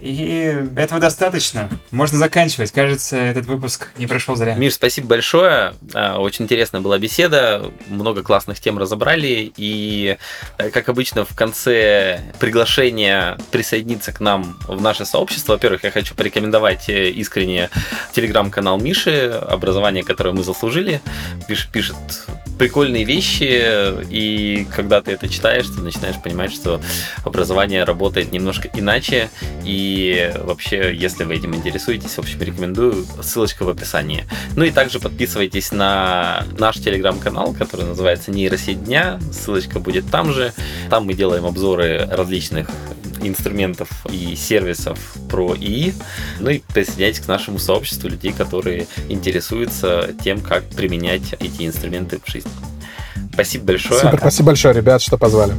и 0.00 0.66
этого 0.76 1.00
достаточно. 1.00 1.68
Можно 1.90 2.18
заканчивать. 2.18 2.72
Кажется, 2.72 3.16
этот 3.16 3.46
выпуск 3.46 3.88
не 3.98 4.06
прошел 4.06 4.34
зря. 4.34 4.54
Миш, 4.54 4.74
спасибо 4.74 5.06
большое. 5.06 5.74
А, 5.94 6.18
очень 6.18 6.46
интересная 6.46 6.80
была 6.80 6.98
беседа. 6.98 7.70
Много 7.86 8.22
классных 8.22 8.58
тем 8.58 8.78
разобрали. 8.78 9.52
И, 9.56 10.16
э, 10.58 10.70
как 10.70 10.88
обычно, 10.88 11.24
в 11.24 11.36
конце 11.36 12.20
приглашения 12.40 13.38
присоединиться 13.52 14.12
к 14.12 14.20
нам 14.20 14.58
в 14.66 14.80
наше 14.80 15.04
сообщество. 15.04 15.52
Во-первых, 15.52 15.84
я 15.84 15.90
хочу 15.92 16.14
порекомендовать 16.14 16.88
э, 16.88 17.10
искренне 17.10 17.70
телеграм-канал 18.12 18.78
Миши, 18.78 19.30
образование, 19.30 20.02
которое 20.02 20.32
мы 20.32 20.42
заслужили. 20.42 21.00
Пишет, 21.46 21.70
пишет 21.70 21.96
прикольные 22.62 23.02
вещи, 23.02 23.60
и 24.08 24.68
когда 24.72 25.02
ты 25.02 25.10
это 25.10 25.28
читаешь, 25.28 25.66
ты 25.66 25.80
начинаешь 25.80 26.22
понимать, 26.22 26.52
что 26.52 26.80
образование 27.24 27.82
работает 27.82 28.30
немножко 28.30 28.70
иначе, 28.72 29.30
и 29.64 30.32
вообще, 30.44 30.94
если 30.94 31.24
вы 31.24 31.34
этим 31.34 31.56
интересуетесь, 31.56 32.12
в 32.12 32.18
общем, 32.20 32.40
рекомендую, 32.40 33.04
ссылочка 33.20 33.64
в 33.64 33.68
описании. 33.68 34.26
Ну 34.54 34.62
и 34.62 34.70
также 34.70 35.00
подписывайтесь 35.00 35.72
на 35.72 36.44
наш 36.56 36.76
телеграм-канал, 36.76 37.52
который 37.52 37.84
называется 37.84 38.30
«Нейросеть 38.30 38.84
дня», 38.84 39.18
ссылочка 39.32 39.80
будет 39.80 40.08
там 40.08 40.32
же, 40.32 40.52
там 40.88 41.06
мы 41.06 41.14
делаем 41.14 41.46
обзоры 41.46 42.06
различных 42.12 42.70
инструментов 43.22 43.88
и 44.10 44.34
сервисов 44.36 44.98
про 45.30 45.54
ИИ. 45.54 45.94
Ну 46.40 46.50
и 46.50 46.58
присоединяйтесь 46.58 47.20
к 47.20 47.28
нашему 47.28 47.58
сообществу 47.58 48.08
людей, 48.08 48.32
которые 48.32 48.86
интересуются 49.08 50.10
тем, 50.22 50.40
как 50.40 50.68
применять 50.70 51.34
эти 51.40 51.66
инструменты 51.66 52.20
в 52.24 52.30
жизни. 52.30 52.51
Спасибо 53.32 53.64
большое. 53.66 54.00
Супер, 54.00 54.18
спасибо 54.18 54.46
большое, 54.48 54.74
ребят, 54.74 55.02
что 55.02 55.16
позвали. 55.18 55.54